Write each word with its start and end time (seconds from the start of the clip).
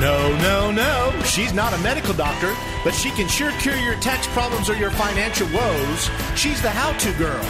No, 0.00 0.36
no, 0.38 0.70
no. 0.70 1.22
She's 1.24 1.52
not 1.52 1.72
a 1.72 1.78
medical 1.78 2.14
doctor, 2.14 2.54
but 2.84 2.94
she 2.94 3.10
can 3.10 3.28
sure 3.28 3.50
cure 3.60 3.76
your 3.76 3.96
tax 3.96 4.26
problems 4.28 4.70
or 4.70 4.76
your 4.76 4.90
financial 4.92 5.48
woes. 5.52 6.10
She's 6.36 6.62
the 6.62 6.70
how 6.70 6.92
to 6.98 7.12
girl. 7.14 7.40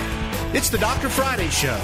It's 0.54 0.70
the 0.70 0.78
Dr. 0.78 1.08
Friday 1.08 1.48
Show. 1.50 1.78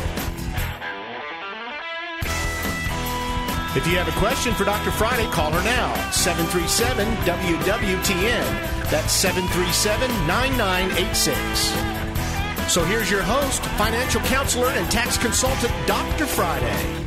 If 3.76 3.88
you 3.88 3.98
have 3.98 4.08
a 4.08 4.18
question 4.20 4.54
for 4.54 4.64
Dr. 4.64 4.92
Friday, 4.92 5.26
call 5.32 5.50
her 5.50 5.62
now. 5.64 5.92
737 6.12 7.06
WWTN. 7.26 8.88
That's 8.88 9.12
737 9.12 10.08
9986. 10.26 12.72
So 12.72 12.84
here's 12.84 13.10
your 13.10 13.22
host, 13.22 13.62
financial 13.76 14.22
counselor, 14.22 14.68
and 14.68 14.90
tax 14.90 15.18
consultant, 15.18 15.72
Dr. 15.86 16.24
Friday. 16.24 17.03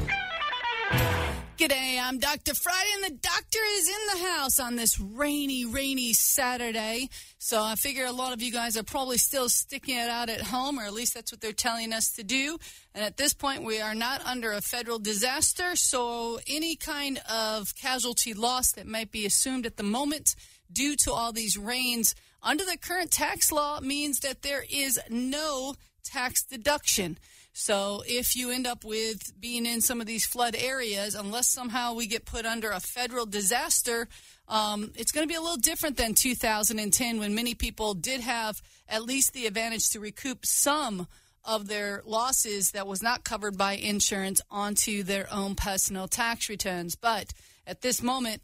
G'day, 1.57 1.99
I'm 1.99 2.19
Dr. 2.19 2.53
Friday, 2.53 2.89
and 2.93 3.03
the 3.05 3.17
doctor 3.17 3.59
is 3.77 3.89
in 3.89 4.19
the 4.19 4.27
house 4.27 4.59
on 4.59 4.75
this 4.75 4.99
rainy, 4.99 5.65
rainy 5.65 6.13
Saturday. 6.13 7.09
So 7.39 7.63
I 7.63 7.73
figure 7.73 8.05
a 8.05 8.11
lot 8.11 8.31
of 8.31 8.43
you 8.43 8.51
guys 8.51 8.77
are 8.77 8.83
probably 8.83 9.17
still 9.17 9.49
sticking 9.49 9.97
it 9.97 10.07
out 10.07 10.29
at 10.29 10.39
home, 10.39 10.77
or 10.77 10.83
at 10.83 10.93
least 10.93 11.15
that's 11.15 11.31
what 11.31 11.41
they're 11.41 11.53
telling 11.53 11.93
us 11.93 12.11
to 12.11 12.23
do. 12.23 12.59
And 12.93 13.03
at 13.03 13.17
this 13.17 13.33
point, 13.33 13.63
we 13.63 13.81
are 13.81 13.95
not 13.95 14.23
under 14.23 14.51
a 14.51 14.61
federal 14.61 14.99
disaster, 14.99 15.75
so 15.75 16.39
any 16.47 16.75
kind 16.75 17.19
of 17.27 17.73
casualty 17.75 18.35
loss 18.35 18.73
that 18.73 18.85
might 18.85 19.11
be 19.11 19.25
assumed 19.25 19.65
at 19.65 19.77
the 19.77 19.83
moment 19.83 20.35
due 20.71 20.95
to 20.97 21.11
all 21.11 21.31
these 21.31 21.57
rains 21.57 22.13
under 22.43 22.65
the 22.65 22.77
current 22.77 23.09
tax 23.09 23.51
law 23.51 23.79
means 23.79 24.19
that 24.19 24.43
there 24.43 24.63
is 24.69 24.99
no 25.09 25.73
tax 26.03 26.43
deduction. 26.43 27.17
So 27.59 28.03
if 28.05 28.35
you 28.35 28.51
end 28.51 28.67
up 28.67 28.85
with 28.85 29.33
being 29.41 29.65
in 29.65 29.81
some 29.81 29.99
of 29.99 30.05
these 30.05 30.27
flood 30.27 30.55
areas, 30.55 31.15
unless 31.15 31.47
somehow 31.51 31.95
we 31.95 32.05
get 32.05 32.23
put 32.23 32.45
under 32.45 32.69
a 32.69 32.79
federal 32.79 33.25
disaster, 33.25 34.07
um, 34.47 34.91
it's 34.95 35.11
going 35.11 35.27
to 35.27 35.27
be 35.27 35.35
a 35.35 35.41
little 35.41 35.57
different 35.57 35.97
than 35.97 36.13
2010 36.13 37.17
when 37.17 37.33
many 37.33 37.55
people 37.55 37.95
did 37.95 38.21
have 38.21 38.61
at 38.87 39.05
least 39.05 39.33
the 39.33 39.47
advantage 39.47 39.89
to 39.89 39.99
recoup 39.99 40.45
some 40.45 41.07
of 41.43 41.67
their 41.67 42.03
losses 42.05 42.71
that 42.71 42.85
was 42.85 43.01
not 43.01 43.23
covered 43.23 43.57
by 43.57 43.73
insurance 43.73 44.39
onto 44.51 45.01
their 45.01 45.27
own 45.33 45.55
personal 45.55 46.07
tax 46.07 46.49
returns. 46.49 46.95
But 46.95 47.33
at 47.65 47.81
this 47.81 48.03
moment, 48.03 48.43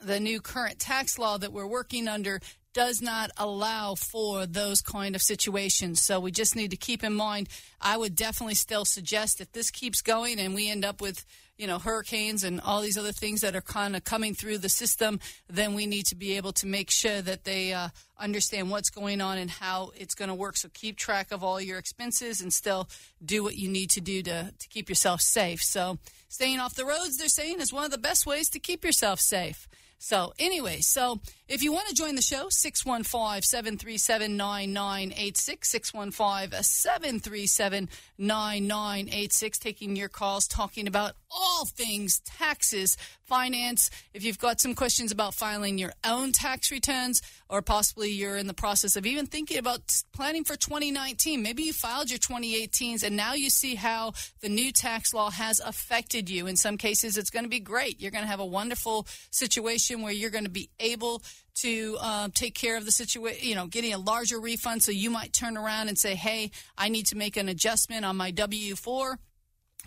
the 0.00 0.18
new 0.18 0.40
current 0.40 0.80
tax 0.80 1.20
law 1.20 1.38
that 1.38 1.52
we're 1.52 1.68
working 1.68 2.08
under 2.08 2.40
does 2.72 3.02
not 3.02 3.30
allow 3.36 3.94
for 3.94 4.46
those 4.46 4.80
kind 4.80 5.14
of 5.14 5.22
situations. 5.22 6.02
So 6.02 6.20
we 6.20 6.30
just 6.30 6.54
need 6.54 6.70
to 6.70 6.76
keep 6.76 7.02
in 7.02 7.14
mind. 7.14 7.48
I 7.80 7.96
would 7.96 8.14
definitely 8.14 8.54
still 8.54 8.84
suggest 8.84 9.40
if 9.40 9.52
this 9.52 9.70
keeps 9.70 10.02
going 10.02 10.38
and 10.38 10.54
we 10.54 10.70
end 10.70 10.84
up 10.84 11.00
with 11.00 11.24
you 11.56 11.66
know 11.66 11.78
hurricanes 11.78 12.42
and 12.42 12.58
all 12.62 12.80
these 12.80 12.96
other 12.96 13.12
things 13.12 13.42
that 13.42 13.54
are 13.54 13.60
kind 13.60 13.94
of 13.94 14.02
coming 14.02 14.34
through 14.34 14.58
the 14.58 14.68
system, 14.68 15.20
then 15.48 15.74
we 15.74 15.86
need 15.86 16.06
to 16.06 16.14
be 16.14 16.36
able 16.36 16.52
to 16.52 16.66
make 16.66 16.90
sure 16.90 17.20
that 17.20 17.44
they 17.44 17.72
uh, 17.72 17.88
understand 18.18 18.70
what's 18.70 18.88
going 18.88 19.20
on 19.20 19.36
and 19.36 19.50
how 19.50 19.90
it's 19.94 20.14
going 20.14 20.30
to 20.30 20.34
work. 20.34 20.56
So 20.56 20.70
keep 20.72 20.96
track 20.96 21.32
of 21.32 21.44
all 21.44 21.60
your 21.60 21.78
expenses 21.78 22.40
and 22.40 22.52
still 22.52 22.88
do 23.22 23.42
what 23.42 23.56
you 23.56 23.68
need 23.68 23.90
to 23.90 24.00
do 24.00 24.22
to 24.22 24.54
to 24.58 24.68
keep 24.68 24.88
yourself 24.88 25.20
safe. 25.20 25.60
So 25.62 25.98
staying 26.28 26.60
off 26.60 26.74
the 26.74 26.86
roads, 26.86 27.18
they're 27.18 27.28
saying, 27.28 27.60
is 27.60 27.72
one 27.72 27.84
of 27.84 27.90
the 27.90 27.98
best 27.98 28.24
ways 28.26 28.48
to 28.50 28.58
keep 28.58 28.82
yourself 28.82 29.20
safe. 29.20 29.68
So, 30.02 30.32
anyway, 30.38 30.80
so 30.80 31.20
if 31.46 31.62
you 31.62 31.74
want 31.74 31.88
to 31.88 31.94
join 31.94 32.14
the 32.14 32.22
show, 32.22 32.46
615 32.48 33.42
737 33.42 34.34
9986, 34.34 35.70
615 35.70 36.62
737 36.62 37.88
9986, 38.16 39.58
taking 39.58 39.96
your 39.96 40.08
calls, 40.08 40.46
talking 40.46 40.86
about 40.88 41.16
all 41.30 41.66
things 41.66 42.20
taxes, 42.20 42.96
finance. 43.30 43.90
If 44.12 44.24
you've 44.24 44.40
got 44.40 44.60
some 44.60 44.74
questions 44.74 45.12
about 45.12 45.34
filing 45.34 45.78
your 45.78 45.92
own 46.02 46.32
tax 46.32 46.72
returns, 46.72 47.22
or 47.48 47.62
possibly 47.62 48.10
you're 48.10 48.36
in 48.36 48.48
the 48.48 48.54
process 48.54 48.96
of 48.96 49.06
even 49.06 49.26
thinking 49.26 49.56
about 49.56 49.80
planning 50.12 50.42
for 50.42 50.56
2019, 50.56 51.40
maybe 51.40 51.62
you 51.62 51.72
filed 51.72 52.10
your 52.10 52.18
2018s 52.18 53.04
and 53.04 53.16
now 53.16 53.34
you 53.34 53.48
see 53.48 53.76
how 53.76 54.12
the 54.40 54.48
new 54.48 54.72
tax 54.72 55.14
law 55.14 55.30
has 55.30 55.60
affected 55.60 56.28
you. 56.28 56.48
In 56.48 56.56
some 56.56 56.76
cases, 56.76 57.16
it's 57.16 57.30
going 57.30 57.44
to 57.44 57.48
be 57.48 57.60
great. 57.60 58.00
You're 58.00 58.10
going 58.10 58.24
to 58.24 58.30
have 58.30 58.40
a 58.40 58.44
wonderful 58.44 59.06
situation 59.30 60.02
where 60.02 60.12
you're 60.12 60.30
going 60.30 60.44
to 60.44 60.50
be 60.50 60.68
able 60.80 61.22
to 61.62 61.98
uh, 62.00 62.28
take 62.34 62.56
care 62.56 62.76
of 62.76 62.84
the 62.84 62.92
situation, 62.92 63.48
you 63.48 63.54
know, 63.54 63.68
getting 63.68 63.94
a 63.94 63.98
larger 63.98 64.40
refund. 64.40 64.82
So 64.82 64.90
you 64.90 65.10
might 65.10 65.32
turn 65.32 65.56
around 65.56 65.86
and 65.88 65.96
say, 65.96 66.16
hey, 66.16 66.50
I 66.76 66.88
need 66.88 67.06
to 67.06 67.16
make 67.16 67.36
an 67.36 67.48
adjustment 67.48 68.04
on 68.04 68.16
my 68.16 68.32
W 68.32 68.74
4 68.74 69.18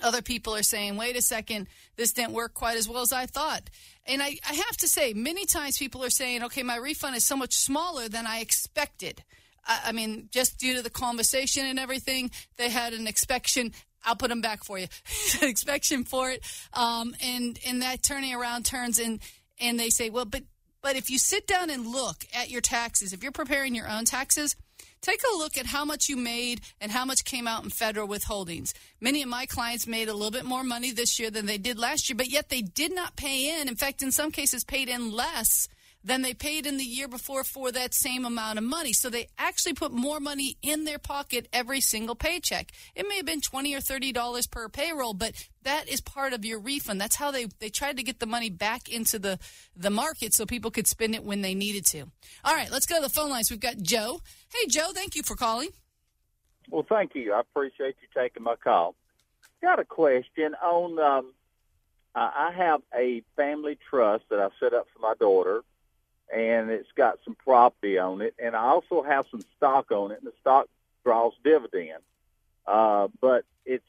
other 0.01 0.21
people 0.21 0.55
are 0.55 0.63
saying, 0.63 0.97
wait 0.97 1.15
a 1.15 1.21
second, 1.21 1.67
this 1.95 2.13
didn't 2.13 2.33
work 2.33 2.53
quite 2.53 2.77
as 2.77 2.89
well 2.89 3.01
as 3.01 3.13
I 3.13 3.25
thought. 3.25 3.69
And 4.05 4.21
I, 4.21 4.37
I 4.49 4.53
have 4.53 4.77
to 4.77 4.87
say, 4.87 5.13
many 5.13 5.45
times 5.45 5.77
people 5.77 6.03
are 6.03 6.09
saying, 6.09 6.43
okay, 6.43 6.63
my 6.63 6.77
refund 6.77 7.15
is 7.15 7.25
so 7.25 7.37
much 7.37 7.53
smaller 7.53 8.09
than 8.09 8.25
I 8.25 8.39
expected. 8.39 9.23
I, 9.65 9.81
I 9.87 9.91
mean, 9.91 10.29
just 10.31 10.57
due 10.57 10.75
to 10.75 10.81
the 10.81 10.89
conversation 10.89 11.65
and 11.65 11.77
everything, 11.77 12.31
they 12.57 12.69
had 12.69 12.93
an 12.93 13.07
expectation. 13.07 13.71
I'll 14.03 14.15
put 14.15 14.29
them 14.29 14.41
back 14.41 14.63
for 14.63 14.79
you. 14.79 14.87
Inspection 15.41 16.03
for 16.03 16.31
it. 16.31 16.43
Um, 16.73 17.15
and, 17.23 17.59
and 17.65 17.81
that 17.81 18.03
turning 18.03 18.33
around 18.33 18.65
turns 18.65 18.99
and, 18.99 19.19
and 19.59 19.79
they 19.79 19.89
say, 19.89 20.09
well, 20.09 20.25
but, 20.25 20.43
but 20.81 20.95
if 20.95 21.09
you 21.09 21.17
sit 21.17 21.47
down 21.47 21.69
and 21.69 21.87
look 21.87 22.25
at 22.33 22.49
your 22.49 22.61
taxes, 22.61 23.13
if 23.13 23.23
you're 23.23 23.31
preparing 23.31 23.75
your 23.75 23.89
own 23.89 24.05
taxes, 24.05 24.55
Take 25.03 25.21
a 25.33 25.37
look 25.37 25.57
at 25.57 25.65
how 25.65 25.83
much 25.83 26.07
you 26.07 26.15
made 26.15 26.61
and 26.79 26.89
how 26.89 27.03
much 27.03 27.25
came 27.25 27.45
out 27.45 27.65
in 27.65 27.69
federal 27.69 28.07
withholdings. 28.07 28.71
Many 29.01 29.21
of 29.21 29.27
my 29.27 29.45
clients 29.45 29.85
made 29.85 30.07
a 30.07 30.13
little 30.13 30.31
bit 30.31 30.45
more 30.45 30.63
money 30.63 30.91
this 30.91 31.19
year 31.19 31.29
than 31.29 31.45
they 31.45 31.57
did 31.57 31.77
last 31.77 32.09
year, 32.09 32.15
but 32.15 32.29
yet 32.31 32.47
they 32.47 32.61
did 32.61 32.95
not 32.95 33.17
pay 33.17 33.59
in. 33.59 33.67
In 33.67 33.75
fact, 33.75 34.01
in 34.01 34.13
some 34.13 34.31
cases, 34.31 34.63
paid 34.63 34.87
in 34.87 35.11
less 35.11 35.67
than 36.05 36.21
they 36.21 36.33
paid 36.33 36.65
in 36.65 36.77
the 36.77 36.85
year 36.85 37.09
before 37.09 37.43
for 37.43 37.69
that 37.73 37.93
same 37.93 38.23
amount 38.23 38.57
of 38.57 38.63
money. 38.63 38.93
So 38.93 39.09
they 39.09 39.27
actually 39.37 39.73
put 39.73 39.91
more 39.91 40.21
money 40.21 40.57
in 40.61 40.85
their 40.85 40.99
pocket 40.99 41.49
every 41.51 41.81
single 41.81 42.15
paycheck. 42.15 42.71
It 42.95 43.05
may 43.07 43.17
have 43.17 43.25
been 43.25 43.41
20 43.41 43.75
or 43.75 43.79
$30 43.79 44.51
per 44.51 44.69
payroll, 44.69 45.13
but 45.13 45.33
that 45.63 45.87
is 45.87 46.01
part 46.01 46.33
of 46.33 46.45
your 46.45 46.59
refund. 46.59 46.99
That's 46.99 47.15
how 47.15 47.31
they, 47.31 47.47
they 47.59 47.69
tried 47.69 47.97
to 47.97 48.03
get 48.03 48.19
the 48.19 48.25
money 48.25 48.49
back 48.49 48.89
into 48.89 49.19
the, 49.19 49.39
the 49.75 49.89
market 49.89 50.33
so 50.33 50.45
people 50.45 50.71
could 50.71 50.87
spend 50.87 51.15
it 51.15 51.23
when 51.23 51.41
they 51.41 51.53
needed 51.55 51.85
to. 51.87 52.05
All 52.43 52.53
right, 52.53 52.71
let's 52.71 52.85
go 52.85 52.95
to 52.95 53.01
the 53.01 53.09
phone 53.09 53.29
lines. 53.29 53.49
We've 53.49 53.59
got 53.59 53.77
Joe. 53.77 54.21
Hey, 54.53 54.67
Joe, 54.67 54.91
thank 54.93 55.15
you 55.15 55.23
for 55.23 55.35
calling. 55.35 55.69
Well, 56.69 56.85
thank 56.87 57.15
you. 57.15 57.33
I 57.33 57.41
appreciate 57.41 57.95
you 58.01 58.07
taking 58.15 58.43
my 58.43 58.55
call. 58.55 58.95
Got 59.61 59.79
a 59.79 59.85
question 59.85 60.55
on. 60.55 60.99
Um, 60.99 61.33
I 62.15 62.53
have 62.55 62.81
a 62.95 63.23
family 63.35 63.77
trust 63.89 64.25
that 64.29 64.39
I 64.39 64.49
set 64.59 64.73
up 64.73 64.87
for 64.93 64.99
my 64.99 65.15
daughter 65.19 65.63
and 66.33 66.71
it's 66.71 66.91
got 66.95 67.19
some 67.23 67.35
property 67.35 67.97
on 67.97 68.21
it, 68.21 68.33
and 68.41 68.55
I 68.55 68.63
also 68.63 69.03
have 69.03 69.25
some 69.29 69.41
stock 69.57 69.91
on 69.91 70.11
it, 70.11 70.19
and 70.19 70.27
the 70.27 70.33
stock 70.41 70.67
draws 71.03 71.33
dividend. 71.43 72.01
Uh, 72.65 73.07
but 73.21 73.45
it's 73.65 73.85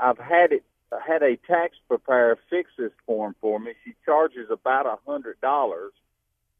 I've 0.00 0.18
had 0.18 0.52
it 0.52 0.64
had 1.00 1.22
a 1.22 1.36
tax 1.36 1.76
preparer 1.88 2.38
fix 2.50 2.70
this 2.76 2.92
form 3.06 3.34
for 3.40 3.58
me. 3.58 3.72
She 3.84 3.94
charges 4.04 4.48
about 4.50 4.86
a 4.86 4.98
hundred 5.06 5.40
dollars, 5.40 5.92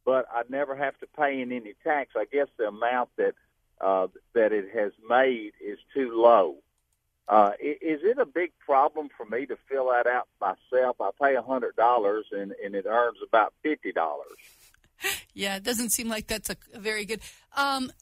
but 0.04 0.26
I 0.32 0.42
never 0.48 0.76
have 0.76 0.98
to 1.00 1.06
pay 1.06 1.40
in 1.40 1.52
any 1.52 1.74
tax. 1.84 2.12
I 2.16 2.24
guess 2.24 2.48
the 2.56 2.68
amount 2.68 3.10
that 3.16 3.34
uh, 3.80 4.08
that 4.34 4.52
it 4.52 4.70
has 4.74 4.92
made 5.08 5.52
is 5.64 5.78
too 5.94 6.12
low. 6.14 6.56
Uh, 7.28 7.52
is 7.60 8.00
it 8.02 8.18
a 8.18 8.26
big 8.26 8.52
problem 8.58 9.08
for 9.16 9.24
me 9.24 9.46
to 9.46 9.56
fill 9.68 9.90
that 9.90 10.06
out 10.06 10.28
myself? 10.40 10.96
I 11.00 11.10
pay 11.20 11.34
a 11.36 11.42
hundred 11.42 11.76
dollars 11.76 12.26
and, 12.32 12.52
and 12.64 12.74
it 12.74 12.86
earns 12.86 13.18
about 13.26 13.52
fifty 13.62 13.92
dollars 13.92 14.38
yeah, 15.34 15.56
it 15.56 15.62
doesn't 15.62 15.90
seem 15.90 16.08
like 16.08 16.26
that's 16.26 16.50
a, 16.50 16.56
very 16.76 17.04
good. 17.04 17.20
Um, 17.56 17.92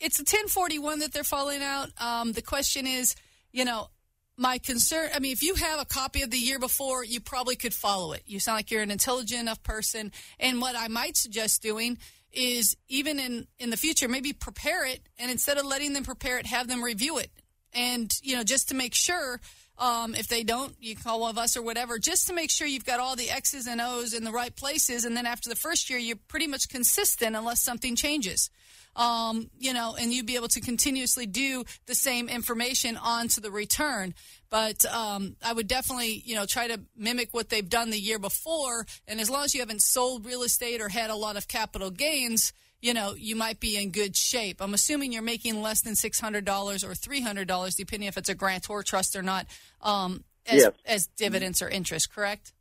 it's 0.00 0.18
a 0.18 0.22
1041 0.22 1.00
that 1.00 1.12
they're 1.12 1.24
falling 1.24 1.62
out. 1.62 1.90
Um, 2.00 2.32
the 2.32 2.42
question 2.42 2.86
is, 2.86 3.14
you 3.52 3.64
know, 3.64 3.88
my 4.36 4.58
concern. 4.58 5.10
I 5.14 5.18
mean, 5.18 5.32
if 5.32 5.42
you 5.42 5.54
have 5.54 5.80
a 5.80 5.84
copy 5.84 6.22
of 6.22 6.30
the 6.30 6.38
year 6.38 6.58
before, 6.58 7.04
you 7.04 7.20
probably 7.20 7.56
could 7.56 7.74
follow 7.74 8.12
it. 8.12 8.22
You 8.26 8.40
sound 8.40 8.56
like 8.56 8.70
you're 8.70 8.82
an 8.82 8.90
intelligent 8.90 9.40
enough 9.40 9.62
person. 9.62 10.12
And 10.38 10.60
what 10.60 10.76
I 10.76 10.88
might 10.88 11.16
suggest 11.16 11.62
doing 11.62 11.98
is 12.32 12.76
even 12.88 13.18
in 13.18 13.46
in 13.58 13.70
the 13.70 13.76
future, 13.76 14.08
maybe 14.08 14.32
prepare 14.32 14.86
it, 14.86 15.00
and 15.18 15.30
instead 15.30 15.56
of 15.56 15.64
letting 15.64 15.94
them 15.94 16.04
prepare 16.04 16.38
it, 16.38 16.46
have 16.46 16.68
them 16.68 16.82
review 16.82 17.18
it, 17.18 17.30
and 17.72 18.12
you 18.22 18.36
know, 18.36 18.44
just 18.44 18.68
to 18.68 18.74
make 18.74 18.94
sure 18.94 19.40
um, 19.78 20.14
if 20.14 20.28
they 20.28 20.42
don't, 20.42 20.74
you 20.80 20.96
call 20.96 21.20
one 21.20 21.30
of 21.30 21.38
us 21.38 21.56
or 21.56 21.62
whatever, 21.62 21.98
just 21.98 22.26
to 22.28 22.34
make 22.34 22.50
sure 22.50 22.66
you've 22.66 22.86
got 22.86 23.00
all 23.00 23.16
the 23.16 23.30
X's 23.30 23.66
and 23.66 23.80
O's 23.80 24.14
in 24.14 24.24
the 24.24 24.32
right 24.32 24.54
places. 24.54 25.04
And 25.04 25.16
then 25.16 25.26
after 25.26 25.48
the 25.48 25.56
first 25.56 25.90
year, 25.90 25.98
you're 25.98 26.16
pretty 26.28 26.46
much 26.46 26.68
consistent 26.68 27.36
unless 27.36 27.62
something 27.62 27.94
changes. 27.94 28.50
Um, 28.96 29.50
you 29.58 29.74
know, 29.74 29.94
and 29.94 30.12
you'd 30.12 30.26
be 30.26 30.36
able 30.36 30.48
to 30.48 30.60
continuously 30.60 31.26
do 31.26 31.64
the 31.84 31.94
same 31.94 32.30
information 32.30 32.96
onto 32.96 33.42
the 33.42 33.50
return. 33.50 34.14
But 34.48 34.84
um, 34.86 35.36
I 35.44 35.52
would 35.52 35.68
definitely, 35.68 36.22
you 36.24 36.34
know, 36.34 36.46
try 36.46 36.68
to 36.68 36.80
mimic 36.96 37.28
what 37.32 37.50
they've 37.50 37.68
done 37.68 37.90
the 37.90 37.98
year 37.98 38.18
before. 38.18 38.86
And 39.06 39.20
as 39.20 39.28
long 39.28 39.44
as 39.44 39.54
you 39.54 39.60
haven't 39.60 39.82
sold 39.82 40.24
real 40.24 40.42
estate 40.42 40.80
or 40.80 40.88
had 40.88 41.10
a 41.10 41.14
lot 41.14 41.36
of 41.36 41.46
capital 41.46 41.90
gains, 41.90 42.54
you 42.80 42.94
know, 42.94 43.14
you 43.14 43.36
might 43.36 43.60
be 43.60 43.76
in 43.76 43.90
good 43.90 44.16
shape. 44.16 44.62
I'm 44.62 44.72
assuming 44.72 45.12
you're 45.12 45.22
making 45.22 45.60
less 45.60 45.82
than 45.82 45.94
$600 45.94 46.38
or 46.38 46.94
$300, 46.94 47.76
depending 47.76 48.08
if 48.08 48.16
it's 48.16 48.28
a 48.28 48.34
grantor 48.34 48.82
trust 48.82 49.14
or 49.14 49.22
not, 49.22 49.46
um, 49.82 50.24
as, 50.46 50.62
yes. 50.62 50.72
as 50.86 51.06
dividends 51.08 51.60
or 51.60 51.68
interest, 51.68 52.14
correct? 52.14 52.52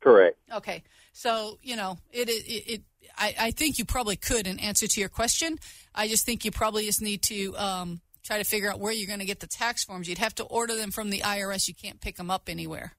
Correct. 0.00 0.38
Okay. 0.54 0.84
So 1.12 1.58
you 1.62 1.76
know, 1.76 1.98
it 2.12 2.28
it. 2.28 2.72
it 2.72 2.82
I, 3.16 3.34
I 3.38 3.50
think 3.50 3.78
you 3.78 3.84
probably 3.84 4.16
could 4.16 4.46
in 4.46 4.58
answer 4.58 4.86
to 4.86 5.00
your 5.00 5.08
question. 5.08 5.58
I 5.94 6.08
just 6.08 6.26
think 6.26 6.44
you 6.44 6.50
probably 6.50 6.84
just 6.84 7.00
need 7.02 7.22
to 7.22 7.54
um, 7.56 8.00
try 8.22 8.38
to 8.38 8.44
figure 8.44 8.70
out 8.70 8.80
where 8.80 8.92
you're 8.92 9.06
going 9.06 9.20
to 9.20 9.24
get 9.26 9.40
the 9.40 9.46
tax 9.46 9.84
forms. 9.84 10.08
You'd 10.08 10.18
have 10.18 10.34
to 10.36 10.44
order 10.44 10.74
them 10.74 10.90
from 10.90 11.10
the 11.10 11.20
IRS. 11.20 11.68
You 11.68 11.74
can't 11.74 12.00
pick 12.00 12.16
them 12.16 12.30
up 12.30 12.48
anywhere. 12.48 12.92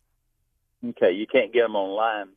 Okay, 0.87 1.11
you 1.11 1.25
can't 1.27 1.51
get 1.51 1.61
them 1.61 1.75
online. 1.75 2.27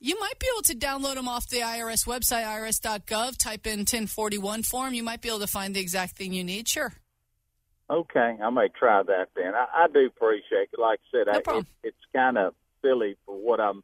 You 0.00 0.18
might 0.18 0.38
be 0.38 0.46
able 0.54 0.62
to 0.62 0.74
download 0.74 1.14
them 1.14 1.28
off 1.28 1.48
the 1.48 1.60
IRS 1.60 2.06
website, 2.06 2.44
irs.gov. 2.44 3.36
Type 3.36 3.66
in 3.66 3.80
1041 3.80 4.62
form. 4.62 4.94
You 4.94 5.02
might 5.02 5.20
be 5.20 5.28
able 5.28 5.40
to 5.40 5.46
find 5.46 5.74
the 5.74 5.80
exact 5.80 6.16
thing 6.16 6.32
you 6.32 6.44
need. 6.44 6.68
Sure. 6.68 6.92
Okay, 7.90 8.36
I 8.42 8.50
may 8.50 8.68
try 8.68 9.02
that 9.02 9.28
then. 9.36 9.54
I, 9.54 9.84
I 9.84 9.86
do 9.92 10.06
appreciate 10.06 10.70
it. 10.72 10.78
Like 10.78 11.00
I 11.12 11.18
said, 11.18 11.26
No 11.26 11.38
I, 11.38 11.40
problem. 11.42 11.66
it, 11.82 11.88
it's 11.88 12.04
kind 12.14 12.38
of 12.38 12.54
silly 12.80 13.16
for 13.26 13.36
what 13.36 13.60
I'm 13.60 13.82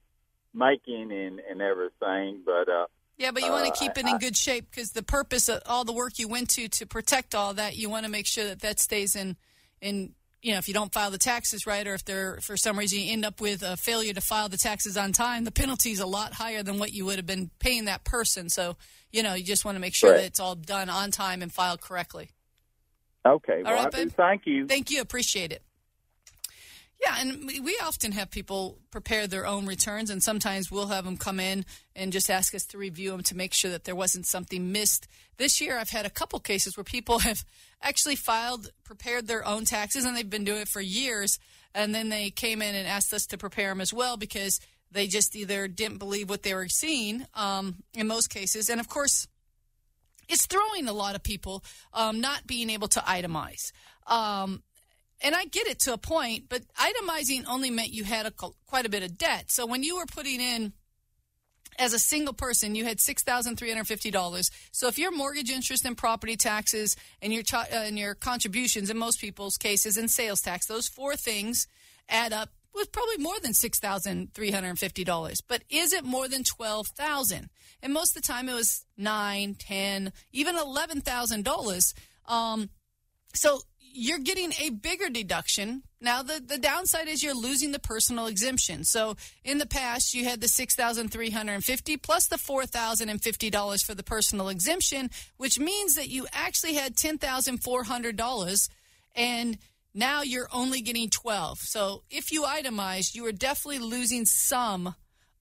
making 0.55 1.12
and, 1.12 1.41
and 1.41 1.61
everything, 1.61 2.41
but 2.45 2.69
uh, 2.69 2.87
Yeah, 3.19 3.32
but 3.32 3.43
you 3.43 3.50
want 3.50 3.67
Uh, 3.67 3.73
to 3.73 3.79
keep 3.79 3.99
it 3.99 4.06
in 4.06 4.19
good 4.19 4.37
shape 4.37 4.70
because 4.70 4.93
the 4.93 5.03
purpose 5.03 5.49
of 5.49 5.61
all 5.67 5.85
the 5.85 5.93
work 5.93 6.19
you 6.19 6.29
went 6.29 6.50
to 6.50 6.69
to 6.69 6.87
protect 6.87 7.35
all 7.35 7.53
that, 7.55 7.76
you 7.76 7.91
want 7.91 8.06
to 8.06 8.11
make 8.11 8.26
sure 8.26 8.44
that 8.44 8.61
that 8.61 8.79
stays 8.81 9.15
in. 9.17 9.37
In 9.81 10.15
you 10.41 10.53
know, 10.53 10.59
if 10.59 10.69
you 10.69 10.75
don't 10.75 10.93
file 10.93 11.11
the 11.11 11.19
taxes 11.19 11.67
right, 11.67 11.85
or 11.85 11.94
if 11.94 12.05
there 12.05 12.38
for 12.41 12.56
some 12.56 12.79
reason 12.79 13.00
you 13.00 13.12
end 13.12 13.25
up 13.25 13.41
with 13.41 13.62
a 13.65 13.76
failure 13.76 14.12
to 14.12 14.20
file 14.20 14.49
the 14.49 14.56
taxes 14.56 14.97
on 14.97 15.11
time, 15.12 15.43
the 15.43 15.50
penalty 15.50 15.91
is 15.91 15.99
a 15.99 16.06
lot 16.06 16.32
higher 16.35 16.62
than 16.62 16.79
what 16.79 16.93
you 16.93 17.05
would 17.06 17.17
have 17.17 17.26
been 17.26 17.50
paying 17.59 17.87
that 17.87 18.05
person. 18.05 18.49
So 18.49 18.76
you 19.11 19.23
know, 19.25 19.35
you 19.35 19.43
just 19.43 19.64
want 19.64 19.75
to 19.75 19.81
make 19.81 19.94
sure 19.94 20.12
Right. 20.12 20.19
that 20.19 20.26
it's 20.26 20.38
all 20.41 20.55
done 20.55 20.88
on 20.88 21.11
time 21.11 21.43
and 21.43 21.53
filed 21.53 21.81
correctly. 21.81 22.31
okay. 23.26 23.55
All 23.59 23.62
well, 23.64 23.85
right, 23.85 23.94
I 23.94 24.06
thank 24.06 24.47
you. 24.47 24.67
Thank 24.69 24.91
you. 24.91 25.00
Appreciate 25.00 25.50
it. 25.50 25.62
Yeah, 27.00 27.17
and 27.21 27.47
we- 27.47 27.79
often 27.83 28.12
have 28.12 28.31
people 28.31 28.79
prepare 28.91 29.27
their 29.27 29.47
own 29.47 29.65
returns, 29.65 30.11
and 30.11 30.23
sometimes 30.23 30.71
we'll 30.71 30.89
have 30.89 31.05
them 31.05 31.17
come 31.17 31.39
in 31.41 31.65
and 31.95 32.12
just 32.12 32.29
ask 32.29 32.55
us 32.55 32.67
to 32.67 32.79
review 32.79 33.12
them 33.12 33.23
to 33.25 33.37
make 33.37 33.55
sure 33.55 33.71
that 33.71 33.85
there 33.85 33.95
wasn't 33.97 34.27
something 34.27 34.73
missed. 34.73 35.06
This 35.37 35.61
year, 35.61 35.79
I've 35.79 35.91
had 35.91 36.05
a 36.06 36.11
couple 36.11 36.39
cases 36.41 36.77
where 36.77 36.85
people 36.85 37.19
have 37.21 37.45
actually 37.81 38.17
filed, 38.17 38.71
prepared 38.85 39.27
their 39.27 39.47
own 39.47 39.65
taxes, 39.65 40.05
and 40.05 40.17
they've 40.17 40.29
been 40.29 40.45
doing 40.45 40.62
it 40.62 40.69
for 40.69 40.81
years, 40.81 41.39
and 41.75 41.95
then 41.95 42.09
they 42.09 42.31
came 42.31 42.61
in 42.62 42.75
and 42.75 42.87
asked 42.89 43.15
us 43.15 43.27
to 43.27 43.39
prepare 43.39 43.71
them 43.71 43.81
as 43.81 43.95
well 43.95 44.17
because 44.17 44.61
they 44.91 45.06
just 45.06 45.37
either 45.37 45.69
didn't 45.69 45.99
believe 45.99 46.29
what 46.29 46.43
they 46.43 46.55
were 46.55 46.69
seeing 46.69 47.27
um, 47.35 47.77
in 47.95 48.06
most 48.06 48.29
cases, 48.29 48.69
and 48.69 48.81
of 48.81 48.89
course, 48.89 49.29
it's 50.29 50.47
throwing 50.47 50.89
a 50.89 50.93
lot 50.93 51.15
of 51.15 51.23
people 51.23 51.65
um, 51.95 52.21
not 52.21 52.47
being 52.47 52.69
able 52.71 52.89
to 52.89 53.00
itemize. 53.00 53.73
Um, 54.06 54.62
and 55.20 55.35
I 55.35 55.44
get 55.47 55.67
it 55.67 55.81
to 55.81 55.93
a 55.93 55.99
point, 55.99 56.44
but 56.49 56.62
itemizing 56.76 57.44
only 57.49 57.70
meant 57.70 57.91
you 57.93 58.05
had 58.05 58.26
a, 58.26 58.31
quite 58.67 58.87
a 58.87 58.88
bit 58.88 59.03
of 59.03 59.19
debt. 59.19 59.50
So 59.50 59.67
when 59.67 59.82
you 59.82 59.97
were 59.97 60.06
putting 60.06 60.41
in 60.41 60.73
as 61.79 61.93
a 61.93 61.99
single 61.99 62.35
person, 62.35 62.75
you 62.75 62.85
had 62.85 63.00
six 63.00 63.23
thousand 63.23 63.56
three 63.56 63.70
hundred 63.70 63.87
fifty 63.87 64.11
dollars. 64.11 64.50
So 64.73 64.88
if 64.88 64.99
your 64.99 65.12
mortgage 65.12 65.50
interest 65.50 65.85
and 65.85 65.97
property 65.97 66.37
taxes 66.37 66.97
and 67.23 67.32
your 67.32 67.44
uh, 67.53 67.65
and 67.73 67.99
your 67.99 68.15
contributions, 68.15 68.91
in 68.91 68.99
most 68.99 69.20
people's 69.20 69.56
cases, 69.56 69.97
and 69.97 70.11
sales 70.11 70.41
tax, 70.41 70.67
those 70.67 70.88
four 70.88 71.17
things 71.17 71.69
add 72.09 72.32
up 72.32 72.50
was 72.75 72.88
probably 72.88 73.19
more 73.19 73.38
than 73.41 73.55
six 73.55 73.79
thousand 73.79 74.35
three 74.35 74.50
hundred 74.50 74.76
fifty 74.79 75.05
dollars. 75.05 75.41
But 75.41 75.62
is 75.71 75.93
it 75.93 76.05
more 76.05 76.29
than 76.29 76.43
twelve 76.43 76.88
thousand? 76.88 77.49
And 77.81 77.93
most 77.93 78.17
of 78.17 78.23
the 78.23 78.26
time, 78.26 78.49
it 78.49 78.55
was 78.55 78.85
nine, 78.97 79.55
ten, 79.55 80.12
even 80.32 80.56
eleven 80.56 81.00
thousand 81.00 81.44
dollars. 81.44 81.94
Um, 82.26 82.71
so 83.35 83.61
you're 83.93 84.19
getting 84.19 84.52
a 84.61 84.70
bigger 84.70 85.08
deduction. 85.08 85.82
Now 86.00 86.23
the, 86.23 86.40
the 86.44 86.58
downside 86.58 87.08
is 87.08 87.23
you're 87.23 87.35
losing 87.35 87.73
the 87.73 87.79
personal 87.79 88.26
exemption. 88.26 88.85
So 88.85 89.17
in 89.44 89.58
the 89.58 89.67
past 89.67 90.14
you 90.14 90.25
had 90.25 90.40
the 90.40 90.49
6,350 90.49 91.96
plus 91.96 92.29
the 92.29 92.38
four 92.38 92.67
thousand 92.67 93.08
and 93.08 93.23
fifty 93.23 93.50
dollars 93.50 93.82
for 93.82 93.94
the 93.94 94.02
personal 94.02 94.49
exemption, 94.49 95.11
which 95.37 95.58
means 95.58 95.94
that 95.94 96.08
you 96.08 96.26
actually 96.32 96.75
had 96.75 96.96
ten 96.96 97.19
thousand 97.19 97.58
four 97.58 97.85
hundred 97.85 98.17
dollars 98.17 98.69
and 99.14 99.58
now 99.94 100.23
you're 100.23 100.49
only 100.52 100.81
getting 100.81 101.11
twelve. 101.11 101.58
So 101.58 102.02
if 102.11 102.31
you 102.31 102.43
itemize, 102.43 103.14
you 103.14 103.26
are 103.26 103.32
definitely 103.32 103.81
losing 103.81 104.25
some 104.25 104.94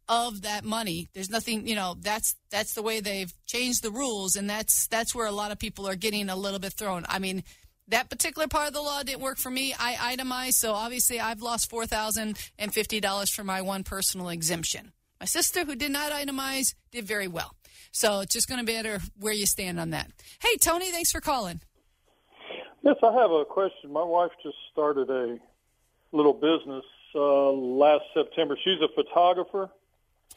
of 0.10 0.44
that 0.44 0.64
money. 0.64 1.10
There's 1.14 1.30
nothing, 1.30 1.68
you 1.68 1.76
know, 1.76 1.96
that's 2.00 2.36
that's 2.50 2.74
the 2.74 2.82
way 2.82 3.00
they've 3.00 3.34
changed 3.46 3.84
the 3.84 3.92
rules 3.92 4.36
and 4.36 4.50
that's 4.50 4.88
that's 4.88 5.14
where 5.14 5.28
a 5.28 5.32
lot 5.32 5.52
of 5.52 5.60
people 5.60 5.88
are 5.88 5.96
getting 5.96 6.30
a 6.30 6.36
little 6.36 6.60
bit 6.60 6.74
thrown. 6.74 7.06
I 7.10 7.20
mean, 7.20 7.44
that 7.90 8.10
particular 8.10 8.48
part 8.48 8.68
of 8.68 8.74
the 8.74 8.82
law 8.82 9.02
didn't 9.04 9.22
work 9.22 9.38
for 9.38 9.50
me. 9.50 9.74
I 9.78 9.98
itemized, 10.14 10.58
so 10.60 10.74
obviously 10.74 11.20
I've 11.20 11.42
lost 11.42 11.70
four 11.70 11.86
thousand 11.86 12.38
and 12.60 12.74
fifty 12.74 13.00
dollars 13.00 13.34
for 13.34 13.44
my 13.44 13.62
one 13.62 13.84
personal 13.84 14.30
exemption. 14.30 14.92
My 15.20 15.26
sister, 15.26 15.66
who 15.66 15.76
did 15.76 15.92
not 15.92 16.12
itemize, 16.12 16.76
did 16.92 17.06
very 17.06 17.28
well. 17.28 17.56
So 17.92 18.20
it's 18.20 18.34
just 18.34 18.48
going 18.48 18.60
to 18.60 18.66
be 18.66 18.74
matter 18.74 19.00
where 19.20 19.34
you 19.34 19.46
stand 19.48 19.80
on 19.80 19.90
that. 19.92 20.12
Hey, 20.40 20.58
Tony, 20.58 20.92
thanks 20.92 21.12
for 21.12 21.22
calling. 21.22 21.62
Yes, 22.84 22.98
I 23.02 23.12
have 23.14 23.32
a 23.32 23.44
question. 23.44 23.92
My 23.92 24.04
wife 24.04 24.32
just 24.44 24.56
started 24.72 25.10
a 25.10 25.40
little 26.12 26.34
business 26.34 26.86
uh, 27.16 27.52
last 27.52 28.04
September. 28.14 28.56
She's 28.64 28.80
a 28.82 28.88
photographer, 28.94 29.70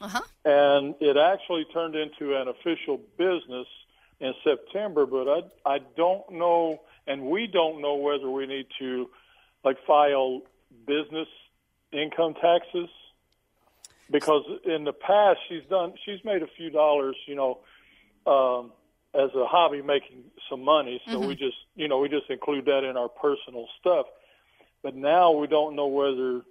Uh 0.00 0.08
huh. 0.08 0.20
and 0.44 0.94
it 1.00 1.16
actually 1.18 1.66
turned 1.66 1.94
into 1.94 2.34
an 2.36 2.48
official 2.48 2.98
business 3.18 3.66
in 4.20 4.32
September. 4.42 5.04
But 5.04 5.28
I 5.28 5.74
I 5.74 5.78
don't 5.96 6.30
know, 6.32 6.80
and 7.06 7.22
we 7.22 7.46
don't 7.46 7.80
know 7.80 7.96
whether 7.96 8.30
we 8.30 8.46
need 8.46 8.66
to 8.78 9.08
like 9.64 9.76
file 9.86 10.42
business 10.86 11.28
income 11.92 12.34
taxes 12.34 12.88
because 14.10 14.44
in 14.64 14.84
the 14.84 14.92
past 14.92 15.38
she's 15.48 15.64
done 15.68 15.94
she's 16.04 16.24
made 16.24 16.42
a 16.42 16.48
few 16.56 16.70
dollars, 16.70 17.16
you 17.26 17.34
know. 17.34 17.58
Um, 18.26 18.72
as 19.12 19.30
a 19.34 19.44
hobby 19.44 19.82
making 19.82 20.22
some 20.48 20.62
money 20.62 21.02
so 21.10 21.18
we 21.18 21.34
just 21.34 21.56
you 21.74 21.88
know 21.88 21.98
we 21.98 22.08
just 22.08 22.30
include 22.30 22.66
that 22.66 22.84
in 22.84 22.96
our 22.96 23.08
personal 23.08 23.66
stuff 23.80 24.06
but 24.84 24.94
now 24.94 25.32
we 25.32 25.48
don't 25.48 25.74
know 25.74 25.88
whether 25.88 26.42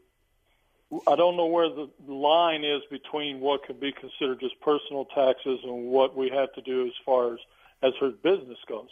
I 1.07 1.15
don't 1.15 1.37
know 1.37 1.45
where 1.45 1.69
the 1.69 1.87
line 2.07 2.63
is 2.63 2.81
between 2.89 3.39
what 3.39 3.63
could 3.63 3.79
be 3.79 3.91
considered 3.91 4.39
just 4.39 4.59
personal 4.59 5.05
taxes 5.05 5.59
and 5.63 5.85
what 5.85 6.17
we 6.17 6.29
have 6.29 6.51
to 6.53 6.61
do 6.61 6.87
as 6.87 6.93
far 7.05 7.33
as 7.33 7.39
as 7.81 7.93
her 7.99 8.09
business 8.09 8.57
goes. 8.67 8.89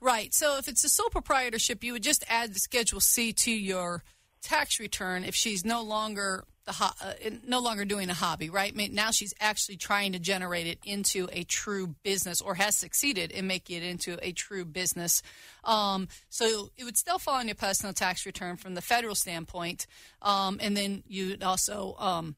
Right. 0.00 0.32
So 0.34 0.58
if 0.58 0.68
it's 0.68 0.84
a 0.84 0.88
sole 0.88 1.10
proprietorship, 1.10 1.84
you 1.84 1.92
would 1.92 2.02
just 2.02 2.24
add 2.28 2.54
the 2.54 2.58
Schedule 2.58 3.00
C 3.00 3.32
to 3.32 3.50
your 3.50 4.02
tax 4.42 4.80
return 4.80 5.24
if 5.24 5.34
she's 5.34 5.64
no 5.64 5.82
longer 5.82 6.44
the 6.64 6.72
ho- 6.72 6.94
uh, 7.02 7.14
no 7.44 7.58
longer 7.58 7.84
doing 7.84 8.08
a 8.08 8.14
hobby, 8.14 8.48
right? 8.48 8.72
I 8.72 8.76
mean, 8.76 8.94
now 8.94 9.10
she's 9.10 9.34
actually 9.40 9.76
trying 9.76 10.12
to 10.12 10.18
generate 10.18 10.66
it 10.66 10.78
into 10.84 11.28
a 11.32 11.42
true 11.42 11.96
business, 12.04 12.40
or 12.40 12.54
has 12.54 12.76
succeeded 12.76 13.32
in 13.32 13.46
making 13.46 13.78
it 13.78 13.82
into 13.82 14.16
a 14.22 14.32
true 14.32 14.64
business. 14.64 15.22
Um, 15.64 16.08
so 16.28 16.70
it 16.76 16.84
would 16.84 16.96
still 16.96 17.18
fall 17.18 17.34
on 17.34 17.48
your 17.48 17.56
personal 17.56 17.92
tax 17.92 18.24
return 18.26 18.56
from 18.56 18.74
the 18.74 18.82
federal 18.82 19.14
standpoint, 19.14 19.86
um, 20.20 20.58
and 20.60 20.76
then 20.76 21.02
you'd 21.06 21.42
also. 21.42 21.96
Um, 21.98 22.36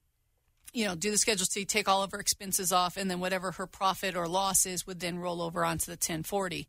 you 0.75 0.85
know, 0.85 0.95
do 0.95 1.11
the 1.11 1.16
Schedule 1.16 1.47
C, 1.47 1.64
take 1.64 1.88
all 1.88 2.02
of 2.02 2.11
her 2.12 2.19
expenses 2.19 2.73
off, 2.73 2.97
and 2.97 3.11
then 3.11 3.21
whatever 3.21 3.52
her 3.52 3.66
profit 3.66 4.16
or 4.16 4.26
loss 4.28 4.66
is 4.66 4.87
would 4.87 5.00
then 5.00 5.19
roll 5.19 5.40
over 5.40 5.64
onto 5.64 5.87
the 5.87 5.93
1040 5.93 6.66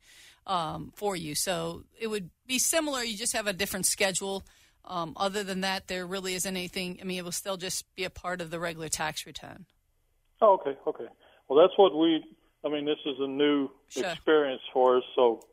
um, 0.47 0.93
for 0.95 1.15
you. 1.15 1.33
So 1.35 1.83
it 1.99 2.07
would 2.07 2.29
be 2.45 2.59
similar. 2.59 3.03
You 3.03 3.17
just 3.17 3.33
have 3.33 3.47
a 3.47 3.53
different 3.53 3.87
schedule. 3.87 4.43
Um, 4.85 5.13
other 5.17 5.43
than 5.43 5.61
that, 5.61 5.87
there 5.87 6.05
really 6.05 6.35
isn't 6.35 6.55
anything. 6.55 6.99
I 7.01 7.05
mean, 7.05 7.17
it 7.17 7.23
will 7.25 7.31
still 7.31 7.57
just 7.57 7.83
be 7.95 8.03
a 8.03 8.11
part 8.11 8.39
of 8.39 8.51
the 8.51 8.59
regular 8.59 8.87
tax 8.87 9.25
return. 9.25 9.65
Oh, 10.39 10.53
okay, 10.61 10.77
okay. 10.85 11.07
Well, 11.47 11.59
that's 11.59 11.75
what 11.77 11.97
we. 11.97 12.23
I 12.63 12.69
mean, 12.69 12.85
this 12.85 12.99
is 13.05 13.15
a 13.19 13.27
new 13.27 13.69
Sure. 13.89 14.05
experience 14.05 14.61
for 14.71 14.97
us, 14.97 15.03
so 15.15 15.43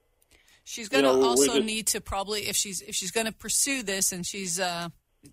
She's 0.64 0.88
going 0.90 1.04
to 1.04 1.12
know, 1.12 1.24
also 1.24 1.54
just- 1.54 1.64
need 1.64 1.86
to 1.88 2.00
probably, 2.00 2.42
if 2.48 2.56
she's 2.56 2.82
if 2.82 2.94
she's 2.94 3.10
going 3.10 3.26
to 3.26 3.32
pursue 3.32 3.82
this 3.82 4.12
and 4.12 4.26
she's, 4.26 4.60
uh, 4.60 4.88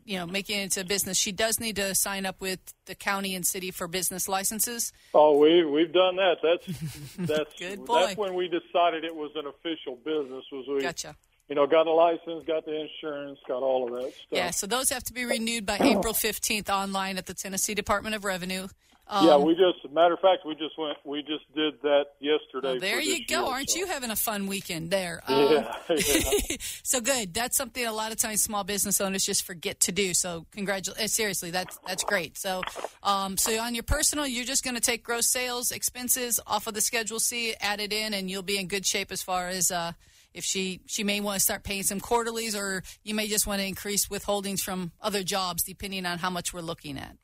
you 0.05 0.17
know, 0.17 0.25
making 0.27 0.59
it 0.59 0.63
into 0.63 0.81
a 0.81 0.83
business, 0.83 1.17
she 1.17 1.31
does 1.31 1.59
need 1.59 1.75
to 1.77 1.93
sign 1.95 2.25
up 2.25 2.41
with 2.41 2.59
the 2.85 2.95
county 2.95 3.35
and 3.35 3.45
city 3.45 3.71
for 3.71 3.87
business 3.87 4.27
licenses. 4.27 4.91
Oh, 5.13 5.37
we 5.37 5.63
we've 5.65 5.91
done 5.91 6.15
that. 6.17 6.37
That's 6.43 6.79
that's 7.17 7.53
Good 7.59 7.85
boy. 7.85 8.01
that's 8.01 8.17
when 8.17 8.33
we 8.35 8.47
decided 8.47 9.03
it 9.03 9.15
was 9.15 9.31
an 9.35 9.45
official 9.47 9.95
business. 9.97 10.45
Was 10.51 10.65
we 10.67 10.81
Gotcha. 10.81 11.15
you 11.47 11.55
know 11.55 11.65
got 11.67 11.87
a 11.87 11.91
license, 11.91 12.45
got 12.45 12.65
the 12.65 12.79
insurance, 12.81 13.39
got 13.47 13.63
all 13.63 13.87
of 13.87 13.93
that 14.01 14.13
stuff. 14.13 14.27
Yeah, 14.31 14.49
so 14.51 14.67
those 14.67 14.89
have 14.89 15.03
to 15.05 15.13
be 15.13 15.25
renewed 15.25 15.65
by 15.65 15.77
April 15.79 16.13
15th 16.13 16.69
online 16.69 17.17
at 17.17 17.25
the 17.25 17.33
Tennessee 17.33 17.73
Department 17.73 18.15
of 18.15 18.23
Revenue. 18.23 18.67
Um, 19.11 19.25
yeah, 19.25 19.37
we 19.37 19.55
just 19.55 19.91
matter 19.91 20.13
of 20.13 20.19
fact, 20.19 20.45
we 20.45 20.53
just 20.53 20.77
went. 20.77 20.95
We 21.03 21.21
just 21.21 21.51
did 21.55 21.81
that 21.81 22.05
yesterday. 22.19 22.73
well, 22.73 22.79
there 22.79 23.01
you 23.01 23.25
go. 23.25 23.45
year, 23.45 23.53
Aren't 23.53 23.71
so. 23.71 23.79
you 23.79 23.87
having 23.87 24.11
a 24.11 24.15
fun 24.15 24.45
weekend 24.45 24.91
there? 24.91 25.21
Um, 25.27 25.39
Yeah, 25.49 25.73
yeah. 25.89 26.57
so 26.83 27.01
good. 27.01 27.33
That's 27.33 27.57
something 27.57 27.83
a 27.83 27.91
lot 27.91 28.11
of 28.11 28.19
times 28.19 28.43
small 28.43 28.63
business 28.63 29.01
owners 29.01 29.25
just 29.25 29.43
forget 29.43 29.79
to 29.81 29.91
do. 29.91 30.13
So 30.13 30.45
congratulations. 30.51 31.13
Seriously, 31.13 31.49
that's 31.49 31.79
that's 31.87 32.03
great. 32.03 32.37
So, 32.37 32.61
um, 33.01 33.35
so 33.35 33.59
on 33.59 33.73
your 33.73 33.83
personal, 33.83 34.27
you're 34.27 34.45
just 34.45 34.63
going 34.63 34.75
to 34.75 34.81
take 34.81 35.03
gross 35.03 35.27
sales 35.27 35.71
expenses 35.71 36.39
off 36.45 36.67
of 36.67 36.75
the 36.75 36.81
Schedule 36.81 37.19
C, 37.19 37.55
add 37.59 37.79
it 37.79 37.91
in, 37.91 38.13
and 38.13 38.29
you'll 38.29 38.43
be 38.43 38.59
in 38.59 38.67
good 38.67 38.85
shape 38.85 39.11
as 39.11 39.23
far 39.23 39.47
as. 39.47 39.71
Uh, 39.71 39.93
if 40.31 40.43
she 40.43 40.81
she 40.85 41.03
may 41.03 41.19
want 41.21 41.37
to 41.37 41.39
start 41.39 41.63
paying 41.63 41.81
some 41.81 41.99
quarterlies, 41.99 42.55
or 42.55 42.83
you 43.03 43.15
may 43.15 43.27
just 43.27 43.47
want 43.47 43.61
to 43.61 43.67
increase 43.67 44.09
withholdings 44.09 44.59
from 44.59 44.91
other 45.01 45.23
jobs, 45.23 45.63
depending 45.63 46.05
on 46.05 46.19
how 46.19 46.29
much 46.29 46.53
we're 46.53 46.61
looking 46.61 46.99
at. 46.99 47.17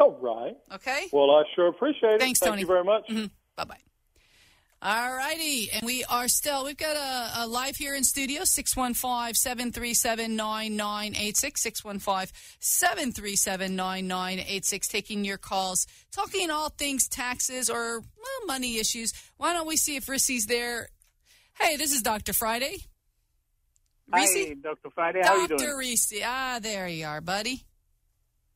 All 0.00 0.18
right. 0.20 0.56
Okay? 0.74 1.06
Well, 1.12 1.30
I 1.30 1.44
sure 1.54 1.68
appreciate 1.68 2.14
it. 2.14 2.20
Thanks, 2.20 2.40
Thank 2.40 2.52
Tony. 2.52 2.60
you 2.62 2.66
very 2.66 2.84
much. 2.84 3.08
Bye 3.56 3.64
bye. 3.64 3.76
All 4.82 5.14
righty. 5.16 5.70
And 5.72 5.86
we 5.86 6.04
are 6.04 6.28
still, 6.28 6.64
we've 6.64 6.76
got 6.76 6.96
a, 6.96 7.44
a 7.44 7.46
live 7.46 7.76
here 7.76 7.94
in 7.94 8.04
studio 8.04 8.44
615 8.44 9.32
737 9.34 10.36
9986. 10.36 11.62
615 11.62 12.34
737 12.60 13.76
9986. 13.76 14.88
Taking 14.88 15.24
your 15.24 15.38
calls, 15.38 15.86
talking 16.12 16.50
all 16.50 16.68
things 16.68 17.08
taxes 17.08 17.70
or 17.70 18.00
well, 18.00 18.46
money 18.46 18.78
issues. 18.78 19.14
Why 19.38 19.54
don't 19.54 19.66
we 19.66 19.76
see 19.76 19.96
if 19.96 20.06
Rissy's 20.06 20.46
there? 20.46 20.90
Hey, 21.58 21.76
this 21.76 21.94
is 21.94 22.02
Dr. 22.02 22.34
Friday. 22.34 22.76
Hi, 24.12 24.26
Risi? 24.26 24.60
Dr. 24.60 24.90
Friday. 24.94 25.22
How 25.22 25.36
are 25.36 25.38
you 25.42 25.48
Dr. 25.48 25.64
doing? 25.64 25.78
Risi. 25.78 26.20
Ah, 26.22 26.58
there 26.60 26.88
you 26.88 27.06
are, 27.06 27.22
buddy. 27.22 27.64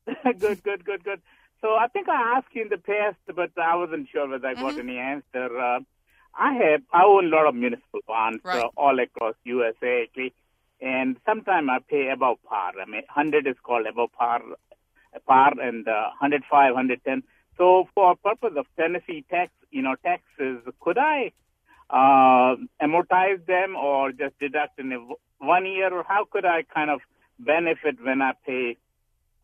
good, 0.41 0.63
good, 0.63 0.85
good, 0.85 1.05
good. 1.05 1.21
So 1.61 1.69
I 1.75 1.89
think 1.89 2.09
I 2.09 2.37
asked 2.37 2.49
you 2.53 2.63
in 2.63 2.69
the 2.69 2.79
past, 2.79 3.17
but 3.35 3.51
I 3.61 3.77
wasn't 3.77 4.09
sure 4.11 4.29
whether 4.29 4.47
I 4.47 4.55
got 4.55 4.79
Mm-hmm. 4.79 4.79
any 4.79 4.99
answer. 4.99 5.59
Uh, 5.59 5.81
I 6.39 6.53
have 6.55 6.83
I 6.93 7.03
own 7.05 7.27
a 7.27 7.37
lot 7.37 7.47
of 7.49 7.55
municipal 7.55 8.01
bonds 8.07 8.43
Right. 8.45 8.65
uh, 8.65 8.69
all 8.77 8.99
across 9.01 9.35
USA, 9.45 10.05
actually, 10.05 10.35
and 10.81 11.17
sometimes 11.27 11.69
I 11.71 11.79
pay 11.89 12.11
above 12.11 12.39
par. 12.49 12.73
I 12.81 12.89
mean, 12.89 13.03
hundred 13.09 13.47
is 13.47 13.57
called 13.63 13.87
above 13.87 14.13
par, 14.13 14.41
par, 15.27 15.53
and 15.61 15.87
uh, 15.89 16.11
105, 16.21 16.75
110. 16.75 17.23
So 17.57 17.89
for 17.95 18.15
purpose 18.17 18.53
of 18.57 18.67
Tennessee 18.79 19.25
tax, 19.29 19.51
you 19.71 19.83
know, 19.83 19.97
taxes, 20.05 20.59
could 20.81 20.99
I 20.99 21.33
uh, 21.91 22.57
amortize 22.81 23.45
them 23.47 23.75
or 23.77 24.13
just 24.13 24.39
deduct 24.39 24.79
in 24.79 25.09
one 25.39 25.67
year, 25.67 25.93
or 25.93 26.05
how 26.07 26.25
could 26.31 26.45
I 26.45 26.63
kind 26.73 26.91
of 26.91 27.01
benefit 27.41 27.97
when 28.03 28.23
I 28.23 28.33
pay 28.47 28.77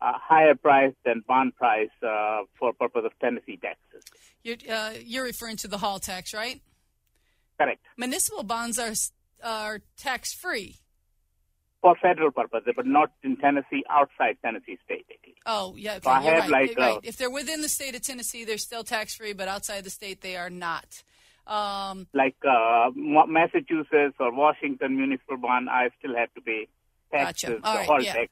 a 0.05 0.13
higher 0.29 0.55
price 0.55 0.93
than 1.05 1.23
bond 1.27 1.55
price 1.55 1.89
uh, 2.03 2.41
for 2.59 2.73
purpose 2.73 3.03
of 3.05 3.11
Tennessee 3.19 3.57
taxes? 3.57 4.03
You're, 4.43 4.57
uh, 4.69 4.93
you're 5.03 5.23
referring 5.23 5.57
to 5.57 5.67
the 5.67 5.79
Hall 5.79 5.99
tax, 5.99 6.33
right? 6.33 6.61
Correct. 7.59 7.81
Municipal 7.97 8.43
bonds 8.43 8.77
are 8.79 8.93
are 9.43 9.81
tax 9.97 10.33
free. 10.33 10.77
For 11.81 11.95
federal 12.01 12.31
purposes, 12.31 12.73
but 12.75 12.87
not 12.87 13.11
in 13.23 13.37
Tennessee, 13.37 13.83
outside 13.89 14.37
Tennessee 14.43 14.77
state. 14.85 15.05
Oh, 15.45 15.75
yeah. 15.77 15.91
Okay, 15.97 15.99
So 16.03 16.09
I 16.09 16.21
have, 16.21 16.49
right. 16.49 16.69
like, 16.69 16.77
right. 16.79 16.97
uh, 16.97 16.99
If 17.03 17.17
they're 17.17 17.29
within 17.29 17.61
the 17.61 17.69
state 17.69 17.93
of 17.95 18.01
Tennessee, 18.01 18.43
they're 18.43 18.57
still 18.57 18.83
tax 18.83 19.15
free, 19.15 19.33
but 19.33 19.47
outside 19.47 19.83
the 19.83 19.91
state, 19.91 20.21
they 20.21 20.35
are 20.35 20.49
not. 20.49 21.03
Um, 21.45 22.07
Like 22.11 22.37
uh, 22.43 22.89
Massachusetts 22.95 24.15
or 24.19 24.33
Washington 24.33 24.97
municipal 24.97 25.37
bond, 25.37 25.69
I 25.69 25.89
still 25.99 26.15
have 26.15 26.33
to 26.33 26.41
pay 26.41 26.67
Gotcha. 27.23 27.59
All 27.63 27.75
right, 27.75 28.03
yeah. 28.03 28.13
tax 28.13 28.31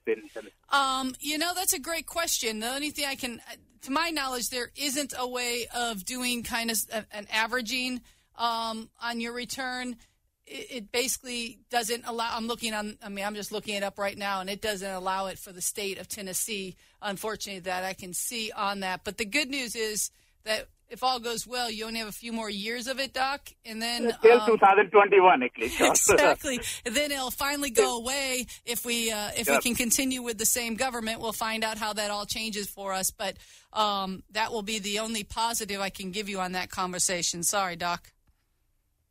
um, 0.70 1.14
you 1.20 1.38
know, 1.38 1.54
that's 1.56 1.74
a 1.74 1.80
great 1.80 2.06
question. 2.06 2.60
The 2.60 2.70
only 2.70 2.90
thing 2.90 3.06
I 3.08 3.16
can, 3.16 3.42
to 3.82 3.92
my 3.92 4.10
knowledge, 4.10 4.50
there 4.50 4.72
isn't 4.76 5.14
a 5.18 5.28
way 5.28 5.68
of 5.76 6.04
doing 6.06 6.44
kind 6.44 6.72
of 6.72 6.78
an 7.12 7.28
averaging 7.32 8.02
um, 8.38 8.90
on 9.02 9.20
your 9.20 9.34
return. 9.34 9.98
It, 10.46 10.68
it 10.72 10.92
basically 10.92 11.60
doesn't 11.70 12.06
allow. 12.06 12.30
I'm 12.36 12.48
looking 12.48 12.74
on. 12.74 12.98
I 13.04 13.10
mean, 13.10 13.26
I'm 13.26 13.36
just 13.36 13.52
looking 13.52 13.76
it 13.76 13.84
up 13.84 14.00
right 14.00 14.18
now, 14.18 14.42
and 14.42 14.50
it 14.50 14.62
doesn't 14.62 14.92
allow 14.92 15.28
it 15.28 15.38
for 15.38 15.52
the 15.52 15.62
state 15.62 16.00
of 16.00 16.08
Tennessee. 16.08 16.76
Unfortunately, 17.02 17.62
that 17.62 17.84
I 17.84 17.94
can 17.94 18.14
see 18.14 18.52
on 18.52 18.82
that. 18.82 19.02
But 19.04 19.18
the 19.18 19.26
good 19.26 19.50
news 19.50 19.76
is 19.76 20.10
that 20.46 20.68
if 20.94 21.04
all 21.04 21.20
goes 21.20 21.48
well, 21.48 21.72
you 21.72 21.86
only 21.86 22.00
have 22.00 22.08
a 22.08 22.14
few 22.14 22.32
more 22.32 22.50
years 22.50 22.88
of 22.88 23.00
it, 23.00 23.14
Doc, 23.14 23.50
and 23.66 23.82
then 23.82 24.16
Till 24.22 24.40
um, 24.40 24.48
2021, 24.48 25.44
actually. 25.44 25.70
sure. 25.70 25.90
exactly. 25.90 26.60
And 26.86 26.96
then 26.96 27.12
it'll 27.12 27.32
finally 27.32 27.72
go 27.72 27.98
away 27.98 28.46
if 28.64 28.86
we 28.86 29.12
uh, 29.12 29.32
if 29.36 29.50
we 29.50 29.58
can 29.58 29.74
continue 29.74 30.22
with 30.22 30.38
the 30.38 30.46
same 30.46 30.76
government. 30.76 31.20
We'll 31.20 31.32
find 31.32 31.64
out 31.64 31.80
how 31.80 31.94
that 31.94 32.12
all 32.12 32.26
changes 32.26 32.68
for 32.68 32.94
us. 32.94 33.10
But 33.10 33.38
um, 33.74 34.24
that 34.32 34.52
will 34.52 34.62
be 34.62 34.78
the 34.78 35.00
only 35.00 35.24
positive 35.24 35.82
I 35.82 35.90
can 35.90 36.12
give 36.12 36.30
you 36.30 36.40
on 36.40 36.52
that 36.52 36.70
conversation. 36.70 37.42
Sorry, 37.42 37.76
Doc. 37.76 38.12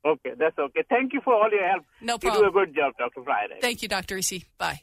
okay, 0.05 0.33
that's 0.39 0.57
okay. 0.57 0.85
Thank 0.89 1.13
you 1.13 1.21
for 1.25 1.35
all 1.35 1.51
your 1.51 1.69
help. 1.69 1.85
No 2.01 2.17
problem. 2.17 2.45
You 2.45 2.53
do 2.53 2.59
a 2.59 2.65
good 2.65 2.77
job, 2.77 2.93
Dr. 2.97 3.25
Friday. 3.25 3.59
Thank 3.61 3.83
you, 3.83 3.89
Dr. 3.89 4.19
Isi. 4.19 4.45
Bye. 4.57 4.83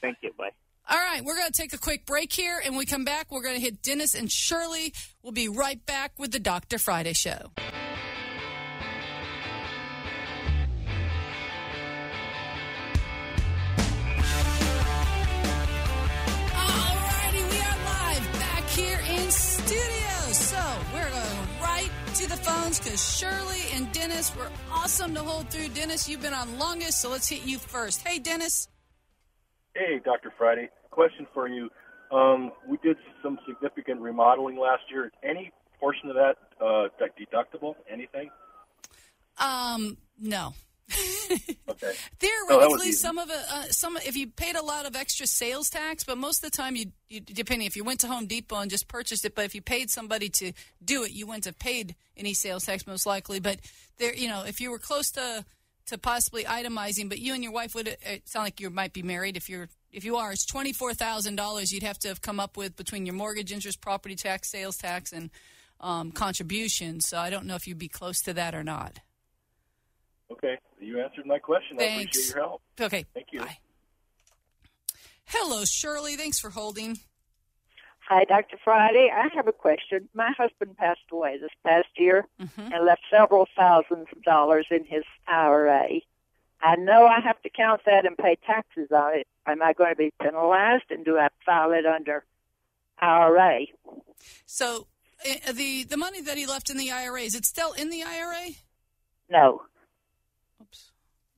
Thank 0.00 0.16
you. 0.22 0.32
Bye. 0.38 0.50
All 0.92 0.98
right, 0.98 1.24
we're 1.24 1.36
going 1.36 1.52
to 1.52 1.52
take 1.52 1.72
a 1.72 1.78
quick 1.78 2.04
break 2.04 2.32
here, 2.32 2.60
and 2.64 2.72
when 2.72 2.80
we 2.80 2.86
come 2.86 3.04
back, 3.04 3.30
we're 3.30 3.44
going 3.44 3.54
to 3.54 3.60
hit 3.60 3.80
Dennis 3.80 4.16
and 4.16 4.28
Shirley. 4.28 4.92
We'll 5.22 5.30
be 5.30 5.46
right 5.48 5.86
back 5.86 6.18
with 6.18 6.32
the 6.32 6.40
Dr. 6.40 6.78
Friday 6.78 7.12
Show. 7.12 7.52
Alrighty, 16.56 17.50
we 17.52 17.60
are 17.60 17.78
live 17.84 18.32
back 18.32 18.64
here 18.70 18.98
in 19.10 19.30
studio. 19.30 20.32
So 20.32 20.60
we're 20.92 21.08
going 21.08 21.60
right 21.62 21.90
to 22.16 22.28
the 22.28 22.36
phones 22.36 22.80
because 22.80 23.16
Shirley 23.16 23.62
and 23.74 23.92
Dennis 23.92 24.34
were 24.34 24.50
awesome 24.72 25.14
to 25.14 25.20
hold 25.20 25.50
through. 25.50 25.68
Dennis, 25.68 26.08
you've 26.08 26.22
been 26.22 26.34
on 26.34 26.58
longest, 26.58 27.00
so 27.00 27.10
let's 27.10 27.28
hit 27.28 27.46
you 27.46 27.58
first. 27.58 28.04
Hey, 28.04 28.18
Dennis. 28.18 28.66
Hey, 29.76 30.00
Dr. 30.04 30.32
Friday. 30.36 30.68
Question 30.90 31.26
for 31.32 31.48
you. 31.48 31.70
Um, 32.10 32.52
we 32.68 32.76
did 32.78 32.96
some 33.22 33.38
significant 33.46 34.00
remodeling 34.00 34.58
last 34.58 34.82
year. 34.90 35.06
Is 35.06 35.12
Any 35.22 35.52
portion 35.78 36.10
of 36.10 36.16
that 36.16 36.36
uh, 36.60 36.88
deductible? 37.18 37.74
Anything? 37.90 38.30
Um, 39.38 39.96
no. 40.18 40.54
Okay. 41.68 41.92
Theoretically, 42.18 42.88
easy. 42.88 42.92
some 42.92 43.18
of 43.18 43.30
it, 43.30 43.36
uh, 43.52 43.62
some 43.70 43.96
if 43.98 44.16
you 44.16 44.26
paid 44.26 44.56
a 44.56 44.62
lot 44.62 44.86
of 44.86 44.96
extra 44.96 45.26
sales 45.26 45.70
tax, 45.70 46.02
but 46.02 46.18
most 46.18 46.44
of 46.44 46.50
the 46.50 46.56
time, 46.56 46.74
you, 46.74 46.86
you 47.08 47.20
depending 47.20 47.66
if 47.66 47.76
you 47.76 47.84
went 47.84 48.00
to 48.00 48.08
Home 48.08 48.26
Depot 48.26 48.56
and 48.56 48.70
just 48.70 48.88
purchased 48.88 49.24
it, 49.24 49.34
but 49.34 49.44
if 49.44 49.54
you 49.54 49.62
paid 49.62 49.90
somebody 49.90 50.28
to 50.30 50.52
do 50.84 51.04
it, 51.04 51.12
you 51.12 51.26
wouldn't 51.26 51.44
have 51.44 51.58
paid 51.58 51.94
any 52.16 52.34
sales 52.34 52.64
tax 52.64 52.86
most 52.86 53.06
likely. 53.06 53.38
But 53.38 53.58
there, 53.98 54.14
you 54.14 54.28
know, 54.28 54.42
if 54.44 54.60
you 54.60 54.70
were 54.70 54.78
close 54.78 55.12
to 55.12 55.44
to 55.86 55.98
possibly 55.98 56.44
itemizing, 56.44 57.08
but 57.08 57.18
you 57.18 57.34
and 57.34 57.42
your 57.42 57.52
wife 57.52 57.74
would 57.74 57.88
it 57.88 58.28
sound 58.28 58.44
like 58.44 58.60
you 58.60 58.70
might 58.70 58.92
be 58.92 59.02
married. 59.02 59.36
If 59.36 59.48
you're 59.48 59.68
if 59.92 60.04
you 60.04 60.16
are, 60.16 60.32
it's 60.32 60.46
twenty 60.46 60.72
four 60.72 60.94
thousand 60.94 61.36
dollars 61.36 61.72
you'd 61.72 61.82
have 61.82 61.98
to 62.00 62.08
have 62.08 62.20
come 62.22 62.38
up 62.40 62.56
with 62.56 62.76
between 62.76 63.06
your 63.06 63.14
mortgage, 63.14 63.52
interest, 63.52 63.80
property 63.80 64.14
tax, 64.16 64.50
sales 64.50 64.76
tax, 64.76 65.12
and 65.12 65.30
um, 65.80 66.12
contributions. 66.12 67.06
So 67.08 67.18
I 67.18 67.30
don't 67.30 67.46
know 67.46 67.54
if 67.54 67.66
you'd 67.66 67.78
be 67.78 67.88
close 67.88 68.20
to 68.22 68.32
that 68.34 68.54
or 68.54 68.62
not. 68.62 68.98
Okay. 70.30 70.58
You 70.80 71.00
answered 71.00 71.26
my 71.26 71.38
question. 71.38 71.76
I 71.78 71.80
Thanks. 71.80 72.16
appreciate 72.16 72.34
your 72.36 72.44
help. 72.44 72.62
Okay. 72.80 73.04
Thank 73.14 73.26
you. 73.32 73.40
Bye. 73.40 73.58
Hello, 75.26 75.64
Shirley. 75.64 76.16
Thanks 76.16 76.38
for 76.40 76.50
holding. 76.50 76.98
Hi, 78.08 78.24
Dr. 78.24 78.56
Friday. 78.64 79.08
I 79.14 79.28
have 79.36 79.46
a 79.46 79.52
question. 79.52 80.08
My 80.14 80.32
husband 80.36 80.76
passed 80.76 81.00
away 81.12 81.38
this 81.40 81.50
past 81.64 81.86
year 81.96 82.26
Mhm. 82.40 82.72
and 82.74 82.84
left 82.84 83.02
several 83.10 83.46
thousands 83.56 84.08
of 84.10 84.22
dollars 84.24 84.66
in 84.70 84.84
his 84.84 85.04
IRA. 85.28 86.00
I 86.62 86.76
know 86.76 87.06
I 87.06 87.20
have 87.20 87.40
to 87.42 87.50
count 87.50 87.82
that 87.86 88.04
and 88.04 88.18
pay 88.18 88.36
taxes 88.44 88.90
on 88.90 89.14
it. 89.20 89.28
Am 89.50 89.62
I 89.62 89.72
going 89.72 89.90
to 89.90 89.96
be 89.96 90.12
penalized 90.22 90.84
and 90.90 91.04
do 91.04 91.18
I 91.18 91.28
file 91.44 91.72
it 91.72 91.86
under 91.86 92.24
IRA? 92.98 93.60
So 94.46 94.86
uh, 95.28 95.52
the 95.52 95.84
the 95.84 95.96
money 95.96 96.20
that 96.22 96.36
he 96.36 96.46
left 96.46 96.70
in 96.70 96.76
the 96.76 96.90
IRA 96.90 97.22
is 97.22 97.34
it 97.34 97.44
still 97.44 97.72
in 97.72 97.90
the 97.90 98.02
IRA? 98.02 98.50
No. 99.30 99.62
Oops, 100.60 100.92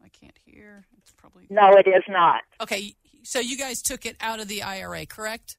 I 0.04 0.08
can't 0.08 0.36
hear. 0.44 0.84
It's 0.98 1.12
probably 1.12 1.46
No, 1.50 1.72
it 1.76 1.88
is 1.88 2.04
not. 2.08 2.42
okay. 2.60 2.94
So 3.24 3.38
you 3.38 3.56
guys 3.56 3.82
took 3.82 4.04
it 4.04 4.16
out 4.20 4.40
of 4.40 4.48
the 4.48 4.62
IRA, 4.64 5.06
correct? 5.06 5.56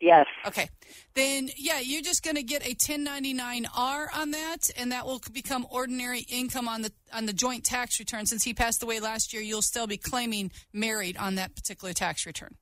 Yes. 0.00 0.26
Okay. 0.46 0.68
Then 1.14 1.50
yeah, 1.56 1.80
you're 1.80 2.02
just 2.02 2.24
going 2.24 2.36
to 2.36 2.42
get 2.42 2.66
a 2.66 2.74
1099-R 2.74 4.10
on 4.14 4.30
that, 4.30 4.70
and 4.76 4.92
that 4.92 5.04
will 5.04 5.20
become 5.32 5.66
ordinary 5.70 6.20
income 6.20 6.68
on 6.68 6.82
the 6.82 6.92
on 7.12 7.26
the 7.26 7.32
joint 7.32 7.64
tax 7.64 7.98
return. 7.98 8.24
Since 8.26 8.44
he 8.44 8.54
passed 8.54 8.82
away 8.82 9.00
last 9.00 9.32
year, 9.32 9.42
you'll 9.42 9.62
still 9.62 9.86
be 9.86 9.98
claiming 9.98 10.52
married 10.72 11.16
on 11.18 11.34
that 11.34 11.54
particular 11.54 11.92
tax 11.92 12.24
return. 12.24 12.56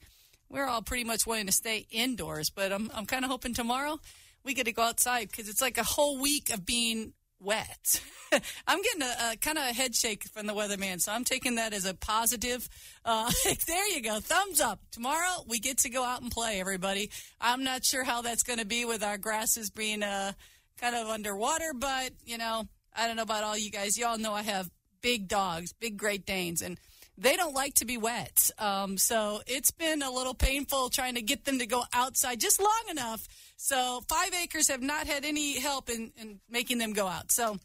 we're 0.48 0.66
all 0.66 0.82
pretty 0.82 1.04
much 1.04 1.24
wanting 1.24 1.46
to 1.46 1.52
stay 1.52 1.86
indoors, 1.92 2.50
but 2.50 2.72
I'm, 2.72 2.90
I'm 2.92 3.06
kind 3.06 3.24
of 3.24 3.30
hoping 3.30 3.54
tomorrow 3.54 4.00
we 4.42 4.54
get 4.54 4.64
to 4.64 4.72
go 4.72 4.82
outside 4.82 5.30
because 5.30 5.48
it's 5.48 5.60
like 5.60 5.78
a 5.78 5.84
whole 5.84 6.18
week 6.18 6.52
of 6.52 6.66
being 6.66 7.12
wet. 7.40 8.00
I'm 8.66 8.82
getting 8.82 9.02
a, 9.02 9.32
a 9.32 9.36
kind 9.36 9.58
of 9.58 9.64
a 9.64 9.72
head 9.72 9.94
shake 9.94 10.24
from 10.24 10.46
the 10.46 10.54
weatherman, 10.54 11.00
so 11.00 11.12
I'm 11.12 11.24
taking 11.24 11.56
that 11.56 11.72
as 11.72 11.84
a 11.84 11.94
positive. 11.94 12.68
Uh, 13.04 13.30
there 13.66 13.88
you 13.88 14.02
go, 14.02 14.20
thumbs 14.20 14.60
up. 14.60 14.80
Tomorrow 14.90 15.44
we 15.46 15.58
get 15.58 15.78
to 15.78 15.90
go 15.90 16.04
out 16.04 16.22
and 16.22 16.30
play, 16.30 16.60
everybody. 16.60 17.10
I'm 17.40 17.64
not 17.64 17.84
sure 17.84 18.04
how 18.04 18.22
that's 18.22 18.42
going 18.42 18.58
to 18.58 18.66
be 18.66 18.84
with 18.84 19.02
our 19.02 19.18
grasses 19.18 19.70
being 19.70 20.02
uh, 20.02 20.32
kind 20.80 20.94
of 20.94 21.08
underwater, 21.08 21.72
but 21.74 22.10
you 22.24 22.38
know, 22.38 22.64
I 22.96 23.06
don't 23.06 23.16
know 23.16 23.22
about 23.22 23.44
all 23.44 23.56
you 23.56 23.70
guys. 23.70 23.98
Y'all 23.98 24.18
know 24.18 24.32
I 24.32 24.42
have 24.42 24.70
big 25.00 25.28
dogs, 25.28 25.72
big 25.72 25.96
Great 25.96 26.26
Danes, 26.26 26.62
and 26.62 26.78
they 27.16 27.36
don't 27.36 27.54
like 27.54 27.74
to 27.74 27.84
be 27.84 27.96
wet. 27.96 28.50
Um, 28.58 28.96
so 28.96 29.40
it's 29.46 29.72
been 29.72 30.02
a 30.02 30.10
little 30.10 30.34
painful 30.34 30.88
trying 30.88 31.16
to 31.16 31.22
get 31.22 31.44
them 31.44 31.58
to 31.58 31.66
go 31.66 31.82
outside 31.92 32.40
just 32.40 32.60
long 32.60 32.84
enough. 32.90 33.26
So 33.60 34.02
five 34.08 34.32
acres 34.40 34.68
have 34.68 34.82
not 34.82 35.08
had 35.08 35.24
any 35.24 35.58
help 35.58 35.90
in, 35.90 36.12
in 36.16 36.38
making 36.48 36.78
them 36.78 36.92
go 36.92 37.08
out. 37.08 37.32
So 37.32 37.58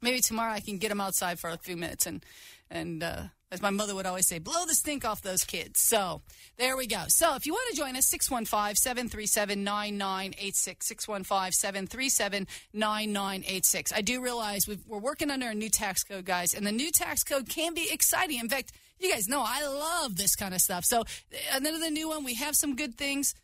maybe 0.00 0.20
tomorrow 0.20 0.52
I 0.52 0.60
can 0.60 0.78
get 0.78 0.88
them 0.88 1.02
outside 1.02 1.38
for 1.38 1.50
a 1.50 1.58
few 1.58 1.76
minutes 1.76 2.06
and 2.06 2.24
and 2.70 3.02
uh, 3.02 3.24
as 3.52 3.60
my 3.60 3.70
mother 3.70 3.94
would 3.94 4.06
always 4.06 4.26
say, 4.26 4.38
blow 4.38 4.64
the 4.66 4.74
stink 4.74 5.04
off 5.04 5.20
those 5.20 5.44
kids. 5.44 5.80
So 5.80 6.22
there 6.56 6.76
we 6.76 6.86
go. 6.86 7.04
So 7.08 7.36
if 7.36 7.46
you 7.46 7.52
want 7.52 7.70
to 7.70 7.76
join 7.76 7.94
us, 7.94 8.06
615 8.06 8.74
737 8.74 9.62
9986. 9.62 10.86
615 10.86 11.52
737 11.52 12.46
9986. 12.72 13.92
I 13.92 14.00
do 14.00 14.22
realize 14.22 14.66
we 14.66 14.78
are 14.90 14.98
working 14.98 15.30
under 15.30 15.50
a 15.50 15.54
new 15.54 15.68
tax 15.68 16.02
code, 16.02 16.24
guys, 16.24 16.54
and 16.54 16.66
the 16.66 16.72
new 16.72 16.90
tax 16.90 17.22
code 17.22 17.48
can 17.48 17.74
be 17.74 17.86
exciting. 17.92 18.40
In 18.40 18.48
fact, 18.48 18.72
you 18.98 19.12
guys 19.12 19.28
know 19.28 19.44
I 19.46 19.66
love 19.66 20.16
this 20.16 20.34
kind 20.34 20.54
of 20.54 20.60
stuff. 20.60 20.84
So 20.84 21.04
another 21.52 21.90
new 21.90 22.08
one, 22.08 22.24
we 22.24 22.34
have 22.34 22.56
some 22.56 22.74
good 22.74 22.96
things, 22.96 23.34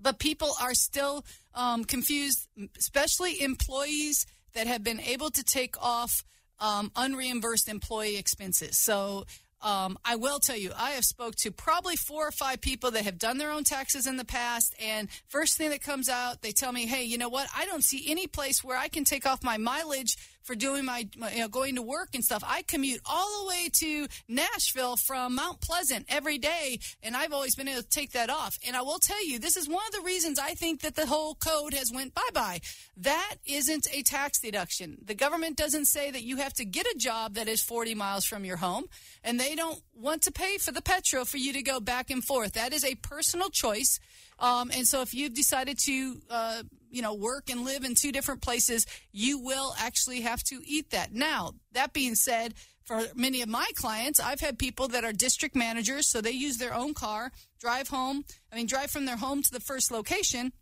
but 0.00 0.18
people 0.18 0.52
are 0.60 0.74
still 0.74 1.24
um, 1.54 1.84
confused, 1.84 2.48
especially 2.78 3.40
employees 3.42 4.26
that 4.54 4.66
have 4.66 4.82
been 4.82 5.00
able 5.00 5.30
to 5.30 5.42
take 5.42 5.80
off 5.82 6.24
um, 6.60 6.90
unreimbursed 6.96 7.68
employee 7.68 8.16
expenses. 8.16 8.78
So 8.78 9.24
um, 9.60 9.98
I 10.04 10.16
will 10.16 10.38
tell 10.38 10.56
you, 10.56 10.70
I 10.76 10.90
have 10.92 11.04
spoke 11.04 11.34
to 11.36 11.50
probably 11.50 11.96
four 11.96 12.28
or 12.28 12.30
five 12.30 12.60
people 12.60 12.92
that 12.92 13.04
have 13.04 13.18
done 13.18 13.38
their 13.38 13.50
own 13.50 13.64
taxes 13.64 14.06
in 14.06 14.16
the 14.16 14.24
past, 14.24 14.74
and 14.80 15.08
first 15.26 15.56
thing 15.56 15.70
that 15.70 15.82
comes 15.82 16.08
out, 16.08 16.42
they 16.42 16.52
tell 16.52 16.70
me, 16.70 16.86
"Hey, 16.86 17.04
you 17.04 17.18
know 17.18 17.28
what? 17.28 17.48
I 17.56 17.66
don't 17.66 17.82
see 17.82 18.08
any 18.08 18.26
place 18.28 18.62
where 18.62 18.76
I 18.76 18.88
can 18.88 19.04
take 19.04 19.26
off 19.26 19.42
my 19.42 19.56
mileage 19.56 20.16
for 20.42 20.54
doing 20.54 20.84
my, 20.84 21.08
my 21.16 21.32
you 21.32 21.40
know, 21.40 21.48
going 21.48 21.76
to 21.76 21.82
work 21.82 22.10
and 22.14 22.24
stuff. 22.24 22.42
I 22.46 22.62
commute 22.62 23.00
all 23.04 23.42
the 23.42 23.48
way 23.48 23.68
to 23.80 24.06
Nashville 24.28 24.96
from 24.96 25.34
Mount 25.34 25.60
Pleasant 25.60 26.06
every 26.08 26.38
day, 26.38 26.78
and 27.02 27.16
I've 27.16 27.32
always 27.32 27.54
been 27.54 27.68
able 27.68 27.82
to 27.82 27.88
take 27.88 28.12
that 28.12 28.30
off. 28.30 28.58
And 28.66 28.76
I 28.76 28.82
will 28.82 28.98
tell 28.98 29.24
you, 29.26 29.38
this 29.38 29.56
is 29.56 29.68
one 29.68 29.84
of 29.86 29.92
the 29.92 30.06
reasons 30.06 30.38
I 30.38 30.54
think 30.54 30.80
that 30.80 30.94
the 30.94 31.06
whole 31.06 31.34
code 31.34 31.74
has 31.74 31.92
went 31.92 32.14
bye 32.14 32.22
bye. 32.32 32.60
That 32.96 33.36
isn't 33.46 33.86
a 33.92 34.02
tax 34.02 34.40
deduction. 34.40 34.98
The 35.04 35.14
government 35.14 35.56
doesn't 35.56 35.86
say 35.86 36.10
that 36.10 36.22
you 36.22 36.38
have 36.38 36.54
to 36.54 36.64
get 36.64 36.86
a 36.86 36.98
job 36.98 37.34
that 37.34 37.48
is 37.48 37.62
40 37.62 37.94
miles 37.94 38.24
from 38.24 38.44
your 38.44 38.56
home, 38.56 38.84
and 39.22 39.38
they 39.38 39.54
don't 39.54 39.80
want 39.94 40.22
to 40.22 40.32
pay 40.32 40.58
for 40.58 40.72
the 40.72 40.82
petrol 40.82 41.24
for 41.24 41.36
you 41.36 41.52
to 41.52 41.62
go 41.62 41.80
back 41.80 42.10
and 42.10 42.24
forth. 42.24 42.54
That 42.54 42.72
is 42.72 42.84
a 42.84 42.94
personal 42.96 43.50
choice. 43.50 44.00
Um, 44.38 44.70
and 44.74 44.86
so 44.86 45.00
if 45.02 45.14
you've 45.14 45.34
decided 45.34 45.78
to, 45.80 46.20
uh, 46.30 46.62
you 46.90 47.02
know, 47.02 47.14
work 47.14 47.50
and 47.50 47.64
live 47.64 47.84
in 47.84 47.94
two 47.94 48.12
different 48.12 48.40
places, 48.40 48.86
you 49.12 49.38
will 49.38 49.74
actually 49.78 50.20
have 50.22 50.42
to 50.44 50.60
eat 50.64 50.90
that. 50.90 51.12
Now, 51.12 51.52
that 51.72 51.92
being 51.92 52.14
said, 52.14 52.54
for 52.84 53.02
many 53.14 53.42
of 53.42 53.48
my 53.48 53.66
clients, 53.74 54.18
I've 54.18 54.40
had 54.40 54.58
people 54.58 54.88
that 54.88 55.04
are 55.04 55.12
district 55.12 55.54
managers, 55.54 56.08
so 56.08 56.20
they 56.20 56.30
use 56.30 56.56
their 56.56 56.74
own 56.74 56.94
car, 56.94 57.32
drive 57.60 57.88
home, 57.88 58.24
I 58.50 58.56
mean, 58.56 58.66
drive 58.66 58.90
from 58.90 59.04
their 59.04 59.18
home 59.18 59.42
to 59.42 59.50
the 59.50 59.60
first 59.60 59.90
location 59.90 60.52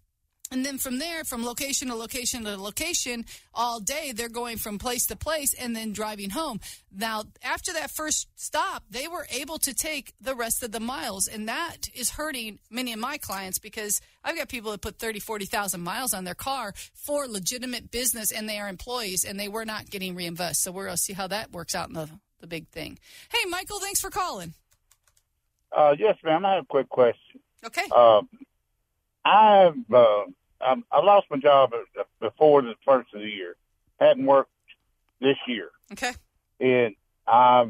and 0.52 0.64
then 0.64 0.78
from 0.78 0.98
there, 0.98 1.24
from 1.24 1.44
location 1.44 1.88
to 1.88 1.94
location 1.94 2.44
to 2.44 2.56
location, 2.56 3.24
all 3.52 3.80
day, 3.80 4.12
they're 4.14 4.28
going 4.28 4.58
from 4.58 4.78
place 4.78 5.06
to 5.06 5.16
place 5.16 5.52
and 5.54 5.74
then 5.74 5.92
driving 5.92 6.30
home. 6.30 6.60
Now, 6.96 7.24
after 7.42 7.72
that 7.72 7.90
first 7.90 8.28
stop, 8.36 8.84
they 8.88 9.08
were 9.08 9.26
able 9.30 9.58
to 9.58 9.74
take 9.74 10.14
the 10.20 10.34
rest 10.34 10.62
of 10.62 10.72
the 10.72 10.80
miles. 10.80 11.26
And 11.26 11.48
that 11.48 11.88
is 11.94 12.10
hurting 12.10 12.60
many 12.70 12.92
of 12.92 13.00
my 13.00 13.18
clients 13.18 13.58
because 13.58 14.00
I've 14.22 14.36
got 14.36 14.48
people 14.48 14.70
that 14.70 14.80
put 14.80 14.98
30, 14.98 15.18
40,000 15.18 15.80
miles 15.80 16.14
on 16.14 16.24
their 16.24 16.34
car 16.34 16.74
for 16.94 17.26
legitimate 17.26 17.90
business 17.90 18.30
and 18.30 18.48
they 18.48 18.58
are 18.58 18.68
employees 18.68 19.24
and 19.24 19.40
they 19.40 19.48
were 19.48 19.64
not 19.64 19.90
getting 19.90 20.14
reimbursed. 20.14 20.62
So 20.62 20.70
we're 20.70 20.84
going 20.84 20.96
to 20.96 21.02
see 21.02 21.12
how 21.12 21.26
that 21.26 21.50
works 21.52 21.74
out 21.74 21.88
in 21.88 21.94
the, 21.94 22.08
the 22.40 22.46
big 22.46 22.68
thing. 22.68 22.98
Hey, 23.30 23.48
Michael, 23.48 23.80
thanks 23.80 24.00
for 24.00 24.10
calling. 24.10 24.54
Uh, 25.76 25.94
yes, 25.98 26.16
ma'am. 26.24 26.46
I 26.46 26.54
have 26.54 26.64
a 26.64 26.66
quick 26.66 26.88
question. 26.88 27.40
Okay. 27.64 27.82
Uh, 27.94 28.22
I've 29.24 29.92
uh, 29.92 30.24
I, 30.60 30.74
I 30.90 31.04
lost 31.04 31.26
my 31.30 31.38
job 31.38 31.72
before 32.20 32.62
the 32.62 32.74
first 32.84 33.14
of 33.14 33.20
the 33.20 33.28
year. 33.28 33.56
Hadn't 33.98 34.26
worked 34.26 34.50
this 35.20 35.36
year. 35.46 35.70
Okay. 35.92 36.12
And 36.60 36.94
I 37.26 37.66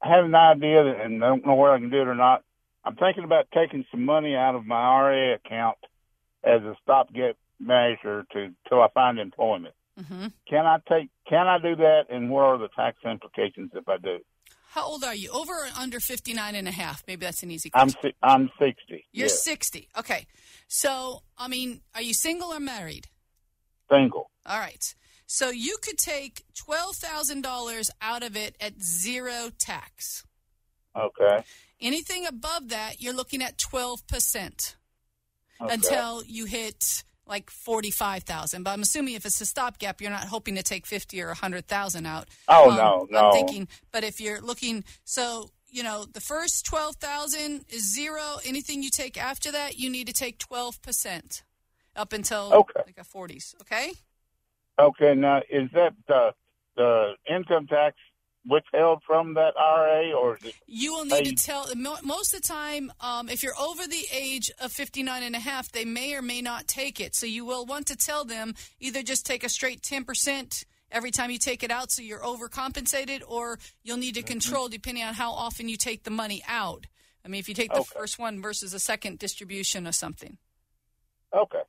have 0.00 0.24
an 0.24 0.34
idea, 0.34 0.84
that, 0.84 1.00
and 1.00 1.24
I 1.24 1.28
don't 1.28 1.46
know 1.46 1.54
whether 1.54 1.74
I 1.74 1.78
can 1.78 1.90
do 1.90 2.02
it 2.02 2.08
or 2.08 2.14
not. 2.14 2.42
I'm 2.84 2.96
thinking 2.96 3.24
about 3.24 3.46
taking 3.52 3.84
some 3.90 4.04
money 4.04 4.34
out 4.34 4.54
of 4.54 4.66
my 4.66 4.76
IRA 4.76 5.34
account 5.34 5.78
as 6.42 6.62
a 6.62 6.76
stopgap 6.82 7.36
measure 7.58 8.26
to 8.32 8.50
till 8.68 8.82
I 8.82 8.88
find 8.92 9.18
employment. 9.18 9.74
Mm-hmm. 9.98 10.26
Can 10.48 10.66
I 10.66 10.78
take? 10.88 11.08
Can 11.28 11.46
I 11.46 11.58
do 11.58 11.76
that? 11.76 12.06
And 12.10 12.28
what 12.28 12.42
are 12.42 12.58
the 12.58 12.68
tax 12.68 12.98
implications 13.04 13.70
if 13.74 13.88
I 13.88 13.96
do? 13.96 14.18
How 14.70 14.84
old 14.84 15.04
are 15.04 15.14
you? 15.14 15.30
Over 15.30 15.52
or 15.52 15.68
under 15.78 16.00
59 16.00 16.54
and 16.56 16.66
a 16.66 16.72
half? 16.72 17.04
Maybe 17.06 17.24
that's 17.24 17.44
an 17.44 17.50
easy 17.52 17.70
question. 17.70 18.12
I'm 18.22 18.42
I'm 18.42 18.50
60. 18.58 19.06
You're 19.12 19.28
60. 19.28 19.88
Okay. 19.96 20.26
So, 20.68 21.22
I 21.38 21.48
mean, 21.48 21.80
are 21.94 22.02
you 22.02 22.14
single 22.14 22.52
or 22.52 22.60
married? 22.60 23.08
Single. 23.90 24.30
All 24.46 24.58
right. 24.58 24.94
So 25.26 25.50
you 25.50 25.76
could 25.82 25.98
take 25.98 26.44
$12,000 26.68 27.90
out 28.00 28.22
of 28.22 28.36
it 28.36 28.56
at 28.60 28.82
zero 28.82 29.50
tax. 29.58 30.24
Okay. 30.96 31.44
Anything 31.80 32.26
above 32.26 32.68
that, 32.68 33.00
you're 33.00 33.14
looking 33.14 33.42
at 33.42 33.58
12% 33.58 34.76
Okay. 35.60 35.72
until 35.74 36.22
you 36.24 36.44
hit 36.46 37.04
like 37.26 37.48
45,000. 37.50 38.62
But 38.64 38.70
I'm 38.72 38.82
assuming 38.82 39.14
if 39.14 39.24
it's 39.24 39.40
a 39.40 39.46
stopgap, 39.46 40.00
you're 40.00 40.10
not 40.10 40.24
hoping 40.28 40.56
to 40.56 40.62
take 40.62 40.86
50 40.86 41.20
or 41.22 41.28
100,000 41.28 42.06
out. 42.06 42.28
Oh, 42.48 42.70
Um, 42.70 42.76
no, 42.76 43.06
no. 43.10 43.18
I'm 43.18 43.32
thinking, 43.32 43.68
but 43.92 44.04
if 44.04 44.20
you're 44.20 44.40
looking, 44.40 44.84
so, 45.04 45.50
you 45.74 45.82
know, 45.82 46.04
the 46.04 46.20
first 46.20 46.64
12,000 46.66 47.64
is 47.68 47.92
zero. 47.92 48.38
Anything 48.44 48.82
you 48.84 48.90
take 48.90 49.20
after 49.20 49.50
that, 49.50 49.76
you 49.76 49.90
need 49.90 50.06
to 50.06 50.12
take 50.12 50.38
12% 50.38 51.42
up 51.96 52.12
until 52.12 52.54
Okay. 52.54 52.80
like 52.86 52.98
a 52.98 53.04
40s. 53.04 53.60
Okay? 53.60 53.90
Okay. 54.78 55.14
Now, 55.16 55.42
is 55.50 55.68
that 55.72 55.94
uh, 56.08 56.30
the 56.76 57.14
income 57.28 57.66
tax 57.66 57.96
withheld 58.46 59.02
from 59.04 59.34
that 59.34 59.54
IRA, 59.58 60.12
or? 60.12 60.38
You 60.66 60.92
will 60.92 61.06
need 61.06 61.24
to 61.24 61.34
tell 61.34 61.66
most 61.74 62.34
of 62.34 62.42
the 62.42 62.46
time 62.46 62.92
um, 63.00 63.28
if 63.28 63.42
you're 63.42 63.58
over 63.58 63.84
the 63.88 64.06
age 64.12 64.52
of 64.60 64.70
59 64.70 65.22
and 65.24 65.34
a 65.34 65.40
half 65.40 65.72
they 65.72 65.86
may 65.86 66.14
or 66.14 66.20
may 66.22 66.42
not 66.42 66.68
take 66.68 67.00
it 67.00 67.14
so 67.14 67.24
you 67.24 67.46
will 67.46 67.64
want 67.64 67.86
to 67.86 67.96
tell 67.96 68.26
them 68.26 68.54
either 68.80 69.02
just 69.02 69.24
take 69.24 69.44
a 69.44 69.48
straight 69.48 69.80
10% 69.80 70.64
every 70.94 71.10
time 71.10 71.30
you 71.30 71.38
take 71.38 71.62
it 71.62 71.70
out 71.70 71.90
so 71.90 72.00
you're 72.00 72.20
overcompensated 72.20 73.20
or 73.28 73.58
you'll 73.82 73.98
need 73.98 74.14
to 74.14 74.20
Mm-hmm. 74.20 74.28
control 74.28 74.68
depending 74.68 75.04
on 75.04 75.12
how 75.14 75.32
often 75.32 75.68
you 75.68 75.76
take 75.76 76.04
the 76.04 76.10
money 76.10 76.42
out 76.48 76.86
i 77.24 77.28
mean 77.28 77.38
if 77.40 77.48
you 77.48 77.54
take 77.54 77.72
the 77.74 77.80
Okay. 77.80 77.98
first 77.98 78.18
one 78.18 78.40
versus 78.40 78.72
a 78.72 78.78
second 78.78 79.18
distribution 79.18 79.86
or 79.86 79.92
something 79.92 80.38
Okay. 81.34 81.62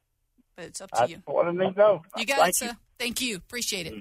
but 0.55 0.65
it's 0.65 0.79
up 0.79 0.91
to 0.91 1.01
I 1.03 1.05
you 1.07 1.17
what 1.25 1.47
I 1.47 1.51
need 1.51 1.73
to 1.73 1.79
know. 1.79 2.01
you 2.17 2.25
got 2.25 2.37
Thank 2.37 2.49
it, 2.49 2.55
sir. 2.55 2.77
Thank 2.99 3.19
you. 3.21 3.35
Appreciate 3.35 3.87
it. 3.87 3.93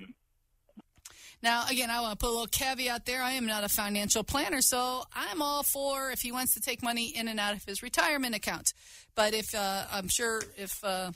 Now, 1.43 1.67
again, 1.69 1.91
I 1.91 2.01
want 2.01 2.19
to 2.19 2.25
put 2.25 2.29
a 2.31 2.33
little 2.33 2.47
caveat 2.47 3.05
there. 3.07 3.21
I 3.23 3.33
am 3.33 3.45
not 3.47 3.65
a 3.65 3.69
financial 3.69 4.25
planner, 4.25 4.63
so 4.63 5.05
I'm 5.15 5.43
all 5.43 5.63
for 5.63 6.11
if 6.11 6.21
he 6.23 6.33
wants 6.33 6.55
to 6.55 6.61
take 6.61 6.83
money 6.83 7.09
in 7.15 7.29
and 7.29 7.39
out 7.39 7.55
of 7.55 7.65
his 7.65 7.83
retirement 7.83 8.35
account. 8.35 8.73
But 9.15 9.35
if 9.35 9.55
uh, 9.55 9.85
I'm 9.93 10.09
sure 10.09 10.41
if 10.57 10.83
uh, 10.85 11.11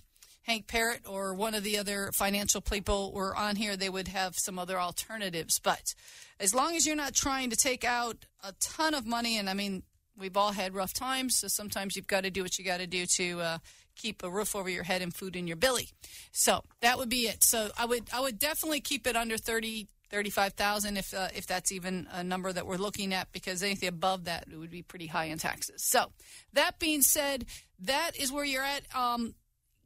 Hank 0.48 0.66
Parrott 0.66 1.02
or 1.06 1.34
one 1.34 1.54
of 1.54 1.62
the 1.62 1.76
other 1.76 2.10
financial 2.14 2.62
people 2.62 3.12
were 3.12 3.36
on 3.36 3.54
here, 3.54 3.76
they 3.76 3.90
would 3.90 4.08
have 4.08 4.34
some 4.34 4.58
other 4.58 4.80
alternatives. 4.80 5.60
But 5.62 5.94
as 6.40 6.54
long 6.54 6.74
as 6.74 6.86
you're 6.86 6.96
not 6.96 7.14
trying 7.14 7.50
to 7.50 7.56
take 7.56 7.84
out 7.84 8.24
a 8.42 8.52
ton 8.58 8.94
of 8.94 9.06
money, 9.06 9.36
and 9.36 9.50
I 9.50 9.52
mean, 9.52 9.82
we've 10.16 10.38
all 10.38 10.52
had 10.52 10.74
rough 10.74 10.94
times, 10.94 11.36
so 11.36 11.48
sometimes 11.48 11.96
you've 11.96 12.06
got 12.06 12.24
to 12.24 12.30
do 12.30 12.42
what 12.42 12.58
you 12.58 12.64
got 12.64 12.78
to 12.78 12.86
do 12.86 13.04
to 13.16 13.40
uh, 13.40 13.58
keep 13.94 14.22
a 14.22 14.30
roof 14.30 14.56
over 14.56 14.70
your 14.70 14.84
head 14.84 15.02
and 15.02 15.14
food 15.14 15.36
in 15.36 15.46
your 15.46 15.56
belly. 15.56 15.90
So 16.32 16.64
that 16.80 16.96
would 16.96 17.10
be 17.10 17.28
it. 17.28 17.44
So 17.44 17.68
I 17.76 17.84
would 17.84 18.08
I 18.12 18.20
would 18.20 18.38
definitely 18.38 18.80
keep 18.80 19.06
it 19.06 19.16
under 19.16 19.36
30 19.36 19.86
35,000 20.10 20.96
if 20.96 21.12
uh, 21.12 21.28
if 21.34 21.46
that's 21.46 21.70
even 21.72 22.08
a 22.10 22.24
number 22.24 22.50
that 22.50 22.66
we're 22.66 22.76
looking 22.76 23.12
at 23.12 23.30
because 23.32 23.62
anything 23.62 23.90
above 23.90 24.24
that 24.24 24.46
it 24.50 24.56
would 24.56 24.70
be 24.70 24.80
pretty 24.80 25.08
high 25.08 25.26
in 25.26 25.36
taxes. 25.36 25.84
So 25.84 26.06
that 26.54 26.78
being 26.78 27.02
said, 27.02 27.44
that 27.80 28.12
is 28.18 28.32
where 28.32 28.46
you're 28.46 28.64
at. 28.64 28.84
Um, 28.96 29.34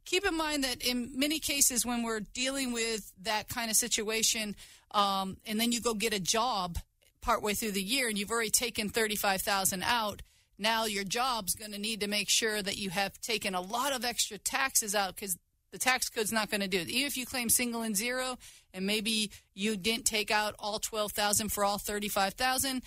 keep 0.05 0.25
in 0.25 0.35
mind 0.35 0.63
that 0.63 0.81
in 0.81 1.11
many 1.15 1.39
cases 1.39 1.85
when 1.85 2.03
we're 2.03 2.21
dealing 2.33 2.73
with 2.73 3.11
that 3.21 3.47
kind 3.49 3.69
of 3.69 3.77
situation 3.77 4.55
um, 4.91 5.37
and 5.45 5.59
then 5.59 5.71
you 5.71 5.81
go 5.81 5.93
get 5.93 6.13
a 6.13 6.19
job 6.19 6.77
partway 7.21 7.53
through 7.53 7.71
the 7.71 7.81
year 7.81 8.07
and 8.07 8.17
you've 8.17 8.31
already 8.31 8.49
taken 8.49 8.89
35000 8.89 9.83
out 9.83 10.21
now 10.59 10.85
your 10.85 11.03
job's 11.03 11.55
going 11.55 11.71
to 11.71 11.79
need 11.79 11.99
to 12.01 12.07
make 12.07 12.29
sure 12.29 12.61
that 12.61 12.77
you 12.77 12.89
have 12.89 13.19
taken 13.21 13.55
a 13.55 13.61
lot 13.61 13.93
of 13.93 14.05
extra 14.05 14.37
taxes 14.37 14.93
out 14.93 15.15
because 15.15 15.37
The 15.71 15.79
tax 15.79 16.07
code's 16.07 16.31
not 16.31 16.51
going 16.51 16.61
to 16.61 16.67
do 16.67 16.77
it. 16.77 16.87
Even 16.87 17.07
if 17.07 17.17
you 17.17 17.25
claim 17.25 17.49
single 17.49 17.81
and 17.81 17.97
zero, 17.97 18.37
and 18.75 18.85
maybe 18.85 19.31
you 19.55 19.75
didn't 19.75 20.05
take 20.05 20.29
out 20.29 20.53
all 20.59 20.77
twelve 20.77 21.11
thousand 21.13 21.49
for 21.49 21.65
all 21.65 21.79
thirty-five 21.79 22.35
thousand, 22.35 22.83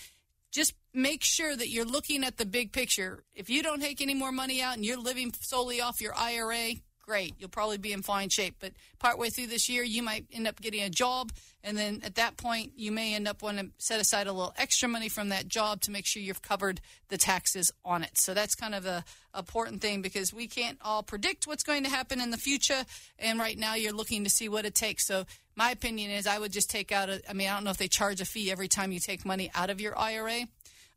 just 0.52 0.72
make 0.94 1.24
sure 1.24 1.56
that 1.56 1.68
you're 1.68 1.84
looking 1.84 2.22
at 2.22 2.36
the 2.36 2.46
big 2.46 2.70
picture. 2.72 3.24
If 3.34 3.50
you 3.50 3.62
don't 3.62 3.82
take 3.82 4.00
any 4.00 4.14
more 4.14 4.30
money 4.30 4.62
out 4.62 4.76
and 4.76 4.86
you're 4.86 5.00
living 5.00 5.34
solely 5.40 5.80
off 5.80 6.00
your 6.00 6.14
IRA, 6.14 6.74
great. 7.06 7.34
You'll 7.38 7.48
probably 7.48 7.78
be 7.78 7.92
in 7.92 8.02
fine 8.02 8.28
shape. 8.28 8.56
But 8.60 8.72
partway 8.98 9.30
through 9.30 9.46
this 9.46 9.68
year, 9.68 9.82
you 9.82 10.02
might 10.02 10.26
end 10.32 10.46
up 10.46 10.60
getting 10.60 10.82
a 10.82 10.90
job. 10.90 11.32
And 11.62 11.76
then 11.76 12.00
at 12.04 12.16
that 12.16 12.36
point, 12.36 12.72
you 12.76 12.92
may 12.92 13.14
end 13.14 13.26
up 13.26 13.42
wanting 13.42 13.68
to 13.68 13.72
set 13.78 14.00
aside 14.00 14.26
a 14.26 14.32
little 14.32 14.52
extra 14.56 14.88
money 14.88 15.08
from 15.08 15.30
that 15.30 15.48
job 15.48 15.80
to 15.82 15.90
make 15.90 16.06
sure 16.06 16.22
you've 16.22 16.42
covered 16.42 16.80
the 17.08 17.16
taxes 17.16 17.70
on 17.84 18.02
it. 18.02 18.18
So 18.18 18.34
that's 18.34 18.54
kind 18.54 18.74
of 18.74 18.86
a 18.86 19.04
important 19.36 19.82
thing 19.82 20.02
because 20.02 20.32
we 20.32 20.46
can't 20.46 20.78
all 20.82 21.02
predict 21.02 21.46
what's 21.46 21.62
going 21.62 21.84
to 21.84 21.90
happen 21.90 22.20
in 22.20 22.30
the 22.30 22.38
future. 22.38 22.84
And 23.18 23.38
right 23.38 23.58
now, 23.58 23.74
you're 23.74 23.92
looking 23.92 24.24
to 24.24 24.30
see 24.30 24.48
what 24.48 24.64
it 24.64 24.74
takes. 24.74 25.06
So 25.06 25.24
my 25.54 25.70
opinion 25.70 26.10
is 26.10 26.26
I 26.26 26.38
would 26.38 26.52
just 26.52 26.70
take 26.70 26.92
out 26.92 27.08
a, 27.08 27.20
I 27.28 27.32
mean, 27.32 27.48
I 27.48 27.54
don't 27.54 27.64
know 27.64 27.70
if 27.70 27.78
they 27.78 27.88
charge 27.88 28.20
a 28.20 28.24
fee 28.24 28.50
every 28.50 28.68
time 28.68 28.92
you 28.92 29.00
take 29.00 29.24
money 29.24 29.50
out 29.54 29.70
of 29.70 29.80
your 29.80 29.98
IRA. 29.98 30.46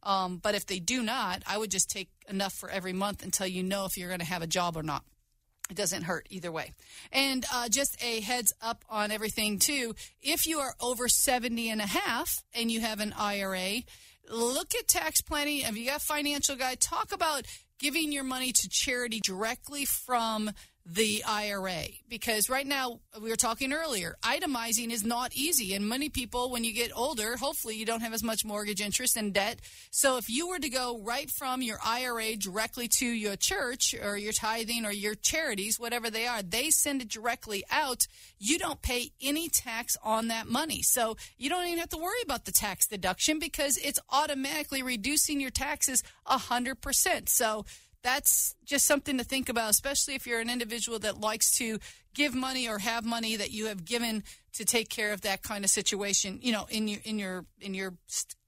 Um, 0.04 0.38
but 0.38 0.56
if 0.56 0.66
they 0.66 0.80
do 0.80 1.04
not, 1.04 1.44
I 1.46 1.58
would 1.58 1.72
just 1.72 1.90
take 1.90 2.10
enough 2.30 2.54
for 2.54 2.70
every 2.70 2.94
month 2.94 3.24
until 3.24 3.48
you 3.48 3.64
know 3.64 3.86
if 3.86 3.98
you're 3.98 4.08
going 4.08 4.22
to 4.22 4.26
have 4.26 4.42
a 4.42 4.48
job 4.48 4.78
or 4.78 4.84
not. 4.84 5.04
It 5.70 5.76
doesn't 5.76 6.04
hurt 6.04 6.28
either 6.32 6.52
way. 6.52 6.74
And 7.12 7.46
uh, 7.54 7.70
just 7.70 8.02
a 8.04 8.22
heads 8.22 8.54
up 8.62 8.84
on 8.90 9.12
everything, 9.12 9.60
too. 9.60 9.94
If 10.22 10.48
you 10.48 10.60
are 10.60 10.74
over 10.82 11.08
70 11.08 11.70
and 11.70 11.80
a 11.80 11.86
half 11.86 12.44
and 12.54 12.72
you 12.72 12.82
have 12.82 13.00
an 13.00 13.14
IRA, 13.18 13.84
look 14.30 14.74
at 14.74 14.88
tax 14.88 15.22
planning. 15.22 15.60
If 15.60 15.78
you 15.78 15.86
got 15.86 15.98
a 15.98 16.06
financial 16.06 16.56
guy, 16.56 16.76
talk 16.76 17.12
about 17.12 17.46
giving 17.78 18.12
your 18.12 18.24
money 18.24 18.52
to 18.52 18.70
charity 18.70 19.20
directly 19.20 19.86
from 19.86 20.52
the 20.92 21.24
IRA 21.28 21.84
because 22.08 22.50
right 22.50 22.66
now 22.66 23.00
we 23.22 23.30
were 23.30 23.36
talking 23.36 23.74
earlier 23.74 24.16
itemizing 24.24 24.92
is 24.92 25.04
not 25.04 25.36
easy. 25.36 25.76
And 25.76 25.88
many 25.88 26.10
people 26.10 26.50
when 26.50 26.64
you 26.64 26.74
get 26.74 26.92
older 26.96 27.38
hopefully 27.38 27.76
you 27.76 27.86
don't 27.86 28.02
have 28.02 28.14
as 28.14 28.24
much 28.24 28.44
mortgage 28.44 28.82
interest 28.82 29.16
and 29.16 29.34
debt. 29.34 29.60
So 29.92 30.18
if 30.18 30.30
you 30.30 30.48
were 30.48 30.60
to 30.60 30.70
go 30.70 31.00
right 31.04 31.30
from 31.30 31.62
your 31.62 31.78
IRA 31.86 32.36
directly 32.36 32.88
to 32.88 33.06
your 33.06 33.36
church 33.36 33.94
or 34.04 34.18
your 34.18 34.34
tithing 34.34 34.86
or 34.86 34.92
your 34.92 35.16
charities 35.16 35.80
whatever 35.80 36.10
they 36.10 36.26
are 36.26 36.42
they 36.42 36.72
send 36.72 37.02
it 37.02 37.10
directly 37.10 37.64
out. 37.72 38.08
You 38.40 38.58
don't 38.58 38.82
pay 38.82 39.12
any 39.22 39.50
tax 39.50 39.96
on 40.04 40.30
that 40.30 40.48
money. 40.48 40.82
So 40.82 41.18
you 41.38 41.50
don't 41.50 41.68
even 41.68 41.80
have 41.80 41.90
to 41.90 41.98
worry 41.98 42.22
about 42.24 42.46
the 42.46 42.52
tax 42.52 42.88
deduction 42.88 43.38
because 43.38 43.78
it's 43.78 44.00
automatically 44.10 44.82
reducing 44.82 45.40
your 45.40 45.52
taxes 45.52 46.04
100% 46.28 47.30
so 47.30 47.66
that's 48.02 48.56
just 48.66 48.86
something 48.86 49.18
to 49.18 49.24
think 49.24 49.50
about, 49.50 49.70
especially 49.70 50.16
if 50.16 50.26
you're 50.26 50.40
an 50.40 50.50
individual 50.50 51.00
that 51.00 51.20
likes 51.20 51.58
to 51.58 51.80
give 52.14 52.34
money 52.34 52.68
or 52.68 52.80
have 52.80 53.06
money 53.06 53.36
that 53.36 53.52
you 53.52 53.68
have 53.68 53.86
given 53.86 54.24
to 54.54 54.66
take 54.66 54.90
care 54.90 55.14
of 55.14 55.22
that 55.22 55.44
kind 55.44 55.64
of 55.64 55.70
situation, 55.70 56.40
you 56.42 56.52
know, 56.52 56.66
in 56.70 56.88
your 56.88 57.00
in 57.04 57.20
your 57.20 57.46
in 57.62 57.74
your 57.74 57.94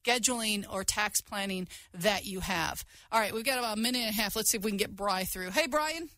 scheduling 0.04 0.66
or 0.72 0.84
tax 0.84 1.22
planning 1.22 1.68
that 1.94 2.26
you 2.26 2.40
have. 2.40 2.84
All 3.12 3.20
right, 3.20 3.34
we've 3.34 3.46
got 3.46 3.60
about 3.60 3.78
a 3.78 3.82
minute 3.82 4.00
and 4.00 4.10
a 4.10 4.14
half. 4.14 4.36
Let's 4.36 4.50
see 4.50 4.58
if 4.58 4.64
we 4.64 4.72
can 4.72 4.78
get 4.78 4.96
Bry 4.96 5.24
through. 5.24 5.52
Hey, 5.52 5.68
Brian. 5.68 6.10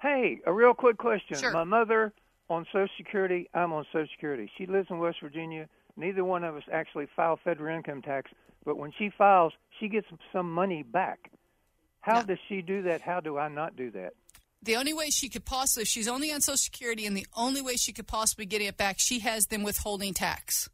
Hey, 0.00 0.40
a 0.46 0.52
real 0.52 0.74
quick 0.74 0.98
question. 0.98 1.38
Sure. 1.38 1.52
My 1.52 1.64
mother 1.64 2.12
on 2.50 2.66
Social 2.72 2.88
Security, 2.96 3.48
I'm 3.54 3.72
on 3.72 3.86
Social 3.92 4.08
Security. 4.14 4.50
She 4.58 4.66
lives 4.66 4.88
in 4.90 4.98
West 4.98 5.18
Virginia. 5.22 5.66
Neither 5.96 6.24
one 6.24 6.44
of 6.44 6.56
us 6.56 6.64
actually 6.70 7.06
file 7.16 7.38
federal 7.42 7.74
income 7.74 8.02
tax, 8.02 8.30
but 8.64 8.76
when 8.76 8.92
she 8.98 9.10
files, 9.16 9.52
she 9.78 9.88
gets 9.88 10.06
some 10.32 10.52
money 10.52 10.82
back. 10.82 11.30
How 12.04 12.22
does 12.22 12.38
she 12.48 12.60
do 12.60 12.82
that? 12.82 13.00
How 13.00 13.20
do 13.20 13.38
I 13.38 13.48
not 13.48 13.76
do 13.76 13.90
that? 13.92 14.12
The 14.62 14.76
only 14.76 14.92
way 14.92 15.08
she 15.10 15.28
could 15.28 15.44
possibly, 15.44 15.82
if 15.82 15.88
she's 15.88 16.08
only 16.08 16.32
on 16.32 16.40
Social 16.42 16.56
Security, 16.58 17.06
and 17.06 17.16
the 17.16 17.26
only 17.34 17.62
way 17.62 17.76
she 17.76 17.92
could 17.92 18.06
possibly 18.06 18.44
get 18.46 18.60
it 18.60 18.76
back, 18.76 18.96
she 18.98 19.20
has 19.20 19.46
them 19.46 19.62
withholding 19.62 20.12
tax. 20.12 20.68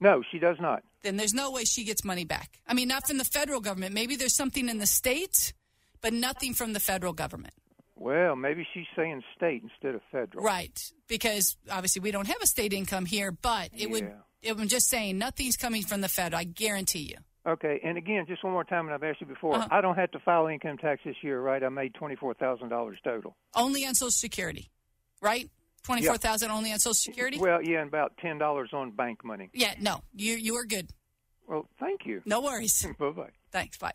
No, 0.00 0.22
she 0.30 0.38
does 0.38 0.56
not. 0.60 0.84
Then 1.02 1.16
there's 1.16 1.34
no 1.34 1.50
way 1.50 1.64
she 1.64 1.84
gets 1.84 2.04
money 2.04 2.24
back. 2.24 2.60
I 2.66 2.74
mean, 2.74 2.88
not 2.88 3.06
from 3.08 3.18
the 3.18 3.24
federal 3.24 3.60
government. 3.60 3.92
Maybe 3.92 4.14
there's 4.14 4.36
something 4.36 4.68
in 4.68 4.78
the 4.78 4.86
state, 4.86 5.52
but 6.00 6.12
nothing 6.12 6.54
from 6.54 6.74
the 6.74 6.80
federal 6.80 7.12
government. 7.12 7.54
Well, 7.96 8.36
maybe 8.36 8.66
she's 8.72 8.86
saying 8.94 9.22
state 9.36 9.62
instead 9.62 9.94
of 9.94 10.02
federal. 10.12 10.44
Right. 10.44 10.78
Because 11.08 11.56
obviously 11.70 12.02
we 12.02 12.10
don't 12.10 12.26
have 12.26 12.42
a 12.42 12.46
state 12.46 12.72
income 12.72 13.06
here, 13.06 13.32
but 13.32 13.70
it 13.76 13.90
would, 13.90 14.12
Yeah. 14.42 14.52
I'm 14.52 14.68
just 14.68 14.88
saying, 14.88 15.18
nothing's 15.18 15.56
coming 15.56 15.82
from 15.82 16.02
the 16.02 16.08
federal. 16.08 16.38
I 16.40 16.44
guarantee 16.44 17.08
you. 17.10 17.16
Okay, 17.46 17.80
and 17.84 17.96
again, 17.96 18.24
just 18.26 18.42
one 18.42 18.52
more 18.52 18.64
time, 18.64 18.86
and 18.86 18.94
I've 18.94 19.02
asked 19.04 19.20
you 19.20 19.26
before. 19.26 19.54
Uh-huh. 19.54 19.68
I 19.70 19.80
don't 19.80 19.94
have 19.96 20.10
to 20.12 20.18
file 20.18 20.48
income 20.48 20.78
tax 20.78 21.02
this 21.04 21.16
year, 21.22 21.40
right? 21.40 21.62
I 21.62 21.68
made 21.68 21.94
twenty-four 21.94 22.34
thousand 22.34 22.70
dollars 22.70 22.98
total. 23.04 23.36
Only 23.54 23.86
on 23.86 23.94
Social 23.94 24.10
Security, 24.10 24.70
right? 25.20 25.48
24000 25.84 26.50
only 26.50 26.72
on 26.72 26.80
Social 26.80 26.94
Security? 26.94 27.38
Well, 27.38 27.62
yeah, 27.62 27.78
and 27.78 27.88
about 27.88 28.16
ten 28.18 28.38
dollars 28.38 28.70
on 28.72 28.90
bank 28.90 29.24
money. 29.24 29.50
yeah, 29.54 29.74
no. 29.80 30.02
You, 30.12 30.34
you 30.34 30.56
are 30.56 30.64
good. 30.64 30.90
Well, 31.46 31.68
thank 31.78 32.00
you. 32.04 32.22
No 32.24 32.40
worries. 32.40 32.84
bye 32.98 33.10
bye. 33.10 33.30
Thanks. 33.52 33.78
Bye. 33.78 33.92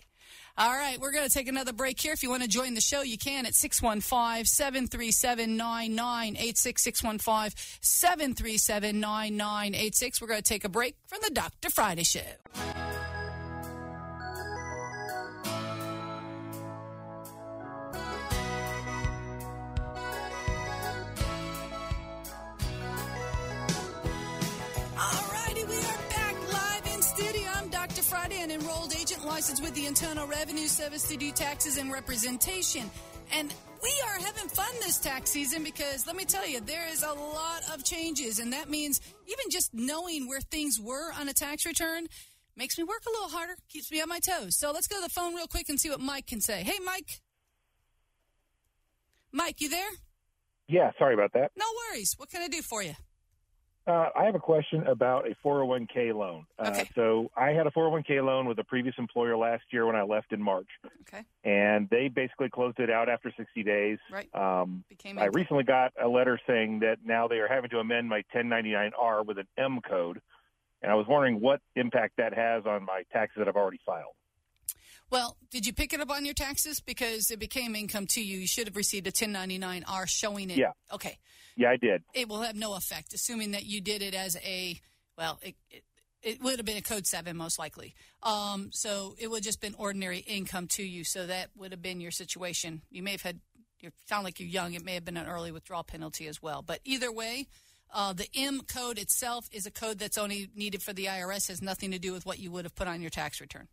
All 0.57 0.71
right, 0.71 0.97
we're 0.99 1.11
going 1.11 1.27
to 1.27 1.33
take 1.33 1.49
another 1.49 1.73
break 1.73 1.99
here. 1.99 2.13
If 2.13 2.23
you 2.23 2.29
want 2.29 2.43
to 2.43 2.47
join 2.47 2.73
the 2.73 2.81
show, 2.81 3.01
you 3.01 3.17
can 3.17 3.45
at 3.45 3.53
615 3.55 4.45
737 4.45 5.57
9986. 5.57 6.81
615 6.81 7.51
737 7.81 8.99
9986. 9.01 10.21
We're 10.21 10.27
going 10.27 10.41
to 10.41 10.47
take 10.47 10.63
a 10.63 10.69
break 10.69 10.95
from 11.07 11.19
the 11.21 11.31
Dr. 11.31 11.69
Friday 11.69 12.03
Show. 12.03 12.21
Licensed 29.31 29.63
with 29.63 29.73
the 29.75 29.85
Internal 29.85 30.27
Revenue 30.27 30.67
Service 30.67 31.07
to 31.07 31.15
do 31.15 31.31
taxes 31.31 31.77
and 31.77 31.89
representation. 31.89 32.91
And 33.33 33.53
we 33.81 33.89
are 34.05 34.19
having 34.19 34.49
fun 34.49 34.69
this 34.81 34.97
tax 34.99 35.29
season 35.29 35.63
because 35.63 36.05
let 36.05 36.17
me 36.17 36.25
tell 36.25 36.45
you, 36.45 36.59
there 36.59 36.85
is 36.91 37.01
a 37.01 37.13
lot 37.13 37.61
of 37.73 37.81
changes. 37.85 38.39
And 38.39 38.51
that 38.51 38.69
means 38.69 38.99
even 39.27 39.45
just 39.49 39.73
knowing 39.73 40.27
where 40.27 40.41
things 40.41 40.81
were 40.81 41.13
on 41.17 41.29
a 41.29 41.33
tax 41.33 41.65
return 41.65 42.07
makes 42.57 42.77
me 42.77 42.83
work 42.83 43.03
a 43.07 43.09
little 43.09 43.29
harder, 43.29 43.55
keeps 43.69 43.89
me 43.89 44.01
on 44.01 44.09
my 44.09 44.19
toes. 44.19 44.57
So 44.57 44.73
let's 44.73 44.87
go 44.87 44.97
to 44.97 45.03
the 45.03 45.09
phone 45.09 45.33
real 45.33 45.47
quick 45.47 45.69
and 45.69 45.79
see 45.79 45.89
what 45.89 46.01
Mike 46.01 46.27
can 46.27 46.41
say. 46.41 46.63
Hey, 46.63 46.79
Mike. 46.83 47.21
Mike, 49.31 49.61
you 49.61 49.69
there? 49.69 49.91
Yeah, 50.67 50.91
sorry 50.99 51.13
about 51.13 51.31
that. 51.35 51.51
No 51.55 51.65
worries. 51.87 52.15
What 52.17 52.29
can 52.29 52.41
I 52.41 52.49
do 52.49 52.61
for 52.61 52.83
you? 52.83 52.95
Uh, 53.91 54.09
I 54.15 54.23
have 54.23 54.35
a 54.35 54.39
question 54.39 54.87
about 54.87 55.25
a 55.29 55.35
401k 55.45 56.13
loan. 56.15 56.45
Uh, 56.57 56.83
So 56.95 57.29
I 57.35 57.49
had 57.49 57.67
a 57.67 57.71
401k 57.71 58.23
loan 58.23 58.45
with 58.45 58.57
a 58.59 58.63
previous 58.63 58.95
employer 58.97 59.35
last 59.35 59.63
year 59.71 59.85
when 59.85 59.97
I 59.97 60.03
left 60.03 60.31
in 60.31 60.41
March, 60.41 60.67
Okay. 61.01 61.23
and 61.43 61.89
they 61.89 62.07
basically 62.07 62.49
closed 62.49 62.79
it 62.79 62.89
out 62.89 63.09
after 63.09 63.33
60 63.35 63.63
days. 63.63 63.99
Right. 64.09 64.33
Um, 64.33 64.85
Became 64.87 65.19
I 65.19 65.25
recently 65.25 65.63
got 65.63 65.91
a 66.01 66.07
letter 66.07 66.39
saying 66.47 66.79
that 66.79 66.99
now 67.03 67.27
they 67.27 67.39
are 67.39 67.49
having 67.49 67.69
to 67.71 67.79
amend 67.79 68.07
my 68.07 68.23
1099R 68.33 69.25
with 69.25 69.37
an 69.39 69.47
M 69.57 69.81
code, 69.81 70.21
and 70.81 70.89
I 70.89 70.95
was 70.95 71.05
wondering 71.07 71.41
what 71.41 71.59
impact 71.75 72.15
that 72.17 72.33
has 72.33 72.65
on 72.65 72.85
my 72.85 73.03
taxes 73.11 73.39
that 73.39 73.49
I've 73.49 73.57
already 73.57 73.79
filed. 73.85 74.13
Well, 75.11 75.35
did 75.49 75.67
you 75.67 75.73
pick 75.73 75.91
it 75.91 75.99
up 75.99 76.09
on 76.09 76.23
your 76.23 76.33
taxes 76.33 76.79
because 76.79 77.31
it 77.31 77.39
became 77.39 77.75
income 77.75 78.07
to 78.07 78.23
you? 78.23 78.39
You 78.39 78.47
should 78.47 78.67
have 78.67 78.77
received 78.77 79.05
a 79.07 79.11
1099-R 79.11 80.07
showing 80.07 80.49
it. 80.49 80.57
Yeah. 80.57 80.71
Okay. 80.91 81.17
Yeah, 81.57 81.69
I 81.69 81.75
did. 81.75 82.01
It 82.13 82.29
will 82.29 82.41
have 82.41 82.55
no 82.55 82.75
effect, 82.75 83.13
assuming 83.13 83.51
that 83.51 83.65
you 83.65 83.81
did 83.81 84.01
it 84.01 84.15
as 84.15 84.37
a 84.37 84.79
well. 85.17 85.37
It, 85.41 85.55
it, 85.69 85.83
it 86.23 86.41
would 86.41 86.57
have 86.57 86.65
been 86.65 86.77
a 86.77 86.81
code 86.81 87.05
seven 87.05 87.35
most 87.35 87.59
likely. 87.59 87.93
Um, 88.23 88.69
so 88.71 89.15
it 89.19 89.29
would 89.29 89.39
have 89.39 89.43
just 89.43 89.59
been 89.59 89.75
ordinary 89.77 90.19
income 90.19 90.67
to 90.67 90.83
you. 90.83 91.03
So 91.03 91.27
that 91.27 91.49
would 91.57 91.71
have 91.71 91.81
been 91.81 91.99
your 91.99 92.11
situation. 92.11 92.81
You 92.89 93.03
may 93.03 93.11
have 93.11 93.21
had. 93.21 93.41
You 93.81 93.89
sound 94.07 94.23
like 94.23 94.39
you're 94.39 94.47
young. 94.47 94.75
It 94.75 94.85
may 94.85 94.93
have 94.93 95.03
been 95.03 95.17
an 95.17 95.27
early 95.27 95.51
withdrawal 95.51 95.83
penalty 95.83 96.27
as 96.27 96.41
well. 96.41 96.61
But 96.61 96.79
either 96.85 97.11
way. 97.11 97.47
Uh, 97.93 98.13
the 98.13 98.29
M 98.33 98.61
code 98.61 98.97
itself 98.97 99.49
is 99.51 99.65
a 99.65 99.69
code 99.69 99.99
that's 99.99 100.17
only 100.17 100.47
needed 100.55 100.81
for 100.81 100.93
the 100.93 101.07
IRS, 101.07 101.49
has 101.49 101.61
nothing 101.61 101.91
to 101.91 101.99
do 101.99 102.13
with 102.13 102.25
what 102.25 102.39
you 102.39 102.49
would 102.49 102.63
have 102.63 102.73
put 102.73 102.87
on 102.87 103.01
your 103.01 103.09
tax 103.09 103.41
return. 103.41 103.67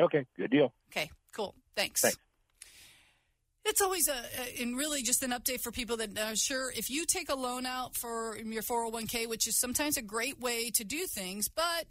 Okay, 0.00 0.26
good 0.36 0.50
deal. 0.50 0.72
Okay, 0.90 1.10
cool. 1.32 1.54
Thanks. 1.76 2.02
Thanks. 2.02 2.18
It's 3.64 3.80
always 3.80 4.08
a, 4.08 4.60
and 4.60 4.76
really 4.76 5.02
just 5.02 5.22
an 5.22 5.30
update 5.30 5.60
for 5.60 5.70
people 5.70 5.96
that 5.98 6.18
are 6.18 6.34
sure 6.34 6.72
if 6.72 6.90
you 6.90 7.06
take 7.06 7.30
a 7.30 7.36
loan 7.36 7.64
out 7.64 7.96
for 7.96 8.36
your 8.36 8.62
401k, 8.62 9.28
which 9.28 9.46
is 9.46 9.56
sometimes 9.56 9.96
a 9.96 10.02
great 10.02 10.40
way 10.40 10.70
to 10.70 10.82
do 10.82 11.06
things, 11.06 11.48
but 11.48 11.86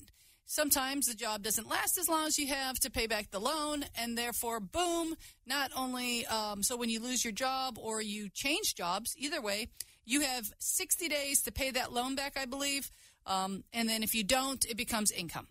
sometimes 0.45 1.07
the 1.07 1.13
job 1.13 1.43
doesn't 1.43 1.69
last 1.69 1.97
as 1.97 2.09
long 2.09 2.27
as 2.27 2.37
you 2.37 2.47
have 2.47 2.77
to 2.79 2.91
pay 2.91 3.07
back 3.07 3.31
the 3.31 3.39
loan, 3.39 3.85
and 3.95 4.17
therefore, 4.17 4.59
boom, 4.59 5.15
not 5.45 5.71
only 5.75 6.25
um, 6.25 6.61
so 6.61 6.75
when 6.75 6.89
you 6.89 6.99
lose 6.99 7.23
your 7.23 7.31
job 7.31 7.77
or 7.79 8.01
you 8.01 8.27
change 8.29 8.75
jobs, 8.75 9.15
either 9.17 9.41
way, 9.41 9.69
you 10.05 10.21
have 10.21 10.51
60 10.59 11.07
days 11.07 11.41
to 11.43 11.53
pay 11.53 11.71
that 11.71 11.93
loan 11.93 12.15
back, 12.15 12.37
I 12.37 12.45
believe, 12.45 12.91
um, 13.25 13.63
and 13.71 13.87
then 13.87 14.03
if 14.03 14.13
you 14.13 14.25
don't, 14.25 14.65
it 14.65 14.75
becomes 14.75 15.09
income. 15.11 15.47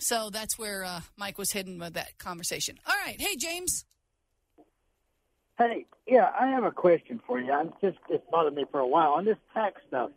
So 0.00 0.30
that's 0.30 0.58
where 0.58 0.84
uh, 0.84 1.00
Mike 1.16 1.38
was 1.38 1.52
hidden 1.52 1.78
with 1.78 1.94
that 1.94 2.18
conversation. 2.18 2.78
All 2.86 2.96
right. 3.06 3.20
Hey, 3.20 3.36
James. 3.36 3.84
Hey, 5.58 5.86
yeah, 6.06 6.30
I 6.38 6.48
have 6.48 6.64
a 6.64 6.70
question 6.70 7.20
for 7.26 7.38
you. 7.38 7.52
I'm 7.52 7.72
just 7.82 7.98
it's 8.08 8.24
bothered 8.30 8.54
me 8.54 8.64
for 8.70 8.80
a 8.80 8.86
while 8.86 9.10
on 9.12 9.26
this 9.26 9.36
tax 9.52 9.80
stuff. 9.88 10.10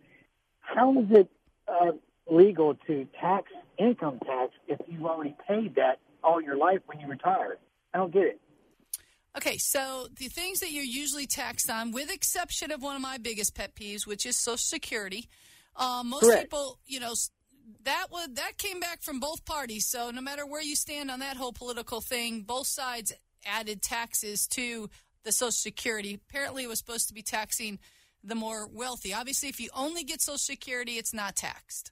How 0.62 0.98
is 1.00 1.08
it 1.12 1.30
uh, 1.67 1.91
legal 2.30 2.76
to 2.88 3.08
tax 3.19 3.52
income 3.78 4.19
tax 4.26 4.54
if 4.67 4.80
you've 4.88 5.06
already 5.06 5.36
paid 5.48 5.76
that 5.76 6.00
all 6.24 6.41
your 6.41 6.56
life 6.56 6.80
when 6.86 7.00
you 7.02 7.08
retire? 7.08 7.58
I 7.93 7.98
don't 7.98 8.13
get 8.13 8.24
it. 8.24 8.39
Okay, 9.36 9.58
so 9.58 10.08
the 10.15 10.28
things 10.28 10.60
that 10.60 10.72
you're 10.72 10.84
usually 10.84 11.26
taxed 11.26 11.69
on, 11.69 11.91
with 11.91 12.12
exception 12.12 12.72
of 12.72 12.82
one 12.82 12.96
of 12.96 13.02
my 13.02 13.17
biggest 13.17 13.56
pet 13.56 13.76
peeves, 13.76 14.06
which 14.06 14.26
is 14.26 14.38
Social 14.38 14.58
Security, 14.58 15.28
um, 15.76 16.10
most 16.10 16.24
Correct. 16.24 16.43
people, 16.43 16.80
you 16.86 17.00
know, 17.00 17.13
that 17.84 18.08
would 18.12 18.36
that 18.36 18.58
came 18.58 18.80
back 18.80 19.02
from 19.02 19.19
both 19.19 19.45
parties. 19.45 19.88
So 19.88 20.12
no 20.12 20.21
matter 20.21 20.45
where 20.45 20.62
you 20.62 20.76
stand 20.76 21.10
on 21.12 21.19
that 21.19 21.38
whole 21.38 21.54
political 21.54 22.02
thing, 22.02 22.41
both 22.41 22.67
sides 22.67 23.13
added 23.45 23.82
taxes 23.82 24.47
to 24.47 24.89
the 25.23 25.32
Social 25.32 25.52
Security. 25.52 26.19
Apparently, 26.30 26.63
it 26.63 26.67
was 26.69 26.80
supposed 26.80 27.08
to 27.08 27.13
be 27.13 27.21
taxing 27.21 27.80
the 28.23 28.36
more 28.36 28.67
wealthy. 28.67 29.13
Obviously, 29.13 29.49
if 29.49 29.60
you 29.60 29.69
only 29.76 30.04
get 30.04 30.21
Social 30.21 30.38
Security, 30.38 30.93
it's 30.93 31.13
not 31.13 31.36
taxed. 31.36 31.91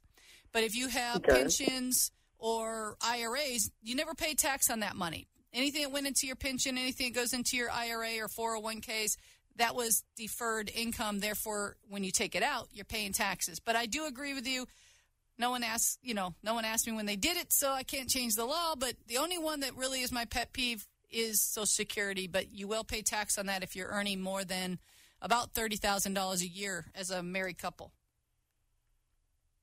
But 0.51 0.63
if 0.63 0.75
you 0.75 0.87
have 0.89 1.17
Okay. 1.17 1.31
pensions 1.41 2.11
or 2.37 2.97
IRAs, 3.01 3.71
you 3.81 3.95
never 3.95 4.13
pay 4.13 4.33
tax 4.33 4.69
on 4.69 4.81
that 4.81 4.95
money. 4.95 5.27
Anything 5.53 5.83
that 5.83 5.91
went 5.91 6.07
into 6.07 6.27
your 6.27 6.35
pension, 6.35 6.77
anything 6.77 7.11
that 7.11 7.19
goes 7.19 7.33
into 7.33 7.57
your 7.57 7.69
IRA 7.71 8.19
or 8.19 8.27
401ks, 8.29 9.17
that 9.57 9.75
was 9.75 10.03
deferred 10.15 10.71
income. 10.73 11.19
Therefore, 11.19 11.75
when 11.89 12.03
you 12.03 12.11
take 12.11 12.35
it 12.35 12.43
out, 12.43 12.69
you're 12.71 12.85
paying 12.85 13.11
taxes. 13.11 13.59
But 13.59 13.75
I 13.75 13.85
do 13.85 14.05
agree 14.05 14.33
with 14.33 14.47
you. 14.47 14.65
No 15.41 15.49
one 15.49 15.63
asked, 15.63 15.97
you 16.03 16.13
know, 16.13 16.35
no 16.43 16.53
one 16.53 16.65
asked 16.65 16.85
me 16.85 16.93
when 16.93 17.07
they 17.07 17.15
did 17.15 17.35
it, 17.35 17.51
so 17.51 17.71
I 17.71 17.81
can't 17.81 18.07
change 18.07 18.35
the 18.35 18.45
law. 18.45 18.75
But 18.77 18.93
the 19.07 19.17
only 19.17 19.39
one 19.39 19.61
that 19.61 19.75
really 19.75 20.01
is 20.01 20.11
my 20.11 20.25
pet 20.25 20.53
peeve 20.53 20.87
is 21.09 21.41
Social 21.41 21.65
Security. 21.65 22.27
But 22.27 22.53
you 22.53 22.67
will 22.67 22.83
pay 22.83 23.01
tax 23.01 23.39
on 23.39 23.47
that 23.47 23.63
if 23.63 23.75
you're 23.75 23.89
earning 23.89 24.21
more 24.21 24.43
than 24.43 24.77
about 25.19 25.55
thirty 25.55 25.77
thousand 25.77 26.13
dollars 26.13 26.43
a 26.43 26.47
year 26.47 26.85
as 26.93 27.09
a 27.09 27.23
married 27.23 27.57
couple. 27.57 27.91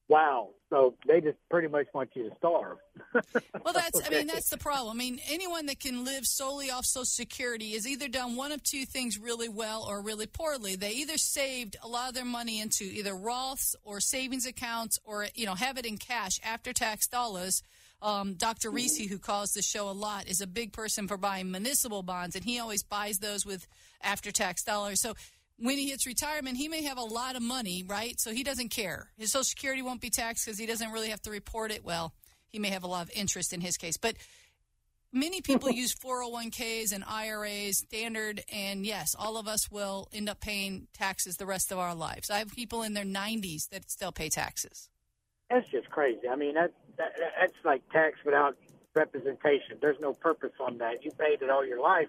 Wow. 0.09 0.51
So 0.71 0.95
they 1.07 1.21
just 1.21 1.37
pretty 1.51 1.69
much 1.69 1.87
want 1.95 2.11
you 2.15 2.29
to 2.29 2.37
starve. 2.37 2.79
Well, 3.65 3.75
that's, 3.75 4.01
I 4.07 4.11
mean, 4.11 4.27
that's 4.27 4.49
the 4.49 4.57
problem. 4.57 4.97
I 4.97 4.99
mean, 4.99 5.21
anyone 5.29 5.67
that 5.67 5.79
can 5.79 6.05
live 6.05 6.25
solely 6.25 6.71
off 6.71 6.87
Social 6.87 7.05
Security 7.05 7.73
has 7.73 7.87
either 7.87 8.09
done 8.09 8.35
one 8.35 8.51
of 8.51 8.63
two 8.63 8.87
things 8.87 9.19
really 9.19 9.49
well 9.49 9.85
or 9.87 10.01
really 10.01 10.27
poorly. 10.27 10.75
They 10.75 10.93
either 10.93 11.19
saved 11.19 11.77
a 11.83 11.89
lot 11.89 12.09
of 12.09 12.15
their 12.15 12.25
money 12.25 12.61
into 12.61 12.85
either 12.85 13.13
Roths 13.13 13.75
or 13.85 14.01
savings 14.01 14.47
accounts 14.47 14.99
or, 15.05 15.27
you 15.35 15.45
know, 15.45 15.55
have 15.55 15.77
it 15.77 15.85
in 15.85 15.99
cash 15.99 16.41
after 16.43 16.73
tax 16.73 17.09
dollars. 17.09 17.63
Um, 18.01 18.35
Dr. 18.35 18.71
Reese, 18.71 19.09
who 19.09 19.19
calls 19.19 19.53
the 19.53 19.63
show 19.63 19.91
a 19.91 19.93
lot, 19.93 20.29
is 20.29 20.41
a 20.41 20.47
big 20.47 20.73
person 20.73 21.09
for 21.09 21.17
buying 21.17 21.51
municipal 21.51 22.03
bonds, 22.03 22.37
and 22.37 22.45
he 22.45 22.59
always 22.59 22.83
buys 22.83 23.19
those 23.19 23.45
with 23.45 23.67
after 24.03 24.31
tax 24.31 24.63
dollars. 24.63 25.01
So 25.01 25.15
when 25.59 25.77
he 25.77 25.91
hits 25.91 26.07
retirement, 26.07 26.57
he 26.57 26.69
may 26.69 26.83
have 26.85 26.99
a 26.99 27.03
lot 27.03 27.37
of 27.37 27.43
money, 27.43 27.85
right? 27.87 28.19
So 28.21 28.33
he 28.33 28.43
doesn't 28.43 28.71
care. 28.71 29.11
His 29.19 29.33
Social 29.33 29.45
Security 29.45 29.83
won't 29.83 30.01
be 30.01 30.11
taxed 30.11 30.47
because 30.47 30.59
he 30.59 30.67
doesn't 30.67 30.93
really 30.93 31.09
have 31.09 31.23
to 31.23 31.31
report 31.31 31.73
it. 31.73 31.85
Well, 31.85 32.13
he 32.49 32.59
may 32.59 32.71
have 32.71 32.85
a 32.85 32.87
lot 32.87 33.03
of 33.03 33.11
interest 33.15 33.53
in 33.53 33.61
his 33.61 33.77
case, 33.77 33.97
but 33.97 34.15
many 35.13 35.41
people 35.41 35.71
use 35.71 35.95
401ks 35.95 36.93
and 36.93 37.05
IRAs 37.05 37.79
standard, 37.79 38.43
and 38.53 38.87
yes, 38.87 39.17
all 39.19 39.37
of 39.37 39.49
us 39.49 39.71
will 39.71 40.09
end 40.13 40.29
up 40.29 40.41
paying 40.41 40.87
taxes 40.93 41.37
the 41.37 41.47
rest 41.47 41.73
of 41.73 41.79
our 41.79 41.95
lives. 41.95 42.31
I 42.31 42.39
have 42.39 42.55
people 42.55 42.83
in 42.83 42.95
their 42.95 43.05
90s 43.05 43.69
that 43.71 43.91
still 43.91 44.13
pay 44.13 44.29
taxes. 44.29 44.89
That's 45.51 45.69
just 45.69 45.91
crazy. 45.91 46.29
I 46.31 46.37
mean, 46.37 46.55
that, 46.55 46.73
that 46.99 47.13
that's 47.41 47.55
like 47.65 47.83
tax 47.91 48.19
without 48.25 48.57
representation. 48.95 49.79
There's 49.81 49.99
no 50.01 50.13
purpose 50.13 50.53
on 50.61 50.79
that. 50.79 51.05
You 51.05 51.11
paid 51.13 51.43
it 51.43 51.51
all 51.51 51.65
your 51.65 51.81
life. 51.81 52.09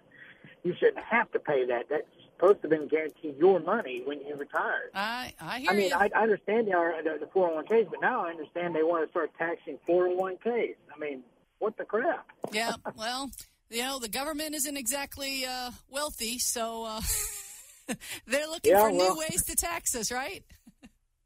You 0.64 0.76
shouldn't 0.78 1.04
have 1.04 1.32
to 1.32 1.40
pay 1.40 1.66
that. 1.66 1.86
That's 1.90 2.06
supposed 2.40 2.62
to 2.62 2.70
have 2.70 2.80
been 2.80 2.88
guaranteed 2.88 3.36
your 3.38 3.60
money 3.60 4.02
when 4.06 4.20
you 4.26 4.36
retired. 4.36 4.92
I 4.96 5.34
I 5.40 5.60
hear 5.60 5.72
I 5.72 5.74
mean, 5.76 5.90
you. 5.90 5.96
I, 5.96 6.10
I 6.16 6.22
understand 6.24 6.68
the, 6.68 6.74
R- 6.74 7.04
the 7.04 7.18
the 7.20 7.26
401ks, 7.28 7.90
but 7.90 8.02
now 8.02 8.26
I 8.26 8.30
understand 8.30 8.76
they 8.76 8.84
want 8.84 9.06
to 9.06 9.12
start 9.12 9.32
taxing 9.38 9.78
401ks. 9.88 10.76
I 10.96 11.00
mean, 11.00 11.24
what 11.60 11.78
the 11.78 11.86
crap? 11.86 12.26
yeah, 12.52 12.74
well, 12.96 13.30
you 13.70 13.82
know, 13.84 14.00
the 14.00 14.10
government 14.10 14.56
isn't 14.56 14.78
exactly 14.78 15.46
uh, 15.46 15.72
wealthy, 15.90 16.40
so 16.40 16.86
uh, 16.86 17.02
they're 18.28 18.48
looking 18.48 18.72
Yeah, 18.72 18.84
for 18.90 18.92
well- 18.94 19.14
new 19.16 19.20
ways 19.20 19.44
to 19.46 19.56
tax 19.56 19.96
us, 19.96 20.12
right? 20.12 20.44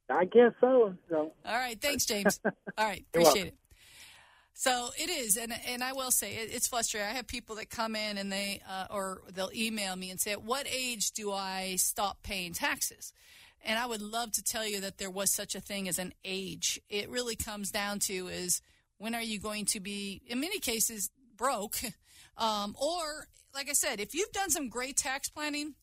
I 0.10 0.26
guess 0.26 0.52
so. 0.60 0.94
So 1.10 1.32
All 1.46 1.56
right, 1.56 1.80
thanks, 1.82 2.06
James. 2.06 2.40
All 2.78 2.86
right, 2.86 3.06
appreciate 3.14 3.48
it. 3.48 3.56
So 4.64 4.92
it 4.98 5.10
is, 5.10 5.36
and 5.36 5.54
and 5.68 5.84
I 5.84 5.92
will 5.92 6.10
say 6.10 6.36
it, 6.36 6.50
it's 6.54 6.70
frustrating. 6.70 7.10
I 7.10 7.12
have 7.12 7.28
people 7.28 7.58
that 7.58 7.70
come 7.70 7.98
in 7.98 8.18
and 8.18 8.32
they 8.32 8.62
uh, 8.66 8.86
or 8.90 9.20
they'll 9.34 9.52
email 9.54 9.94
me 9.98 10.10
and 10.10 10.22
say, 10.22 10.32
"At 10.32 10.42
what 10.42 10.66
age 10.72 11.12
do 11.12 11.34
I 11.34 11.76
stop 11.76 12.24
paying 12.24 12.54
taxes?" 12.54 13.12
And 13.66 13.78
I 13.78 13.86
would 13.86 14.02
love 14.02 14.32
to 14.32 14.42
tell 14.42 14.66
you 14.66 14.80
that 14.80 15.00
there 15.00 15.10
was 15.10 15.34
such 15.34 15.54
a 15.54 15.60
thing 15.60 15.90
as 15.90 16.00
an 16.00 16.14
age. 16.24 16.80
It 16.90 17.10
really 17.10 17.36
comes 17.36 17.72
down 17.72 18.00
to 18.08 18.30
is 18.30 18.62
when 19.00 19.14
are 19.14 19.22
you 19.22 19.38
going 19.38 19.66
to 19.66 19.82
be, 19.82 20.22
in 20.28 20.40
many 20.40 20.60
cases, 20.60 21.10
broke, 21.36 21.80
um, 22.38 22.74
or 22.82 23.28
like 23.54 23.70
I 23.70 23.74
said, 23.74 24.00
if 24.00 24.16
you've 24.16 24.32
done 24.32 24.50
some 24.50 24.70
great 24.70 24.96
tax 24.96 25.28
planning 25.28 25.76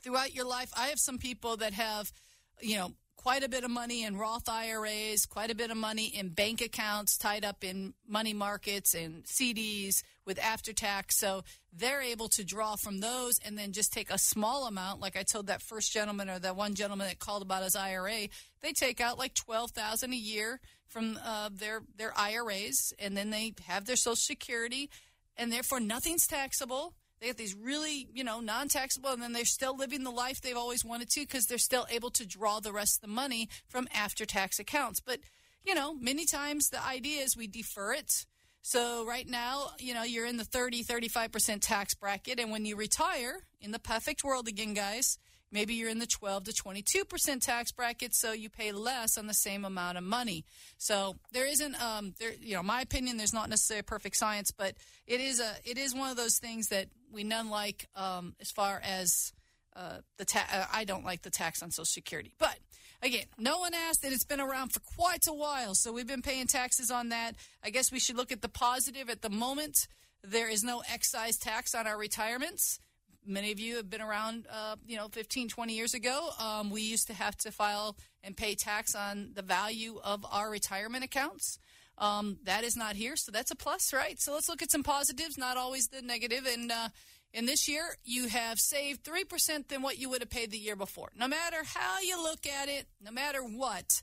throughout 0.00 0.34
your 0.34 0.44
life, 0.44 0.70
I 0.76 0.88
have 0.88 0.98
some 0.98 1.16
people 1.16 1.56
that 1.56 1.72
have, 1.72 2.12
you 2.60 2.76
know, 2.76 2.92
quite 3.22 3.44
a 3.44 3.48
bit 3.48 3.62
of 3.62 3.70
money 3.70 4.02
in 4.02 4.16
Roth 4.16 4.48
IRAs, 4.48 5.26
quite 5.26 5.50
a 5.50 5.54
bit 5.54 5.70
of 5.70 5.76
money 5.76 6.06
in 6.06 6.28
bank 6.30 6.60
accounts 6.60 7.16
tied 7.16 7.44
up 7.44 7.62
in 7.62 7.94
money 8.06 8.34
markets 8.34 8.94
and 8.94 9.22
CDs 9.22 10.02
with 10.26 10.40
after 10.40 10.72
tax. 10.72 11.18
So 11.18 11.44
they're 11.72 12.02
able 12.02 12.28
to 12.30 12.42
draw 12.42 12.74
from 12.74 12.98
those 12.98 13.38
and 13.44 13.56
then 13.56 13.70
just 13.70 13.92
take 13.92 14.10
a 14.10 14.18
small 14.18 14.66
amount. 14.66 15.00
Like 15.00 15.16
I 15.16 15.22
told 15.22 15.46
that 15.46 15.62
first 15.62 15.92
gentleman 15.92 16.28
or 16.28 16.40
that 16.40 16.56
one 16.56 16.74
gentleman 16.74 17.06
that 17.06 17.20
called 17.20 17.42
about 17.42 17.62
his 17.62 17.76
IRA, 17.76 18.28
they 18.60 18.72
take 18.72 19.00
out 19.00 19.18
like 19.18 19.34
twelve 19.34 19.70
thousand 19.70 20.12
a 20.12 20.16
year 20.16 20.60
from 20.88 21.16
uh, 21.24 21.48
their 21.52 21.82
their 21.96 22.12
IRAs, 22.18 22.92
and 22.98 23.16
then 23.16 23.30
they 23.30 23.54
have 23.66 23.84
their 23.84 23.96
Social 23.96 24.16
Security, 24.16 24.90
and 25.36 25.52
therefore 25.52 25.78
nothing's 25.78 26.26
taxable. 26.26 26.94
They 27.22 27.28
get 27.28 27.36
these 27.36 27.54
really, 27.54 28.08
you 28.12 28.24
know, 28.24 28.40
non-taxable, 28.40 29.10
and 29.10 29.22
then 29.22 29.32
they're 29.32 29.44
still 29.44 29.76
living 29.76 30.02
the 30.02 30.10
life 30.10 30.40
they've 30.40 30.56
always 30.56 30.84
wanted 30.84 31.08
to 31.10 31.20
because 31.20 31.46
they're 31.46 31.56
still 31.56 31.86
able 31.88 32.10
to 32.10 32.26
draw 32.26 32.58
the 32.58 32.72
rest 32.72 32.96
of 32.96 33.02
the 33.02 33.14
money 33.14 33.48
from 33.68 33.86
after-tax 33.94 34.58
accounts. 34.58 34.98
But 34.98 35.20
you 35.64 35.72
know, 35.74 35.94
many 35.94 36.24
times 36.24 36.70
the 36.70 36.84
idea 36.84 37.22
is 37.22 37.36
we 37.36 37.46
defer 37.46 37.92
it. 37.92 38.26
So 38.60 39.06
right 39.06 39.28
now, 39.28 39.70
you 39.78 39.94
know, 39.94 40.02
you're 40.02 40.26
in 40.26 40.36
the 40.36 40.44
30, 40.44 40.82
35% 40.82 41.60
tax 41.60 41.94
bracket. 41.94 42.40
And 42.40 42.50
when 42.50 42.64
you 42.64 42.76
retire, 42.76 43.44
in 43.60 43.70
the 43.70 43.78
perfect 43.78 44.24
world 44.24 44.48
again, 44.48 44.74
guys, 44.74 45.18
maybe 45.52 45.74
you're 45.74 45.90
in 45.90 45.98
the 45.98 46.06
12 46.06 46.44
to 46.44 46.52
22% 46.52 47.40
tax 47.40 47.70
bracket. 47.70 48.14
So 48.14 48.32
you 48.32 48.48
pay 48.48 48.72
less 48.72 49.16
on 49.16 49.26
the 49.26 49.34
same 49.34 49.64
amount 49.64 49.98
of 49.98 50.04
money. 50.04 50.44
So 50.78 51.16
there 51.30 51.46
isn't, 51.46 51.80
um, 51.80 52.14
there, 52.18 52.32
you 52.40 52.56
know, 52.56 52.62
my 52.62 52.80
opinion, 52.80 53.18
there's 53.18 53.34
not 53.34 53.48
necessarily 53.50 53.80
a 53.80 53.84
perfect 53.84 54.16
science, 54.16 54.50
but 54.50 54.74
it 55.06 55.20
is 55.20 55.38
a, 55.38 55.54
it 55.64 55.78
is 55.78 55.94
one 55.94 56.10
of 56.10 56.16
those 56.16 56.38
things 56.38 56.68
that 56.68 56.88
we 57.12 57.22
none 57.22 57.50
like, 57.50 57.86
um, 57.94 58.34
as 58.40 58.50
far 58.50 58.80
as, 58.82 59.32
uh, 59.76 59.98
the 60.18 60.24
ta- 60.24 60.48
uh, 60.52 60.64
I 60.72 60.84
don't 60.84 61.04
like 61.04 61.22
the 61.22 61.30
tax 61.30 61.62
on 61.62 61.70
Social 61.70 61.84
Security. 61.84 62.32
But 62.38 62.58
again, 63.02 63.24
no 63.38 63.58
one 63.58 63.74
asked, 63.74 64.04
and 64.04 64.12
it's 64.12 64.24
been 64.24 64.40
around 64.40 64.72
for 64.72 64.80
quite 64.80 65.26
a 65.26 65.32
while. 65.32 65.74
So 65.74 65.92
we've 65.92 66.06
been 66.06 66.22
paying 66.22 66.46
taxes 66.46 66.90
on 66.90 67.10
that. 67.10 67.36
I 67.62 67.70
guess 67.70 67.92
we 67.92 67.98
should 67.98 68.16
look 68.16 68.32
at 68.32 68.42
the 68.42 68.48
positive 68.48 69.10
at 69.10 69.22
the 69.22 69.30
moment. 69.30 69.88
There 70.24 70.48
is 70.48 70.62
no 70.62 70.82
excise 70.92 71.36
tax 71.36 71.74
on 71.74 71.86
our 71.86 71.98
retirements. 71.98 72.78
Many 73.24 73.52
of 73.52 73.60
you 73.60 73.76
have 73.76 73.88
been 73.88 74.00
around, 74.00 74.46
uh, 74.50 74.76
you 74.86 74.96
know, 74.96 75.08
15, 75.08 75.48
20 75.48 75.72
years 75.74 75.94
ago. 75.94 76.30
Um, 76.40 76.70
we 76.70 76.82
used 76.82 77.06
to 77.06 77.14
have 77.14 77.36
to 77.38 77.52
file 77.52 77.96
and 78.24 78.36
pay 78.36 78.54
tax 78.54 78.94
on 78.94 79.30
the 79.34 79.42
value 79.42 80.00
of 80.02 80.26
our 80.30 80.50
retirement 80.50 81.04
accounts. 81.04 81.58
Um, 81.98 82.38
that 82.44 82.64
is 82.64 82.76
not 82.76 82.96
here, 82.96 83.16
so 83.16 83.30
that's 83.30 83.50
a 83.50 83.56
plus, 83.56 83.92
right? 83.92 84.20
So 84.20 84.32
let's 84.32 84.48
look 84.48 84.62
at 84.62 84.70
some 84.70 84.82
positives, 84.82 85.38
not 85.38 85.56
always 85.56 85.88
the 85.88 86.02
negative. 86.02 86.46
And 86.46 86.72
uh, 86.72 86.88
in 87.32 87.46
this 87.46 87.68
year, 87.68 87.96
you 88.02 88.28
have 88.28 88.58
saved 88.58 89.04
3% 89.04 89.68
than 89.68 89.82
what 89.82 89.98
you 89.98 90.08
would 90.10 90.20
have 90.20 90.30
paid 90.30 90.50
the 90.50 90.58
year 90.58 90.76
before. 90.76 91.10
No 91.16 91.28
matter 91.28 91.58
how 91.64 92.00
you 92.00 92.20
look 92.20 92.46
at 92.46 92.68
it, 92.68 92.86
no 93.00 93.12
matter 93.12 93.42
what, 93.42 94.02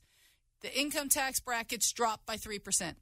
the 0.62 0.80
income 0.80 1.10
tax 1.10 1.40
brackets 1.40 1.92
dropped 1.92 2.26
by 2.26 2.38
3%. 2.38 2.96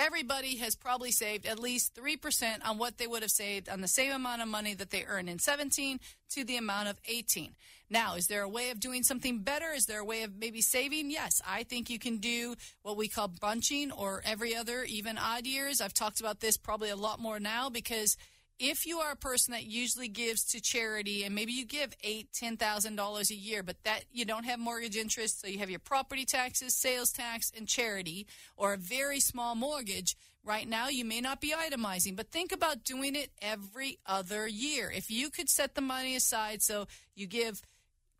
Everybody 0.00 0.58
has 0.58 0.76
probably 0.76 1.10
saved 1.10 1.44
at 1.44 1.58
least 1.58 1.96
3% 1.96 2.64
on 2.64 2.78
what 2.78 2.98
they 2.98 3.08
would 3.08 3.22
have 3.22 3.32
saved 3.32 3.68
on 3.68 3.80
the 3.80 3.88
same 3.88 4.12
amount 4.12 4.40
of 4.40 4.46
money 4.46 4.72
that 4.74 4.90
they 4.90 5.04
earned 5.04 5.28
in 5.28 5.40
17 5.40 5.98
to 6.30 6.44
the 6.44 6.56
amount 6.56 6.88
of 6.88 7.00
18. 7.08 7.56
Now, 7.90 8.14
is 8.14 8.28
there 8.28 8.42
a 8.42 8.48
way 8.48 8.70
of 8.70 8.78
doing 8.78 9.02
something 9.02 9.40
better? 9.40 9.72
Is 9.74 9.86
there 9.86 9.98
a 9.98 10.04
way 10.04 10.22
of 10.22 10.36
maybe 10.36 10.60
saving? 10.60 11.10
Yes, 11.10 11.42
I 11.44 11.64
think 11.64 11.90
you 11.90 11.98
can 11.98 12.18
do 12.18 12.54
what 12.82 12.96
we 12.96 13.08
call 13.08 13.26
bunching 13.26 13.90
or 13.90 14.22
every 14.24 14.54
other, 14.54 14.84
even 14.84 15.18
odd 15.18 15.46
years. 15.46 15.80
I've 15.80 15.94
talked 15.94 16.20
about 16.20 16.38
this 16.38 16.56
probably 16.56 16.90
a 16.90 16.96
lot 16.96 17.18
more 17.18 17.40
now 17.40 17.68
because 17.68 18.16
if 18.58 18.86
you 18.86 18.98
are 18.98 19.12
a 19.12 19.16
person 19.16 19.52
that 19.52 19.64
usually 19.64 20.08
gives 20.08 20.44
to 20.44 20.60
charity 20.60 21.24
and 21.24 21.34
maybe 21.34 21.52
you 21.52 21.64
give 21.64 21.94
eight 22.02 22.28
ten 22.32 22.56
thousand 22.56 22.96
dollars 22.96 23.30
a 23.30 23.34
year 23.34 23.62
but 23.62 23.76
that 23.84 24.04
you 24.12 24.24
don't 24.24 24.44
have 24.44 24.58
mortgage 24.58 24.96
interest 24.96 25.40
so 25.40 25.46
you 25.46 25.58
have 25.58 25.70
your 25.70 25.78
property 25.78 26.24
taxes 26.24 26.74
sales 26.74 27.12
tax 27.12 27.52
and 27.56 27.68
charity 27.68 28.26
or 28.56 28.72
a 28.72 28.76
very 28.76 29.20
small 29.20 29.54
mortgage 29.54 30.16
right 30.44 30.68
now 30.68 30.88
you 30.88 31.04
may 31.04 31.20
not 31.20 31.40
be 31.40 31.52
itemizing. 31.52 32.16
But 32.16 32.30
think 32.30 32.52
about 32.52 32.82
doing 32.82 33.14
it 33.14 33.30
every 33.40 33.98
other 34.06 34.48
year. 34.48 34.90
If 34.90 35.10
you 35.10 35.30
could 35.30 35.48
set 35.48 35.74
the 35.74 35.80
money 35.80 36.16
aside 36.16 36.62
so 36.62 36.86
you 37.14 37.26
give 37.26 37.62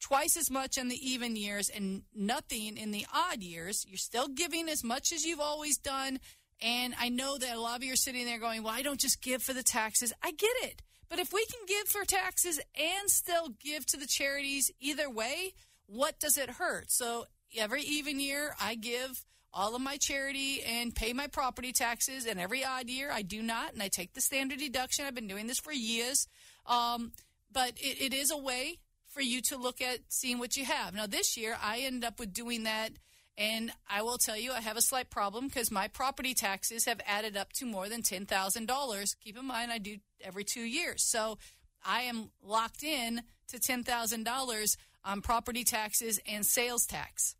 twice 0.01 0.37
as 0.37 0.51
much 0.51 0.79
in 0.79 0.89
the 0.89 1.11
even 1.11 1.35
years 1.35 1.69
and 1.69 2.03
nothing 2.15 2.77
in 2.77 2.93
the 2.93 3.05
odd 3.13 3.43
years 3.43 3.85
you're 3.89 3.97
still 3.97 4.29
giving 4.29 4.69
as 4.69 4.85
much 4.85 5.13
as 5.13 5.25
you've 5.25 5.41
always 5.41 5.77
done 5.77 6.21
and 6.61 6.95
I 6.99 7.09
know 7.09 7.39
that 7.39 7.57
a 7.57 7.61
lot 7.61 7.77
of 7.77 7.85
you 7.85 7.93
are 7.93 7.97
sitting 7.97 8.27
there 8.27 8.39
going, 8.39 8.63
well, 8.63 8.75
I 8.75 8.83
don't 8.83 9.01
just 9.01 9.23
give 9.23 9.43
for 9.43 9.53
the 9.53 9.63
taxes. 9.63 10.13
I 10.23 10.33
get 10.33 10.55
it. 10.63 10.83
But 11.09 11.19
if 11.19 11.33
we 11.33 11.45
can 11.47 11.61
give 11.67 11.89
for 11.89 12.05
taxes 12.05 12.61
and 12.77 13.09
still 13.09 13.51
give 13.63 13.87
to 13.87 13.97
the 13.97 14.07
charities 14.07 14.71
either 14.81 15.09
way, 15.09 15.55
what 15.87 16.19
does 16.21 16.37
it 16.37 16.51
hurt? 16.51 16.87
So 16.91 17.27
every 17.57 17.83
even 17.83 18.21
year, 18.21 18.55
I 18.61 18.75
give 18.75 19.25
all 19.53 19.75
of 19.75 19.81
my 19.81 19.97
charity 19.97 20.63
and 20.63 20.95
pay 20.95 21.13
my 21.13 21.27
property 21.27 21.73
taxes. 21.73 22.27
And 22.27 22.39
every 22.39 22.65
odd 22.65 22.89
year, 22.89 23.11
I 23.11 23.23
do 23.23 23.43
not. 23.43 23.73
And 23.73 23.83
I 23.83 23.89
take 23.89 24.13
the 24.13 24.21
standard 24.21 24.59
deduction. 24.59 25.07
I've 25.07 25.15
been 25.15 25.29
doing 25.29 25.47
this 25.47 25.61
for 25.61 25.73
years. 25.73 26.27
Um, 26.67 27.13
but 27.51 27.73
it, 27.77 28.13
it 28.13 28.15
is 28.15 28.31
a 28.31 28.37
way 28.37 28.81
for 29.07 29.23
you 29.23 29.41
to 29.49 29.57
look 29.57 29.81
at 29.81 30.01
seeing 30.09 30.39
what 30.39 30.57
you 30.57 30.67
have. 30.67 30.95
Now, 30.95 31.07
this 31.07 31.37
year, 31.37 31.57
I 31.63 31.79
ended 31.79 32.05
up 32.05 32.21
with 32.21 32.35
doing 32.35 32.65
that 32.65 32.91
and 33.39 33.71
I 33.89 34.03
will 34.03 34.19
tell 34.19 34.37
you, 34.37 34.51
I 34.53 34.61
have 34.61 34.77
a 34.77 34.83
slight 34.83 35.11
problem 35.11 35.47
because 35.47 35.71
my 35.71 35.87
property 35.87 36.35
taxes 36.35 36.87
have 36.87 37.01
added 37.07 37.37
up 37.37 37.53
to 37.55 37.67
more 37.67 37.89
than 37.89 38.03
$10,000. 38.03 39.17
Keep 39.25 39.39
in 39.39 39.47
mind, 39.47 39.71
I 39.71 39.79
do 39.79 39.99
every 40.21 40.43
two 40.43 40.63
years. 40.63 41.05
So 41.05 41.39
I 41.87 42.03
am 42.03 42.31
locked 42.43 42.83
in 42.83 43.23
to 43.49 43.59
$10,000 43.59 44.77
on 45.05 45.21
property 45.23 45.63
taxes 45.63 46.19
and 46.27 46.45
sales 46.45 46.85
tax. 46.85 47.37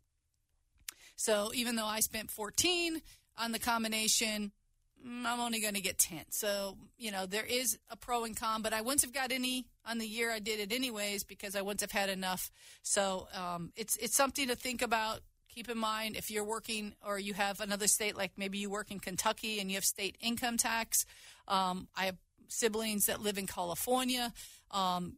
So 1.17 1.51
even 1.53 1.75
though 1.75 1.85
I 1.85 1.99
spent 1.99 2.31
14 2.31 3.01
on 3.37 3.51
the 3.51 3.59
combination, 3.59 4.53
mm, 5.05 5.25
I'm 5.25 5.41
only 5.41 5.59
going 5.59 5.73
to 5.73 5.81
get 5.81 5.99
10. 5.99 6.19
So, 6.29 6.77
you 6.97 7.11
know, 7.11 7.25
there 7.25 7.43
is 7.43 7.77
a 7.91 7.97
pro 7.97 8.23
and 8.23 8.37
con, 8.37 8.61
but 8.61 8.71
I 8.71 8.79
wouldn't 8.79 9.01
have 9.01 9.13
got 9.13 9.33
any 9.33 9.65
on 9.85 9.97
the 9.97 10.07
year 10.07 10.31
I 10.31 10.39
did 10.39 10.61
it 10.61 10.73
anyways 10.73 11.25
because 11.25 11.57
I 11.57 11.61
wouldn't 11.61 11.81
have 11.81 11.91
had 11.91 12.09
enough. 12.09 12.51
So, 12.83 13.27
um, 13.35 13.73
it's, 13.75 13.97
it's 13.97 14.15
something 14.15 14.47
to 14.47 14.55
think 14.55 14.81
about 14.81 15.19
keep 15.53 15.69
in 15.69 15.77
mind 15.77 16.15
if 16.15 16.31
you're 16.31 16.43
working 16.43 16.93
or 17.05 17.19
you 17.19 17.33
have 17.33 17.59
another 17.59 17.87
state, 17.87 18.15
like 18.15 18.31
maybe 18.37 18.57
you 18.57 18.69
work 18.69 18.91
in 18.91 18.99
Kentucky 18.99 19.59
and 19.59 19.69
you 19.69 19.75
have 19.75 19.85
state 19.85 20.17
income 20.21 20.57
tax. 20.57 21.05
Um, 21.47 21.87
I 21.95 22.05
have 22.05 22.17
siblings 22.47 23.07
that 23.07 23.21
live 23.21 23.37
in 23.37 23.47
California. 23.47 24.33
Um, 24.71 25.17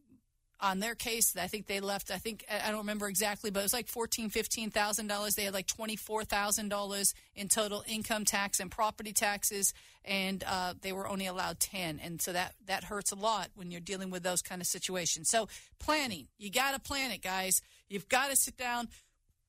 on 0.62 0.78
their 0.78 0.94
case, 0.94 1.36
I 1.36 1.48
think 1.48 1.66
they 1.66 1.80
left. 1.80 2.12
I 2.12 2.18
think 2.18 2.44
I 2.48 2.68
don't 2.68 2.78
remember 2.78 3.08
exactly, 3.08 3.50
but 3.50 3.60
it 3.60 3.64
was 3.64 3.72
like 3.72 3.88
fourteen, 3.88 4.30
fifteen 4.30 4.70
thousand 4.70 5.08
dollars. 5.08 5.34
They 5.34 5.42
had 5.42 5.52
like 5.52 5.66
twenty 5.66 5.96
four 5.96 6.24
thousand 6.24 6.68
dollars 6.68 7.14
in 7.34 7.48
total 7.48 7.82
income 7.88 8.24
tax 8.24 8.60
and 8.60 8.70
property 8.70 9.12
taxes, 9.12 9.74
and 10.04 10.44
uh, 10.46 10.74
they 10.80 10.92
were 10.92 11.08
only 11.08 11.26
allowed 11.26 11.58
ten. 11.58 11.98
And 12.00 12.22
so 12.22 12.32
that 12.32 12.54
that 12.66 12.84
hurts 12.84 13.10
a 13.10 13.16
lot 13.16 13.48
when 13.56 13.72
you're 13.72 13.80
dealing 13.80 14.10
with 14.10 14.22
those 14.22 14.40
kind 14.40 14.60
of 14.60 14.68
situations. 14.68 15.28
So 15.28 15.48
planning, 15.80 16.28
you 16.38 16.48
got 16.48 16.74
to 16.74 16.80
plan 16.80 17.10
it, 17.10 17.22
guys. 17.22 17.60
You've 17.88 18.08
got 18.08 18.30
to 18.30 18.36
sit 18.36 18.56
down 18.56 18.88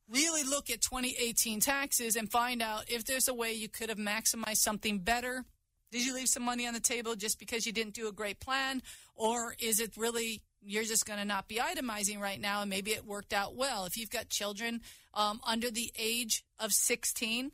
really 0.10 0.44
look 0.44 0.70
at 0.70 0.82
2018 0.82 1.60
taxes 1.60 2.16
and 2.16 2.30
find 2.30 2.62
out 2.62 2.90
if 2.90 3.06
there's 3.06 3.28
a 3.28 3.34
way 3.34 3.54
you 3.54 3.70
could 3.70 3.90
have 3.90 3.98
maximized 3.98 4.58
something 4.58 5.00
better. 5.00 5.46
Did 5.92 6.06
you 6.06 6.14
leave 6.14 6.28
some 6.28 6.44
money 6.44 6.68
on 6.68 6.74
the 6.74 6.80
table 6.80 7.16
just 7.16 7.40
because 7.40 7.66
you 7.66 7.72
didn't 7.72 7.94
do 7.94 8.08
a 8.08 8.12
great 8.12 8.40
plan? 8.40 8.82
Or 9.16 9.56
is 9.60 9.80
it 9.80 9.96
really 9.96 10.42
you're 10.66 10.84
just 10.84 11.06
going 11.06 11.20
to 11.20 11.26
not 11.26 11.48
be 11.48 11.56
itemizing 11.56 12.20
right 12.20 12.40
now 12.40 12.62
and 12.62 12.70
maybe 12.70 12.92
it 12.92 13.06
worked 13.06 13.34
out 13.34 13.56
well? 13.56 13.86
If 13.86 13.98
you've 13.98 14.10
got 14.10 14.30
children 14.30 14.82
um, 15.14 15.40
under 15.46 15.70
the 15.70 15.92
age 15.98 16.44
of 16.60 16.72
16, 16.72 17.52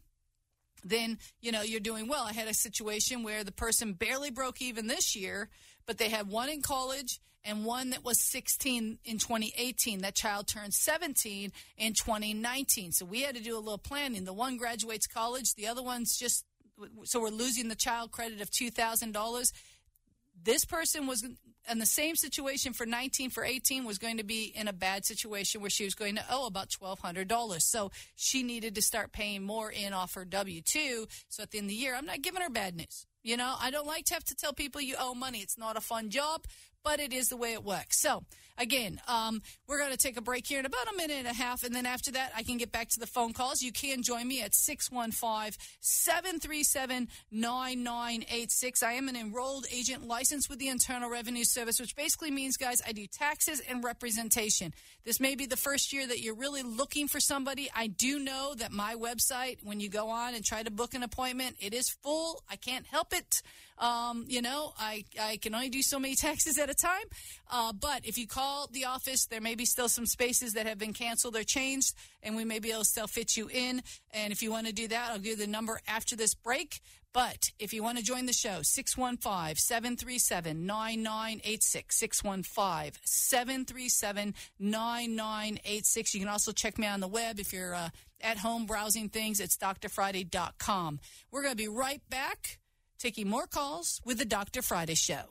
then 0.83 1.17
you 1.41 1.51
know 1.51 1.61
you're 1.61 1.81
doing 1.81 2.07
well. 2.07 2.23
I 2.23 2.33
had 2.33 2.47
a 2.47 2.53
situation 2.53 3.23
where 3.23 3.43
the 3.43 3.51
person 3.51 3.93
barely 3.93 4.31
broke 4.31 4.61
even 4.61 4.87
this 4.87 5.15
year, 5.15 5.49
but 5.85 5.97
they 5.97 6.09
had 6.09 6.29
one 6.29 6.49
in 6.49 6.61
college 6.61 7.19
and 7.49 7.65
one 7.65 7.89
that 7.89 8.05
was 8.05 8.21
16 8.21 8.99
in 9.03 9.17
2018. 9.17 10.01
That 10.01 10.15
child 10.15 10.47
turned 10.47 10.73
17 10.73 11.51
in 11.77 11.93
2019. 11.93 12.91
So 12.91 13.05
we 13.05 13.21
had 13.21 13.35
to 13.35 13.41
do 13.41 13.57
a 13.57 13.59
little 13.59 13.79
planning. 13.79 14.23
The 14.23 14.33
one 14.33 14.57
graduates 14.57 15.07
college, 15.07 15.55
the 15.55 15.67
other 15.67 15.81
one's 15.81 16.15
just 16.17 16.45
so 17.03 17.19
we're 17.19 17.29
losing 17.29 17.67
the 17.67 17.75
child 17.75 18.11
credit 18.11 18.39
of 18.39 18.49
$2,000. 18.49 19.51
This 20.41 20.63
person 20.63 21.07
was 21.07 21.25
in 21.69 21.79
the 21.79 21.85
same 21.85 22.15
situation 22.15 22.73
for 22.73 22.85
19 22.85 23.29
for 23.29 23.43
18 23.43 23.85
was 23.85 23.97
going 23.97 24.17
to 24.17 24.23
be 24.23 24.45
in 24.55 24.67
a 24.67 24.73
bad 24.73 25.05
situation 25.05 25.61
where 25.61 25.69
she 25.69 25.83
was 25.83 25.93
going 25.93 26.15
to 26.15 26.23
owe 26.31 26.47
about 26.47 26.69
$1200 26.69 27.61
so 27.61 27.91
she 28.15 28.43
needed 28.43 28.75
to 28.75 28.81
start 28.81 29.11
paying 29.11 29.43
more 29.43 29.69
in 29.69 29.93
off 29.93 30.13
her 30.15 30.25
w2 30.25 31.05
so 31.27 31.43
at 31.43 31.51
the 31.51 31.57
end 31.57 31.65
of 31.65 31.69
the 31.69 31.75
year 31.75 31.95
i'm 31.95 32.05
not 32.05 32.21
giving 32.21 32.41
her 32.41 32.49
bad 32.49 32.75
news 32.75 33.05
you 33.23 33.37
know 33.37 33.55
i 33.59 33.69
don't 33.69 33.87
like 33.87 34.05
to 34.05 34.13
have 34.13 34.23
to 34.23 34.35
tell 34.35 34.53
people 34.53 34.81
you 34.81 34.95
owe 34.99 35.13
money 35.13 35.39
it's 35.39 35.57
not 35.57 35.77
a 35.77 35.81
fun 35.81 36.09
job 36.09 36.41
but 36.83 36.99
it 36.99 37.13
is 37.13 37.29
the 37.29 37.37
way 37.37 37.53
it 37.53 37.63
works. 37.63 37.99
So, 37.99 38.23
again, 38.57 39.01
um, 39.07 39.41
we're 39.67 39.79
going 39.79 39.91
to 39.91 39.97
take 39.97 40.17
a 40.17 40.21
break 40.21 40.45
here 40.45 40.59
in 40.59 40.65
about 40.65 40.91
a 40.93 40.97
minute 40.97 41.17
and 41.17 41.27
a 41.27 41.33
half, 41.33 41.63
and 41.63 41.73
then 41.73 41.85
after 41.85 42.11
that, 42.11 42.31
I 42.35 42.43
can 42.43 42.57
get 42.57 42.71
back 42.71 42.89
to 42.89 42.99
the 42.99 43.07
phone 43.07 43.33
calls. 43.33 43.61
You 43.61 43.71
can 43.71 44.03
join 44.03 44.27
me 44.27 44.41
at 44.41 44.53
615 44.53 45.57
737 45.79 47.07
9986. 47.31 48.83
I 48.83 48.93
am 48.93 49.07
an 49.07 49.15
enrolled 49.15 49.65
agent 49.71 50.05
licensed 50.05 50.49
with 50.49 50.59
the 50.59 50.67
Internal 50.67 51.09
Revenue 51.09 51.43
Service, 51.43 51.79
which 51.79 51.95
basically 51.95 52.31
means, 52.31 52.57
guys, 52.57 52.81
I 52.85 52.91
do 52.91 53.07
taxes 53.07 53.61
and 53.67 53.83
representation. 53.83 54.73
This 55.05 55.19
may 55.19 55.35
be 55.35 55.45
the 55.45 55.57
first 55.57 55.93
year 55.93 56.05
that 56.05 56.19
you're 56.19 56.35
really 56.35 56.63
looking 56.63 57.07
for 57.07 57.19
somebody. 57.19 57.69
I 57.75 57.87
do 57.87 58.19
know 58.19 58.53
that 58.57 58.71
my 58.71 58.95
website, 58.95 59.57
when 59.63 59.79
you 59.79 59.89
go 59.89 60.09
on 60.09 60.35
and 60.35 60.43
try 60.43 60.63
to 60.63 60.71
book 60.71 60.93
an 60.93 61.03
appointment, 61.03 61.55
it 61.59 61.73
is 61.73 61.89
full. 61.89 62.43
I 62.49 62.57
can't 62.57 62.85
help 62.85 63.13
it. 63.13 63.41
Um, 63.79 64.25
you 64.27 64.41
know, 64.41 64.73
I, 64.77 65.05
I 65.19 65.37
can 65.37 65.55
only 65.55 65.69
do 65.69 65.81
so 65.81 65.99
many 65.99 66.15
taxes 66.19 66.57
at 66.57 66.69
a 66.69 66.75
time. 66.75 67.05
Uh, 67.49 67.73
but 67.73 68.05
if 68.05 68.17
you 68.17 68.27
call 68.27 68.67
the 68.71 68.85
office, 68.85 69.25
there 69.25 69.41
may 69.41 69.55
be 69.55 69.65
still 69.65 69.89
some 69.89 70.05
spaces 70.05 70.53
that 70.53 70.67
have 70.67 70.77
been 70.77 70.93
canceled 70.93 71.35
or 71.35 71.43
changed, 71.43 71.95
and 72.21 72.35
we 72.35 72.45
may 72.45 72.59
be 72.59 72.71
able 72.71 72.81
to 72.81 72.85
still 72.85 73.07
fit 73.07 73.37
you 73.37 73.49
in. 73.49 73.81
And 74.11 74.31
if 74.31 74.43
you 74.43 74.51
want 74.51 74.67
to 74.67 74.73
do 74.73 74.87
that, 74.89 75.11
I'll 75.11 75.17
give 75.17 75.25
you 75.25 75.35
the 75.37 75.47
number 75.47 75.79
after 75.87 76.15
this 76.15 76.33
break. 76.33 76.81
But 77.11 77.51
if 77.57 77.73
you 77.73 77.81
want 77.81 77.97
to 77.97 78.03
join 78.03 78.27
the 78.27 78.33
show, 78.33 78.59
615 78.61 79.55
737 79.55 80.65
9986. 80.65 81.97
615 81.97 82.91
737 83.03 84.35
9986. 84.59 86.13
You 86.13 86.19
can 86.19 86.29
also 86.29 86.51
check 86.51 86.77
me 86.77 86.85
on 86.85 86.99
the 86.99 87.07
web 87.07 87.39
if 87.39 87.51
you're 87.51 87.73
uh, 87.73 87.89
at 88.21 88.37
home 88.37 88.67
browsing 88.67 89.09
things. 89.09 89.39
It's 89.39 89.57
drfriday.com. 89.57 90.99
We're 91.31 91.41
going 91.41 91.53
to 91.53 91.57
be 91.57 91.67
right 91.67 92.01
back 92.09 92.58
taking 92.99 93.29
more 93.29 93.47
calls 93.47 94.01
with 94.05 94.17
the 94.17 94.25
Dr. 94.25 94.61
Friday 94.61 94.95
Show. 94.95 95.23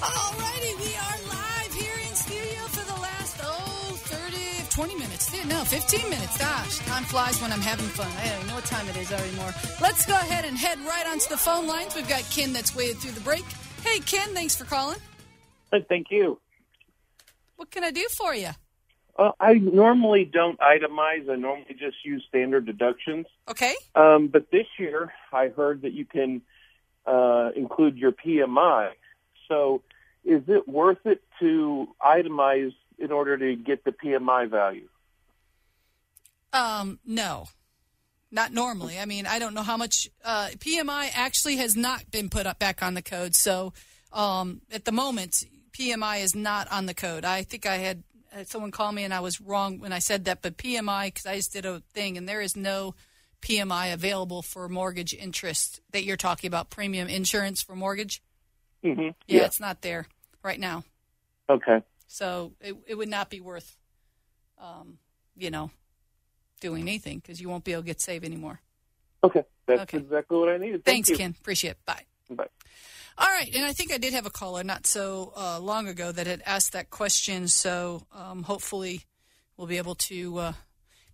Alrighty, 0.00 0.78
we 0.78 0.94
are 0.94 1.18
live 1.28 1.74
here 1.74 1.98
in 2.08 2.14
studio 2.14 2.60
for 2.68 2.86
the 2.86 3.00
last, 3.00 3.40
oh, 3.42 3.98
30, 4.04 4.70
20 4.70 4.94
minutes. 4.94 5.44
No, 5.46 5.64
15 5.64 6.08
minutes. 6.08 6.38
Gosh, 6.38 6.78
time 6.86 7.02
flies 7.04 7.42
when 7.42 7.52
I'm 7.52 7.60
having 7.60 7.86
fun. 7.86 8.10
I 8.18 8.28
don't 8.36 8.46
know 8.46 8.54
what 8.54 8.64
time 8.66 8.88
it 8.88 8.96
is 8.96 9.10
anymore. 9.10 9.52
Let's 9.80 10.06
go 10.06 10.14
ahead 10.14 10.44
and 10.44 10.56
head 10.56 10.78
right 10.80 11.06
onto 11.06 11.28
the 11.28 11.36
phone 11.36 11.66
lines. 11.66 11.96
We've 11.96 12.08
got 12.08 12.22
Ken 12.30 12.52
that's 12.52 12.74
waited 12.76 12.98
through 12.98 13.12
the 13.12 13.20
break. 13.20 13.44
Hey, 13.82 13.98
Ken, 14.00 14.28
thanks 14.34 14.54
for 14.54 14.64
calling. 14.64 14.98
Thank 15.88 16.06
you. 16.10 16.38
What 17.56 17.72
can 17.72 17.82
I 17.82 17.90
do 17.90 18.06
for 18.16 18.34
you? 18.34 18.50
Uh, 19.18 19.32
I 19.40 19.54
normally 19.54 20.24
don't 20.24 20.60
itemize. 20.60 21.28
I 21.28 21.34
normally 21.34 21.74
just 21.76 21.96
use 22.04 22.24
standard 22.28 22.66
deductions. 22.66 23.26
Okay. 23.48 23.74
Um, 23.96 24.28
but 24.28 24.50
this 24.52 24.66
year, 24.78 25.12
I 25.32 25.48
heard 25.48 25.82
that 25.82 25.92
you 25.92 26.04
can 26.04 26.42
uh, 27.04 27.50
include 27.56 27.98
your 27.98 28.12
PMI. 28.12 28.90
So, 29.48 29.82
is 30.24 30.42
it 30.46 30.68
worth 30.68 31.04
it 31.04 31.22
to 31.40 31.88
itemize 32.00 32.74
in 32.98 33.10
order 33.10 33.36
to 33.36 33.56
get 33.56 33.84
the 33.84 33.92
PMI 33.92 34.48
value? 34.48 34.88
Um, 36.52 37.00
no, 37.04 37.46
not 38.30 38.52
normally. 38.52 39.00
I 39.00 39.04
mean, 39.04 39.26
I 39.26 39.38
don't 39.38 39.54
know 39.54 39.62
how 39.62 39.76
much 39.76 40.08
uh, 40.24 40.48
PMI 40.58 41.10
actually 41.12 41.56
has 41.56 41.76
not 41.76 42.10
been 42.10 42.28
put 42.28 42.46
up 42.46 42.58
back 42.60 42.82
on 42.84 42.94
the 42.94 43.02
code. 43.02 43.34
So, 43.34 43.72
um, 44.12 44.60
at 44.70 44.84
the 44.84 44.92
moment, 44.92 45.44
PMI 45.72 46.22
is 46.22 46.34
not 46.34 46.70
on 46.70 46.86
the 46.86 46.94
code. 46.94 47.24
I 47.24 47.42
think 47.42 47.66
I 47.66 47.76
had 47.76 48.02
someone 48.44 48.70
called 48.70 48.94
me 48.94 49.04
and 49.04 49.12
I 49.14 49.20
was 49.20 49.40
wrong 49.40 49.78
when 49.80 49.92
I 49.92 49.98
said 49.98 50.24
that, 50.26 50.42
but 50.42 50.56
PMI, 50.56 51.06
because 51.06 51.26
I 51.26 51.36
just 51.36 51.52
did 51.52 51.64
a 51.64 51.82
thing, 51.92 52.16
and 52.16 52.28
there 52.28 52.40
is 52.40 52.56
no 52.56 52.94
PMI 53.42 53.92
available 53.92 54.42
for 54.42 54.68
mortgage 54.68 55.14
interest 55.14 55.80
that 55.92 56.04
you're 56.04 56.16
talking 56.16 56.48
about, 56.48 56.70
premium 56.70 57.08
insurance 57.08 57.62
for 57.62 57.74
mortgage. 57.76 58.22
Mm-hmm. 58.84 59.02
Yeah, 59.02 59.40
Yeah. 59.40 59.44
it's 59.44 59.60
not 59.60 59.82
there 59.82 60.06
right 60.42 60.58
now. 60.60 60.84
Okay. 61.48 61.82
So 62.06 62.52
it, 62.60 62.76
it 62.86 62.94
would 62.96 63.08
not 63.08 63.30
be 63.30 63.40
worth, 63.40 63.76
um, 64.60 64.98
you 65.36 65.50
know, 65.50 65.70
doing 66.60 66.82
anything 66.82 67.18
because 67.18 67.40
you 67.40 67.48
won't 67.48 67.64
be 67.64 67.72
able 67.72 67.82
to 67.82 67.86
get 67.86 68.00
saved 68.00 68.24
anymore. 68.24 68.60
Okay, 69.22 69.44
that's 69.66 69.82
Okay. 69.82 69.98
exactly 69.98 70.38
what 70.38 70.48
I 70.48 70.58
needed. 70.58 70.84
Thanks, 70.84 71.08
you. 71.08 71.16
Ken. 71.16 71.34
Appreciate 71.40 71.70
it. 71.72 71.78
Bye. 71.86 72.04
Bye. 72.30 72.48
All 73.20 73.26
right, 73.26 73.52
and 73.52 73.64
I 73.64 73.72
think 73.72 73.92
I 73.92 73.98
did 73.98 74.12
have 74.12 74.26
a 74.26 74.30
caller 74.30 74.62
not 74.62 74.86
so 74.86 75.32
uh, 75.36 75.58
long 75.58 75.88
ago 75.88 76.12
that 76.12 76.28
had 76.28 76.40
asked 76.46 76.72
that 76.74 76.88
question. 76.88 77.48
So 77.48 78.06
um, 78.14 78.44
hopefully 78.44 79.06
we'll 79.56 79.66
be 79.66 79.78
able 79.78 79.96
to 79.96 80.38
uh, 80.38 80.52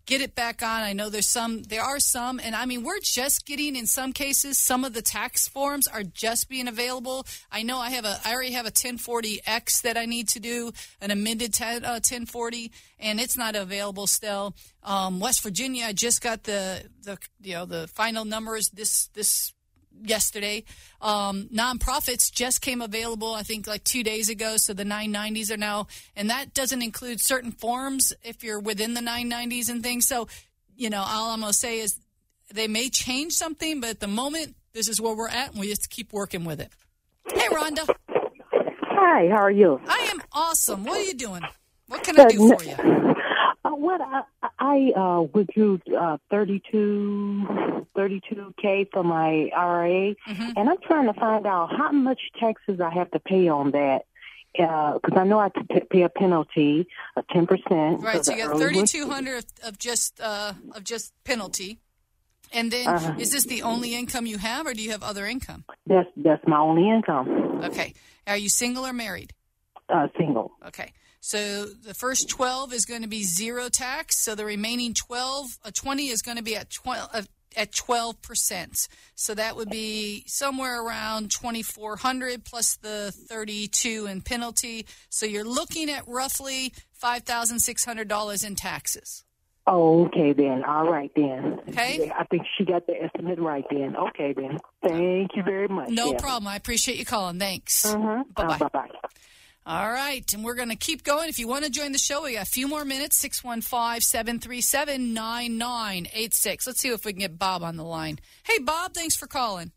get 0.05 0.21
it 0.21 0.35
back 0.35 0.63
on. 0.63 0.83
I 0.83 0.93
know 0.93 1.09
there's 1.09 1.31
some, 1.31 1.63
there 1.63 1.83
are 1.83 1.99
some, 1.99 2.39
and 2.45 2.55
I 2.55 2.67
mean 2.67 2.83
we're 2.83 3.01
just 3.01 3.47
getting 3.47 3.75
in 3.75 3.87
some 3.87 4.13
cases 4.13 4.59
some 4.59 4.85
of 4.85 4.93
the 4.93 5.01
tax 5.01 5.49
forms 5.49 5.89
are 5.89 6.03
just 6.03 6.51
being 6.51 6.69
available. 6.69 7.27
I 7.51 7.63
know 7.63 7.79
I 7.79 7.89
have 7.89 8.05
a, 8.05 8.19
I 8.23 8.35
already 8.35 8.53
have 8.53 8.67
a 8.67 8.71
1040X 8.71 9.81
that 9.81 9.97
I 9.97 10.05
need 10.05 10.29
to 10.29 10.41
do 10.41 10.73
an 11.01 11.11
amended 11.11 11.55
10, 11.55 11.87
uh, 11.87 12.01
1040, 12.05 12.71
and 12.99 13.19
it's 13.19 13.39
not 13.39 13.57
available 13.57 14.07
still. 14.07 14.55
Um, 14.83 15.21
West 15.21 15.43
Virginia, 15.43 15.87
I 15.87 15.95
just 15.95 16.21
got 16.21 16.43
the 16.43 16.85
the 17.03 17.17
you 17.41 17.55
know 17.55 17.65
the 17.65 17.89
final 17.89 18.27
numbers 18.27 18.69
this 18.69 19.07
this 19.15 19.54
yesterday. 20.03 20.65
Um, 21.01 21.49
nonprofits 21.53 22.33
just 22.33 22.61
came 22.61 22.81
available, 22.81 23.35
I 23.35 23.43
think, 23.43 23.67
like 23.67 23.85
two 23.85 24.03
days 24.03 24.29
ago. 24.29 24.57
So 24.57 24.73
the 24.73 24.85
990s 24.85 25.51
are 25.51 25.57
now, 25.57 25.87
and 26.17 26.31
that 26.31 26.55
doesn't 26.55 26.83
include 26.83 27.21
certain 27.21 27.53
forms 27.53 28.13
if 28.23 28.43
you're 28.43 28.61
within 28.61 28.95
the 28.95 29.01
990s 29.01 29.69
and 29.69 29.83
things. 29.83 30.07
So, 30.07 30.29
you 30.77 30.91
know, 30.91 31.05
all 31.07 31.31
I'm 31.31 31.41
going 31.41 31.53
to 31.53 31.59
say 31.59 31.81
is 31.81 31.99
they 32.53 32.69
may 32.69 32.89
change 32.89 33.33
something, 33.33 33.81
but 33.81 33.91
at 33.91 34.01
the 34.01 34.07
moment, 34.07 34.57
this 34.73 34.89
is 34.89 35.01
where 35.01 35.15
we're 35.15 35.29
at, 35.29 35.53
and 35.53 35.61
we 35.61 35.69
just 35.69 35.89
keep 35.91 36.13
working 36.13 36.45
with 36.45 36.61
it. 36.61 36.71
Hey, 37.33 37.49
Rhonda. 37.49 37.89
Hi, 38.83 39.29
how 39.29 39.43
are 39.43 39.51
you? 39.51 39.81
I 39.87 40.09
am 40.13 40.21
awesome. 40.33 40.85
What 40.85 41.01
are 41.01 41.05
you 41.05 41.15
doing? 41.15 41.43
What 41.89 42.03
can 42.03 42.19
I 42.19 42.27
do 42.27 42.49
for 42.57 42.65
you? 42.65 43.14
Uh, 43.75 43.77
what 43.77 44.01
I, 44.01 44.23
I 44.59 44.93
uh, 44.99 45.23
withdrew 45.23 45.81
uh, 45.99 46.17
32 46.31 47.85
k 48.61 48.87
for 48.93 49.05
my 49.05 49.51
IRA, 49.57 50.15
Mm-hmm. 50.29 50.51
and 50.57 50.69
I'm 50.71 50.77
trying 50.87 51.07
to 51.13 51.19
find 51.19 51.47
out 51.47 51.71
how 51.77 51.91
much 51.93 52.21
taxes 52.39 52.81
I 52.81 52.91
have 52.95 53.11
to 53.13 53.19
pay 53.21 53.49
on 53.49 53.71
that. 53.73 54.03
Because 54.57 55.17
I 55.17 55.25
know 55.25 55.41
I 55.41 55.45
have 55.45 55.53
to 55.55 55.65
pay 55.91 56.03
a 56.03 56.09
penalty 56.09 56.87
of 57.17 57.27
ten 57.29 57.45
percent. 57.47 58.03
Right, 58.03 58.25
so 58.25 58.33
you 58.33 58.47
got 58.47 58.57
3,200 58.57 59.39
of, 59.39 59.45
of 59.65 59.79
just 59.79 60.21
uh, 60.21 60.53
of 60.77 60.85
just 60.85 61.13
penalty, 61.25 61.81
and 62.53 62.71
then 62.71 62.89
Uh-huh. 62.89 63.15
is 63.19 63.33
this 63.33 63.45
the 63.47 63.63
only 63.63 63.97
income 63.97 64.27
you 64.27 64.39
have, 64.39 64.67
or 64.69 64.73
do 64.73 64.81
you 64.83 64.93
have 64.93 65.03
other 65.03 65.27
income? 65.27 65.65
That's 65.89 66.09
that's 66.17 66.47
my 66.47 66.59
only 66.59 66.89
income. 66.89 67.63
Okay, 67.65 67.95
are 68.29 68.37
you 68.37 68.49
single 68.49 68.87
or 68.87 68.93
married? 68.93 69.33
Uh, 69.89 70.07
single. 70.17 70.53
Okay, 70.65 70.93
so 71.25 71.65
the 71.65 71.95
first 71.95 72.29
12 72.29 72.75
is 72.75 72.85
going 72.85 73.01
to 73.01 73.09
be 73.09 73.23
zero 73.23 73.71
tax, 73.71 74.19
so 74.23 74.35
the 74.35 74.45
remaining 74.45 74.93
12, 74.93 75.57
uh, 75.65 75.71
20 75.73 76.09
is 76.09 76.21
going 76.21 76.37
to 76.37 76.43
be 76.43 76.55
at 76.55 76.69
12. 76.69 77.09
Uh, 77.15 77.23
at 77.57 77.71
12%. 77.71 78.89
So 79.15 79.35
that 79.35 79.55
would 79.55 79.71
be 79.71 80.25
somewhere 80.27 80.85
around 80.85 81.31
2400 81.31 82.45
plus 82.45 82.75
the 82.75 83.11
32 83.29 84.07
in 84.07 84.23
penalty. 84.23 84.87
So 85.09 85.25
you're 85.25 85.45
looking 85.45 85.89
at 85.89 86.03
roughly 86.09 86.75
$5,600 87.01 88.45
in 88.45 88.55
taxes. 88.57 89.23
Oh, 89.69 90.07
okay 90.07 90.33
then. 90.33 90.65
All 90.65 90.91
right 90.91 91.13
then. 91.15 91.61
Okay. 91.69 92.11
I 92.11 92.25
think 92.25 92.43
she 92.59 92.65
got 92.65 92.89
the 92.89 93.01
estimate 93.01 93.39
right 93.39 93.65
then. 93.71 93.95
Okay 93.97 94.35
then. 94.37 94.59
Thank 94.83 95.37
you 95.37 95.45
very 95.45 95.69
much. 95.69 95.91
No 95.91 96.11
yeah. 96.11 96.19
problem. 96.19 96.49
I 96.49 96.57
appreciate 96.57 96.99
you 96.99 97.05
calling. 97.05 97.39
Thanks. 97.39 97.87
Uh-huh. 97.87 98.25
Bye-bye. 98.35 98.59
bye 98.59 98.69
bye. 98.73 98.89
All 99.67 99.91
right, 99.91 100.31
and 100.35 100.45
we're 100.45 100.57
going 100.57 100.69
to 100.69 100.77
keep 100.77 101.05
going. 101.05 101.31
If 101.31 101.39
you 101.39 101.49
want 101.49 101.65
to 101.65 101.71
join 101.71 101.93
the 101.93 101.99
show, 101.99 102.25
we 102.25 102.35
got 102.35 102.43
a 102.43 102.45
few 102.51 102.69
more 102.69 102.85
minutes 102.85 103.17
615 103.17 104.03
737 104.03 105.15
9986. 105.15 106.67
Let's 106.67 106.81
see 106.81 106.91
if 106.91 107.07
we 107.07 107.15
can 107.15 107.21
get 107.21 107.39
Bob 107.39 107.63
on 107.63 107.79
the 107.79 107.83
line. 107.83 108.19
Hey, 108.43 108.59
Bob, 108.59 108.93
thanks 108.93 109.17
for 109.17 109.27
calling. 109.27 109.73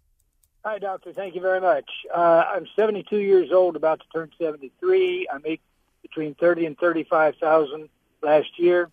Hi, 0.66 0.78
doctor. 0.78 1.14
Thank 1.14 1.36
you 1.36 1.42
very 1.42 1.62
much. 1.62 1.90
Uh, 2.14 2.44
I'm 2.54 2.68
72 2.76 3.16
years 3.16 3.54
old, 3.54 3.78
about 3.78 4.02
to 4.02 4.06
turn 4.12 4.30
73. 4.38 5.30
I 5.32 5.38
make 5.38 5.62
between 6.02 6.36
30 6.36 6.66
and 6.66 6.78
35 6.78 7.38
thousand 7.38 7.88
last 8.22 8.60
year. 8.60 8.90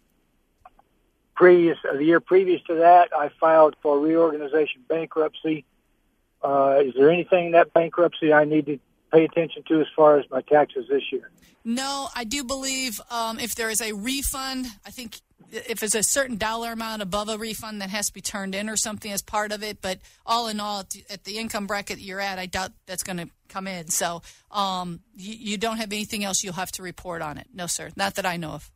Previous, 1.34 1.76
uh, 1.90 1.95
the 1.95 2.05
year 2.05 2.20
previous 2.20 2.62
to 2.68 2.74
that, 2.76 3.09
I 3.12 3.30
filed 3.40 3.74
for 3.82 3.99
reorganization 3.99 4.82
bankruptcy. 4.88 5.64
Uh, 6.40 6.82
is 6.84 6.95
there 6.95 7.11
anything 7.11 7.47
in 7.47 7.53
that 7.53 7.72
bankruptcy 7.72 8.32
I 8.32 8.45
need 8.45 8.66
to 8.66 8.78
pay 9.15 9.25
attention 9.25 9.62
to 9.69 9.81
as 9.81 9.87
far 9.95 10.19
as 10.19 10.25
my 10.31 10.43
taxes 10.43 10.87
this 10.91 11.03
year? 11.12 11.31
No, 11.65 12.09
I 12.15 12.25
do 12.25 12.45
believe 12.45 13.01
um, 13.11 13.39
if 13.39 13.55
there 13.55 13.71
is 13.71 13.81
a 13.81 13.93
refund, 13.93 14.67
I 14.85 14.91
think 14.91 15.21
if 15.51 15.83
it's 15.83 15.95
a 15.95 16.03
certain 16.03 16.37
dollar 16.37 16.73
amount 16.73 17.01
above 17.01 17.29
a 17.29 17.39
refund 17.39 17.81
that 17.81 17.91
has 17.91 18.09
to 18.09 18.12
be 18.12 18.21
turned 18.21 18.55
in 18.55 18.69
or 18.69 18.77
something 18.77 19.11
as 19.11 19.23
part 19.23 19.53
of 19.53 19.62
it. 19.62 19.81
But 19.81 20.01
all 20.27 20.49
in 20.49 20.61
all, 20.61 20.81
at 21.09 21.25
the, 21.25 21.39
income 21.39 21.67
bracket 21.67 22.01
you're 22.01 22.21
at, 22.21 22.39
I 22.39 22.47
doubt 22.47 22.73
that's 22.87 23.03
going 23.03 23.19
to 23.19 23.29
come 23.49 23.67
in. 23.67 23.89
So 23.89 24.23
um, 24.51 25.01
you, 25.17 25.35
you 25.35 25.57
don't 25.57 25.77
have 25.79 25.93
anything 25.93 26.25
else 26.25 26.43
you'll 26.43 26.55
have 26.55 26.73
to 26.73 26.83
report 26.83 27.23
on 27.23 27.39
it. 27.39 27.47
No, 27.55 27.67
sir. 27.67 27.91
Not 27.97 28.17
that 28.17 28.27
I 28.27 28.37
know 28.37 28.51
of. 28.51 28.71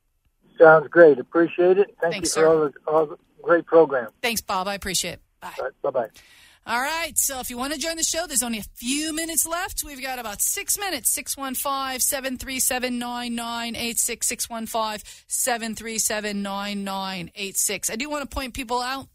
Sounds 0.59 0.89
great. 0.89 1.19
Appreciate 1.19 1.79
it. 1.79 1.97
Thank 2.01 2.15
Thanks, 2.15 2.37
you 2.37 2.43
for 2.43 2.47
sir. 2.47 2.47
all 2.47 2.59
the, 2.65 2.73
all 2.91 3.07
the 3.07 3.19
great 3.43 3.67
program. 3.67 4.11
Thanks, 4.23 4.41
Bob. 4.41 4.67
I 4.67 4.75
appreciate 4.75 5.15
it. 5.15 5.21
Bye. 5.41 5.53
Bye 5.83 5.91
bye. 5.91 6.09
All 6.69 6.83
right. 6.83 7.17
So 7.17 7.41
if 7.41 7.49
you 7.49 7.57
want 7.57 7.73
to 7.73 7.79
join 7.79 7.97
the 7.97 8.03
show, 8.03 8.27
there's 8.27 8.43
only 8.43 8.59
a 8.59 8.67
few 8.75 9.15
minutes 9.15 9.47
left. 9.47 9.83
We've 9.83 10.03
got 10.03 10.19
about 10.19 10.43
six 10.43 10.79
minutes 10.79 11.09
615 11.15 11.99
737 11.99 12.99
9986. 12.99 14.27
615 14.27 15.09
737 15.29 16.43
9986. 16.43 17.89
I 17.89 17.97
do 17.97 18.11
want 18.11 18.29
to 18.29 18.35
point 18.35 18.53
people 18.53 18.83
out. 18.83 19.09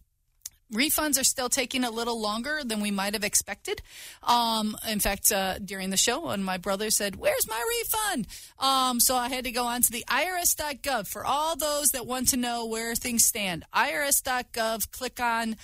Refunds 0.73 1.21
are 1.21 1.23
still 1.23 1.49
taking 1.49 1.83
a 1.83 1.91
little 1.91 2.19
longer 2.19 2.61
than 2.65 2.79
we 2.79 2.89
might 2.89 3.13
have 3.13 3.23
expected. 3.23 3.83
Um, 4.23 4.75
in 4.89 4.99
fact, 4.99 5.31
uh, 5.31 5.59
during 5.59 5.91
the 5.91 5.97
show, 5.97 6.25
when 6.25 6.41
my 6.41 6.57
brother 6.57 6.89
said, 6.89 7.17
Where's 7.17 7.47
my 7.47 7.63
refund? 7.69 8.25
Um, 8.57 8.99
so 8.99 9.15
I 9.15 9.29
had 9.29 9.43
to 9.43 9.51
go 9.51 9.65
on 9.65 9.83
to 9.83 9.91
the 9.91 10.03
irs.gov 10.07 11.05
for 11.05 11.23
all 11.23 11.55
those 11.55 11.91
that 11.91 12.07
want 12.07 12.29
to 12.29 12.37
know 12.37 12.65
where 12.65 12.95
things 12.95 13.25
stand. 13.25 13.63
irs.gov, 13.75 14.89
click 14.89 15.19
on 15.19 15.55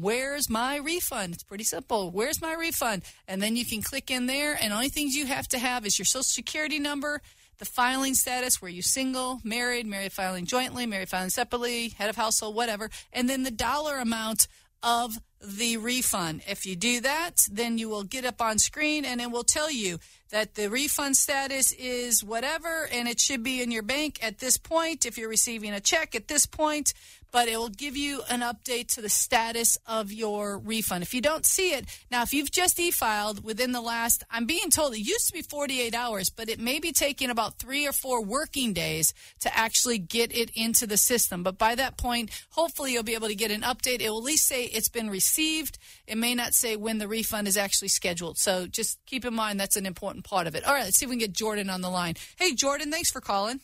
Where's 0.00 0.48
my 0.48 0.76
refund? 0.76 1.34
It's 1.34 1.42
pretty 1.42 1.64
simple. 1.64 2.10
Where's 2.10 2.40
my 2.40 2.54
refund? 2.54 3.02
And 3.26 3.42
then 3.42 3.56
you 3.56 3.64
can 3.64 3.82
click 3.82 4.10
in 4.10 4.26
there, 4.26 4.56
and 4.60 4.72
only 4.72 4.90
things 4.90 5.16
you 5.16 5.26
have 5.26 5.48
to 5.48 5.58
have 5.58 5.84
is 5.84 5.98
your 5.98 6.06
social 6.06 6.22
security 6.22 6.78
number, 6.78 7.20
the 7.58 7.64
filing 7.64 8.14
status, 8.14 8.62
were 8.62 8.68
you 8.68 8.82
single, 8.82 9.40
married, 9.42 9.86
married 9.86 10.12
filing 10.12 10.46
jointly, 10.46 10.86
married 10.86 11.08
filing 11.08 11.30
separately, 11.30 11.88
head 11.88 12.08
of 12.08 12.14
household, 12.14 12.54
whatever, 12.54 12.90
and 13.12 13.28
then 13.28 13.42
the 13.42 13.50
dollar 13.50 13.96
amount 13.96 14.46
of 14.82 15.18
the 15.40 15.76
refund. 15.76 16.42
If 16.48 16.66
you 16.66 16.76
do 16.76 17.00
that, 17.00 17.46
then 17.50 17.78
you 17.78 17.88
will 17.88 18.04
get 18.04 18.24
up 18.24 18.40
on 18.40 18.58
screen 18.58 19.04
and 19.04 19.20
it 19.20 19.30
will 19.30 19.44
tell 19.44 19.70
you 19.70 19.98
that 20.30 20.54
the 20.54 20.68
refund 20.68 21.16
status 21.16 21.72
is 21.72 22.22
whatever 22.22 22.88
and 22.92 23.08
it 23.08 23.20
should 23.20 23.42
be 23.42 23.62
in 23.62 23.70
your 23.70 23.82
bank 23.82 24.18
at 24.22 24.38
this 24.38 24.56
point 24.56 25.06
if 25.06 25.16
you're 25.16 25.28
receiving 25.28 25.72
a 25.72 25.80
check 25.80 26.14
at 26.14 26.28
this 26.28 26.44
point 26.44 26.92
but 27.30 27.48
it 27.48 27.56
will 27.56 27.68
give 27.68 27.96
you 27.96 28.22
an 28.30 28.40
update 28.40 28.88
to 28.94 29.02
the 29.02 29.08
status 29.08 29.78
of 29.86 30.12
your 30.12 30.58
refund. 30.58 31.02
If 31.02 31.14
you 31.14 31.20
don't 31.20 31.44
see 31.44 31.72
it, 31.72 31.86
now 32.10 32.22
if 32.22 32.32
you've 32.32 32.50
just 32.50 32.78
e-filed 32.80 33.44
within 33.44 33.72
the 33.72 33.80
last, 33.80 34.24
I'm 34.30 34.46
being 34.46 34.70
told 34.70 34.94
it 34.94 35.00
used 35.00 35.26
to 35.28 35.32
be 35.32 35.42
48 35.42 35.94
hours, 35.94 36.30
but 36.30 36.48
it 36.48 36.58
may 36.58 36.78
be 36.78 36.92
taking 36.92 37.30
about 37.30 37.58
three 37.58 37.86
or 37.86 37.92
four 37.92 38.22
working 38.22 38.72
days 38.72 39.14
to 39.40 39.56
actually 39.56 39.98
get 39.98 40.36
it 40.36 40.50
into 40.54 40.86
the 40.86 40.96
system. 40.96 41.42
But 41.42 41.58
by 41.58 41.74
that 41.74 41.96
point, 41.96 42.30
hopefully 42.50 42.92
you'll 42.92 43.02
be 43.02 43.14
able 43.14 43.28
to 43.28 43.34
get 43.34 43.50
an 43.50 43.62
update. 43.62 44.00
It 44.00 44.10
will 44.10 44.18
at 44.18 44.24
least 44.24 44.46
say 44.46 44.64
it's 44.64 44.88
been 44.88 45.10
received. 45.10 45.78
It 46.06 46.18
may 46.18 46.34
not 46.34 46.54
say 46.54 46.76
when 46.76 46.98
the 46.98 47.08
refund 47.08 47.48
is 47.48 47.56
actually 47.56 47.88
scheduled. 47.88 48.38
So 48.38 48.66
just 48.66 48.98
keep 49.06 49.24
in 49.24 49.34
mind 49.34 49.60
that's 49.60 49.76
an 49.76 49.86
important 49.86 50.24
part 50.24 50.46
of 50.46 50.54
it. 50.54 50.64
All 50.64 50.74
right, 50.74 50.84
let's 50.84 50.98
see 50.98 51.04
if 51.06 51.10
we 51.10 51.16
can 51.16 51.26
get 51.26 51.32
Jordan 51.32 51.70
on 51.70 51.80
the 51.80 51.90
line. 51.90 52.14
Hey, 52.36 52.54
Jordan, 52.54 52.90
thanks 52.90 53.10
for 53.10 53.20
calling. 53.20 53.60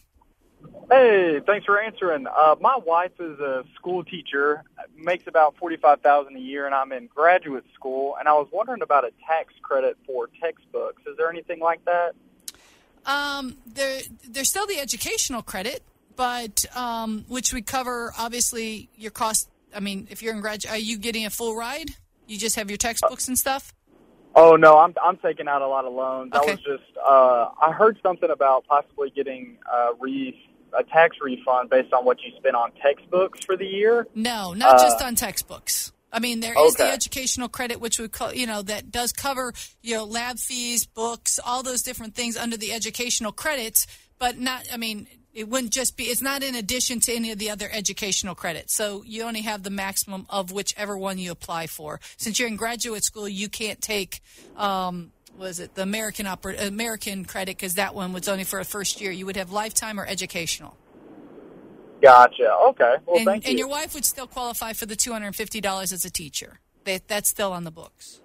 Hey, 0.90 1.40
thanks 1.46 1.64
for 1.64 1.80
answering. 1.80 2.26
Uh, 2.26 2.56
my 2.60 2.76
wife 2.84 3.12
is 3.18 3.38
a 3.40 3.64
school 3.74 4.04
teacher, 4.04 4.62
makes 4.96 5.26
about 5.26 5.56
forty-five 5.56 6.00
thousand 6.02 6.36
a 6.36 6.40
year, 6.40 6.66
and 6.66 6.74
I'm 6.74 6.92
in 6.92 7.06
graduate 7.06 7.64
school. 7.74 8.16
And 8.18 8.28
I 8.28 8.32
was 8.34 8.48
wondering 8.52 8.82
about 8.82 9.04
a 9.04 9.10
tax 9.26 9.54
credit 9.62 9.96
for 10.06 10.28
textbooks. 10.40 11.02
Is 11.06 11.16
there 11.16 11.30
anything 11.30 11.60
like 11.60 11.84
that? 11.86 12.14
Um, 13.06 13.56
there, 13.66 14.00
there's 14.28 14.48
still 14.48 14.66
the 14.66 14.78
educational 14.78 15.42
credit, 15.42 15.82
but 16.16 16.64
um, 16.76 17.24
which 17.28 17.52
would 17.52 17.66
cover 17.66 18.12
obviously 18.18 18.88
your 18.96 19.10
cost. 19.10 19.48
I 19.74 19.80
mean, 19.80 20.06
if 20.10 20.22
you're 20.22 20.34
in 20.34 20.40
grad, 20.40 20.64
are 20.66 20.76
you 20.76 20.98
getting 20.98 21.26
a 21.26 21.30
full 21.30 21.56
ride? 21.56 21.90
You 22.26 22.38
just 22.38 22.56
have 22.56 22.70
your 22.70 22.78
textbooks 22.78 23.28
and 23.28 23.38
stuff. 23.38 23.72
Oh 24.34 24.56
no, 24.56 24.78
I'm 24.78 24.94
I'm 25.02 25.16
taking 25.18 25.48
out 25.48 25.62
a 25.62 25.68
lot 25.68 25.84
of 25.84 25.92
loans. 25.92 26.32
Okay. 26.34 26.50
I 26.50 26.54
was 26.54 26.62
just 26.62 26.96
uh, 26.98 27.48
I 27.60 27.72
heard 27.72 27.98
something 28.02 28.30
about 28.30 28.66
possibly 28.66 29.10
getting 29.10 29.58
uh, 29.72 29.90
re 30.00 30.38
a 30.78 30.82
tax 30.84 31.16
refund 31.20 31.70
based 31.70 31.92
on 31.92 32.04
what 32.04 32.22
you 32.22 32.32
spent 32.36 32.54
on 32.56 32.72
textbooks 32.82 33.44
for 33.44 33.56
the 33.56 33.66
year. 33.66 34.06
No, 34.14 34.52
not 34.54 34.80
Uh, 34.80 34.82
just 34.84 35.02
on 35.02 35.14
textbooks. 35.14 35.92
I 36.12 36.20
mean, 36.20 36.38
there 36.40 36.54
is 36.56 36.74
the 36.76 36.84
educational 36.92 37.48
credit, 37.48 37.80
which 37.80 37.98
would, 37.98 38.12
co- 38.12 38.30
you 38.30 38.46
know, 38.46 38.62
that 38.62 38.92
does 38.92 39.12
cover, 39.12 39.52
you 39.82 39.96
know, 39.96 40.04
lab 40.04 40.38
fees, 40.38 40.86
books, 40.86 41.40
all 41.44 41.64
those 41.64 41.82
different 41.82 42.14
things 42.14 42.36
under 42.36 42.56
the 42.56 42.72
educational 42.72 43.32
credits, 43.32 43.86
but 44.18 44.38
not, 44.38 44.64
I 44.72 44.76
mean, 44.76 45.08
It 45.36 45.48
wouldn't 45.48 45.72
just 45.72 45.96
be. 45.96 46.04
It's 46.04 46.22
not 46.22 46.44
in 46.44 46.54
addition 46.54 47.00
to 47.00 47.12
any 47.12 47.32
of 47.32 47.38
the 47.40 47.50
other 47.50 47.68
educational 47.72 48.36
credits. 48.36 48.72
So 48.72 49.02
you 49.04 49.24
only 49.24 49.40
have 49.40 49.64
the 49.64 49.70
maximum 49.70 50.26
of 50.30 50.52
whichever 50.52 50.96
one 50.96 51.18
you 51.18 51.32
apply 51.32 51.66
for. 51.66 51.98
Since 52.18 52.38
you're 52.38 52.46
in 52.46 52.54
graduate 52.54 53.02
school, 53.02 53.28
you 53.28 53.48
can't 53.48 53.80
take. 53.82 54.20
Um, 54.56 55.10
was 55.36 55.60
it 55.60 55.74
the 55.74 55.82
American 55.82 56.26
oper- 56.26 56.60
American 56.66 57.24
credit 57.24 57.56
because 57.56 57.74
that 57.74 57.94
one 57.94 58.12
was 58.12 58.28
only 58.28 58.44
for 58.44 58.60
a 58.60 58.64
first 58.64 59.00
year. 59.00 59.10
You 59.10 59.26
would 59.26 59.36
have 59.36 59.52
lifetime 59.52 59.98
or 59.98 60.06
educational. 60.06 60.76
Gotcha. 62.02 62.54
Okay. 62.68 62.94
Well, 63.06 63.16
and, 63.16 63.24
thank 63.24 63.44
you. 63.44 63.50
and 63.50 63.58
your 63.58 63.68
wife 63.68 63.94
would 63.94 64.04
still 64.04 64.26
qualify 64.26 64.72
for 64.72 64.86
the 64.86 64.96
two 64.96 65.12
hundred 65.12 65.28
and 65.28 65.36
fifty 65.36 65.60
dollars 65.60 65.92
as 65.92 66.04
a 66.04 66.10
teacher. 66.10 66.60
That, 66.84 67.08
that's 67.08 67.30
still 67.30 67.52
on 67.52 67.64
the 67.64 67.70
books. 67.70 68.20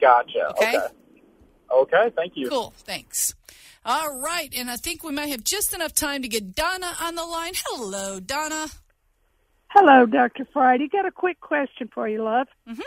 Gotcha. 0.00 0.48
Okay. 0.50 0.76
okay. 0.76 0.86
Okay. 1.72 2.10
Thank 2.16 2.32
you. 2.36 2.48
Cool. 2.48 2.72
Thanks. 2.76 3.34
All 3.86 4.18
right, 4.18 4.52
and 4.56 4.70
I 4.70 4.76
think 4.76 5.04
we 5.04 5.12
might 5.12 5.26
have 5.26 5.44
just 5.44 5.74
enough 5.74 5.92
time 5.92 6.22
to 6.22 6.28
get 6.28 6.54
Donna 6.54 6.92
on 7.02 7.16
the 7.16 7.24
line. 7.24 7.52
Hello, 7.66 8.18
Donna. 8.18 8.68
Hello, 9.68 10.06
Dr. 10.06 10.46
Friday. 10.52 10.88
Got 10.88 11.04
a 11.04 11.10
quick 11.10 11.38
question 11.40 11.90
for 11.92 12.08
you, 12.08 12.22
love. 12.22 12.46
Mm-hmm. 12.66 12.80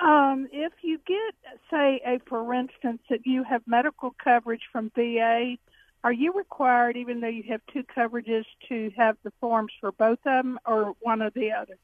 Um, 0.00 0.48
if 0.52 0.72
you 0.82 0.98
get, 1.06 1.34
say, 1.70 2.00
a 2.06 2.20
for 2.28 2.54
instance, 2.54 3.02
that 3.10 3.20
you 3.26 3.42
have 3.44 3.62
medical 3.66 4.14
coverage 4.22 4.62
from 4.70 4.90
VA, 4.94 5.56
are 6.04 6.12
you 6.12 6.32
required, 6.32 6.96
even 6.96 7.20
though 7.20 7.28
you 7.28 7.42
have 7.50 7.60
two 7.72 7.82
coverages, 7.96 8.44
to 8.68 8.90
have 8.96 9.16
the 9.24 9.32
forms 9.40 9.72
for 9.80 9.90
both 9.92 10.18
of 10.20 10.24
them 10.24 10.58
or 10.64 10.94
one 11.00 11.22
or 11.22 11.30
the 11.30 11.50
other? 11.52 11.76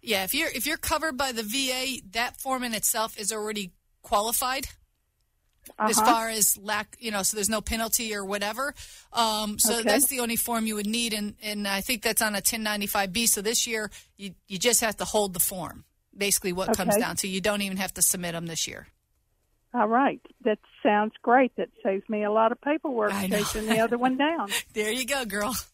Yeah, 0.00 0.24
if 0.24 0.34
you're 0.34 0.48
if 0.48 0.66
you're 0.66 0.76
covered 0.76 1.16
by 1.16 1.32
the 1.32 1.42
VA, 1.42 2.00
that 2.12 2.40
form 2.40 2.62
in 2.62 2.74
itself 2.74 3.18
is 3.18 3.32
already 3.32 3.72
qualified. 4.02 4.68
As 5.88 5.98
Uh-huh. 5.98 6.00
far 6.00 6.28
as 6.28 6.56
lack, 6.56 6.96
you 7.00 7.10
know, 7.10 7.22
so 7.22 7.36
there's 7.36 7.48
no 7.48 7.60
penalty 7.60 8.14
or 8.14 8.24
whatever. 8.24 8.74
Um, 9.12 9.58
so 9.58 9.82
Okay. 9.82 9.84
that's 9.84 10.06
the 10.08 10.20
only 10.20 10.36
form 10.36 10.66
you 10.66 10.76
would 10.76 10.86
need, 10.86 11.12
and 11.12 11.34
and 11.42 11.66
I 11.66 11.80
think 11.80 12.02
that's 12.02 12.22
on 12.22 12.34
a 12.36 12.40
1095B. 12.40 13.26
So 13.28 13.42
this 13.42 13.66
year, 13.66 13.90
you 14.16 14.34
you 14.46 14.58
just 14.58 14.80
have 14.80 14.96
to 14.98 15.04
hold 15.04 15.34
the 15.34 15.40
form. 15.40 15.85
Basically, 16.16 16.52
what 16.52 16.76
comes 16.76 16.96
down 16.96 17.16
to 17.16 17.28
you 17.28 17.40
don't 17.40 17.62
even 17.62 17.76
have 17.76 17.92
to 17.94 18.02
submit 18.02 18.32
them 18.32 18.46
this 18.46 18.66
year. 18.66 18.88
All 19.74 19.88
right. 19.88 20.20
That 20.44 20.58
sounds 20.82 21.12
great. 21.22 21.54
That 21.56 21.68
saves 21.82 22.08
me 22.08 22.24
a 22.24 22.30
lot 22.30 22.50
of 22.52 22.60
paperwork 22.60 23.12
I 23.12 23.26
know. 23.26 23.38
chasing 23.38 23.66
the 23.66 23.80
other 23.80 23.98
one 23.98 24.16
down. 24.16 24.48
There 24.72 24.90
you 24.90 25.06
go, 25.06 25.24
girl. 25.24 25.54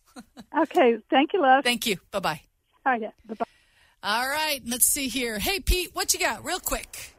Okay. 0.55 0.99
Thank 1.09 1.33
you, 1.33 1.41
love. 1.41 1.65
Thank 1.65 1.87
you. 1.87 1.97
Bye 2.11 2.19
bye. 2.19 2.41
All 2.85 2.93
right. 2.93 3.13
Bye-bye. 3.27 3.45
All 4.03 4.29
right, 4.29 4.61
let's 4.67 4.85
see 4.85 5.09
here. 5.09 5.39
Hey, 5.39 5.61
Pete, 5.61 5.91
what 5.95 6.13
you 6.13 6.21
got, 6.21 6.45
real 6.45 6.59
quick? 6.59 7.15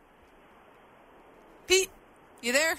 Pete, 1.65 1.89
you 2.41 2.51
there? 2.51 2.75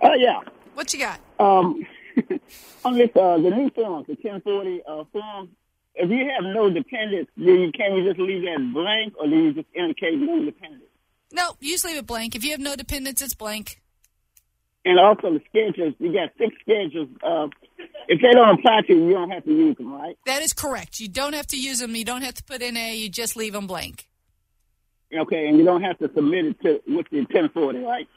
Oh 0.00 0.14
yeah. 0.14 0.40
What 0.74 0.94
you 0.94 1.00
got? 1.00 1.20
Um, 1.38 1.84
on 2.84 2.96
this 2.96 3.10
uh, 3.16 3.36
the 3.36 3.50
new 3.50 3.70
form, 3.74 4.04
the 4.06 4.14
1040 4.14 4.82
uh, 4.88 5.04
form. 5.12 5.50
If 5.94 6.10
you 6.10 6.30
have 6.30 6.44
no 6.44 6.70
dependents, 6.70 7.30
then 7.36 7.60
you 7.60 7.72
can 7.72 7.94
you 7.96 8.08
just 8.08 8.18
leave 8.18 8.42
that 8.42 8.70
blank, 8.72 9.14
or 9.18 9.26
do 9.26 9.36
you 9.36 9.52
just 9.52 9.68
indicate 9.74 10.18
no 10.18 10.44
dependents? 10.44 10.86
No, 11.32 11.56
you 11.60 11.72
just 11.72 11.84
leave 11.84 11.96
it 11.96 12.06
blank. 12.06 12.34
If 12.34 12.44
you 12.44 12.50
have 12.52 12.60
no 12.60 12.76
dependents, 12.76 13.20
it's 13.22 13.34
blank. 13.34 13.80
And 14.84 14.98
also 14.98 15.32
the 15.34 15.40
schedules, 15.48 15.94
you 15.98 16.12
got 16.12 16.30
six 16.38 16.54
schedules. 16.60 17.08
Uh, 17.22 17.48
if 18.08 18.20
they 18.20 18.32
don't 18.32 18.58
apply 18.58 18.80
to 18.86 18.92
you, 18.92 19.08
you 19.08 19.12
don't 19.12 19.30
have 19.30 19.44
to 19.44 19.52
use 19.52 19.76
them, 19.76 19.92
right? 19.92 20.16
That 20.26 20.42
is 20.42 20.52
correct. 20.52 20.98
You 20.98 21.08
don't 21.08 21.34
have 21.34 21.46
to 21.48 21.56
use 21.56 21.78
them. 21.78 21.94
You 21.94 22.04
don't 22.04 22.22
have 22.22 22.34
to 22.34 22.44
put 22.44 22.62
in 22.62 22.76
a. 22.76 22.96
You 22.96 23.08
just 23.08 23.36
leave 23.36 23.52
them 23.52 23.66
blank. 23.66 24.08
Okay, 25.16 25.46
and 25.46 25.58
you 25.58 25.64
don't 25.64 25.82
have 25.82 25.98
to 25.98 26.10
submit 26.14 26.46
it 26.46 26.60
to 26.62 26.82
with 26.88 27.06
the 27.10 27.18
1040, 27.18 27.80
right? 27.80 28.08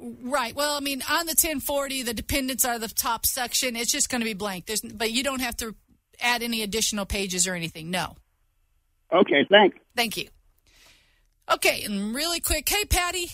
Right. 0.00 0.54
Well, 0.54 0.76
I 0.76 0.80
mean, 0.80 1.02
on 1.08 1.26
the 1.26 1.30
1040, 1.30 2.02
the 2.02 2.14
dependents 2.14 2.64
are 2.64 2.78
the 2.78 2.88
top 2.88 3.26
section. 3.26 3.76
It's 3.76 3.92
just 3.92 4.08
going 4.08 4.20
to 4.20 4.24
be 4.24 4.34
blank. 4.34 4.66
There's, 4.66 4.80
but 4.80 5.12
you 5.12 5.22
don't 5.22 5.40
have 5.40 5.56
to 5.58 5.74
add 6.20 6.42
any 6.42 6.62
additional 6.62 7.06
pages 7.06 7.46
or 7.46 7.54
anything. 7.54 7.90
No. 7.90 8.16
Okay, 9.12 9.46
thanks. 9.50 9.76
Thank 9.96 10.16
you. 10.16 10.28
Okay, 11.52 11.82
and 11.84 12.14
really 12.14 12.40
quick. 12.40 12.68
Hey, 12.68 12.84
Patty. 12.84 13.28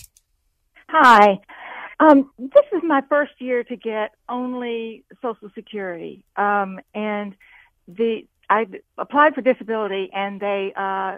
Hi. 0.88 1.38
Um, 2.00 2.30
this 2.38 2.64
is 2.72 2.82
my 2.82 3.02
first 3.08 3.32
year 3.38 3.62
to 3.64 3.76
get 3.76 4.12
only 4.28 5.04
Social 5.22 5.50
Security, 5.54 6.24
um, 6.36 6.80
and 6.94 7.34
the 7.86 8.26
I 8.48 8.66
applied 8.98 9.34
for 9.34 9.42
disability, 9.42 10.10
and 10.12 10.40
they 10.40 10.72
uh, 10.74 11.16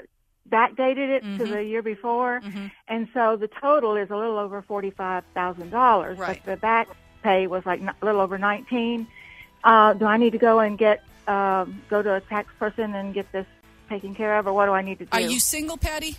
backdated 0.50 1.08
it 1.08 1.20
to 1.22 1.26
Mm-hmm. 1.28 1.52
the 1.52 1.64
year 1.64 1.82
before, 1.82 2.42
and 2.88 3.08
so 3.14 3.36
the 3.36 3.48
total 3.48 3.96
is 3.96 4.10
a 4.10 4.16
little 4.16 4.38
over 4.38 4.60
forty 4.60 4.90
five 4.90 5.24
thousand 5.34 5.70
dollars. 5.70 6.18
Right. 6.18 6.40
But 6.44 6.50
the 6.50 6.56
back 6.60 6.88
pay 7.22 7.46
was 7.46 7.64
like 7.64 7.80
a 7.80 7.94
little 8.04 8.20
over 8.20 8.36
nineteen. 8.36 9.06
Uh, 9.64 9.94
do 9.94 10.04
I 10.04 10.16
need 10.16 10.32
to 10.32 10.38
go 10.38 10.58
and 10.58 10.76
get 10.76 11.02
um, 11.26 11.82
go 11.88 12.02
to 12.02 12.14
a 12.14 12.20
tax 12.20 12.52
person 12.58 12.94
and 12.94 13.14
get 13.14 13.30
this 13.32 13.46
taken 13.88 14.14
care 14.14 14.38
of, 14.38 14.46
or 14.46 14.52
what 14.52 14.66
do 14.66 14.72
I 14.72 14.82
need 14.82 14.98
to 14.98 15.04
do? 15.04 15.10
Are 15.12 15.20
you 15.20 15.38
single, 15.40 15.76
Patty? 15.76 16.16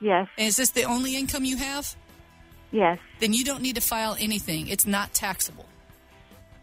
Yes. 0.00 0.28
And 0.36 0.48
is 0.48 0.56
this 0.56 0.70
the 0.70 0.84
only 0.84 1.16
income 1.16 1.44
you 1.44 1.56
have? 1.56 1.94
Yes. 2.70 2.98
Then 3.20 3.32
you 3.32 3.44
don't 3.44 3.62
need 3.62 3.76
to 3.76 3.80
file 3.80 4.16
anything. 4.18 4.68
It's 4.68 4.86
not 4.86 5.14
taxable. 5.14 5.66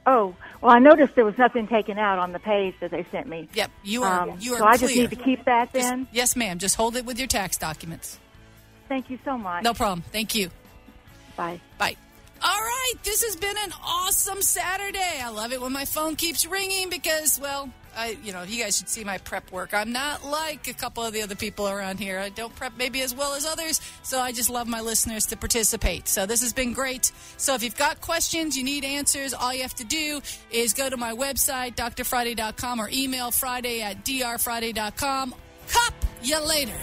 Oh, 0.05 0.36
well, 0.62 0.72
I 0.76 0.80
noticed 0.80 1.16
there 1.16 1.26
was 1.26 1.38
nothing 1.38 1.68
taken 1.68 1.99
out 1.99 2.18
on 2.20 2.32
the 2.32 2.39
page 2.39 2.74
that 2.80 2.89
they 2.89 3.05
sent 3.12 3.28
me. 3.28 3.47
Yep, 3.53 3.72
you 3.84 4.03
are. 4.03 4.30
Um, 4.30 4.38
you 4.39 4.55
are 4.55 4.60
so 4.60 4.66
I 4.66 4.78
just 4.78 4.95
need 4.95 5.10
to 5.12 5.16
keep 5.16 5.45
that 5.45 5.72
Just- 5.72 5.88
then. 5.88 6.07
yes, 6.12 6.36
ma'am. 6.36 6.57
Just 6.57 6.76
hold 6.76 6.95
it 6.95 7.05
with 7.05 7.20
your 7.20 7.28
tax 7.28 7.57
documents. 7.57 8.20
Thank 8.88 9.10
you 9.10 9.20
so 9.24 9.38
much. 9.38 9.64
No 9.64 9.74
problem. 9.74 10.03
Thank 10.12 10.34
you. 10.34 10.49
Bye. 11.36 11.62
Bye. 11.78 11.95
All 12.42 12.60
right, 12.60 12.94
this 13.04 13.24
has 13.24 13.36
been 13.36 13.58
an 13.58 13.74
awesome 13.84 14.42
Saturday. 14.42 15.20
I 15.22 15.30
love 15.30 15.52
it 15.52 15.62
when 15.62 15.74
my 15.74 15.84
phone 15.84 16.16
keeps 16.16 16.46
ringing 16.46 16.90
because, 16.90 17.38
well, 17.38 17.70
I, 17.98 18.18
you 18.24 18.32
know, 18.32 18.44
you 18.44 18.64
guys 18.64 18.78
should 18.78 18.88
see 18.88 19.04
my 19.04 19.18
prep 19.18 19.52
work. 19.52 19.74
I'm 19.74 19.92
not 19.92 20.24
like 20.24 20.70
a 20.70 20.74
couple 20.74 21.04
of 21.04 21.12
the 21.12 21.22
other 21.22 21.36
people 21.36 21.68
around 21.68 22.00
here. 22.00 22.18
I 22.18 22.30
don't 22.30 22.56
prep 22.56 22.74
maybe 22.78 23.02
as 23.02 23.14
well 23.14 23.34
as 23.34 23.46
others, 23.46 23.82
so 24.04 24.20
I 24.20 24.32
just 24.32 24.50
love 24.50 24.70
my 24.70 24.80
listeners 24.80 25.26
to 25.28 25.38
participate. 25.38 26.08
So 26.08 26.26
this 26.26 26.42
has 26.42 26.54
been 26.54 26.72
great. 26.72 27.12
So 27.36 27.56
if 27.56 27.64
you've 27.64 27.76
got 27.78 28.00
questions, 28.00 28.56
you 28.56 28.64
need 28.64 28.86
answers, 28.86 29.34
all 29.34 29.54
you 29.54 29.64
have 29.64 29.76
to 29.76 29.86
do 29.86 30.22
is 30.50 30.74
go 30.74 30.90
to 30.90 30.96
my 30.96 31.12
website, 31.12 31.76
drfriday.com, 31.76 32.80
or 32.80 32.90
email 32.90 33.32
friday 33.32 33.82
at 33.82 34.06
drfriday.com. 34.06 35.36
Cop 35.68 35.94
you 36.24 36.40
later. 36.40 36.78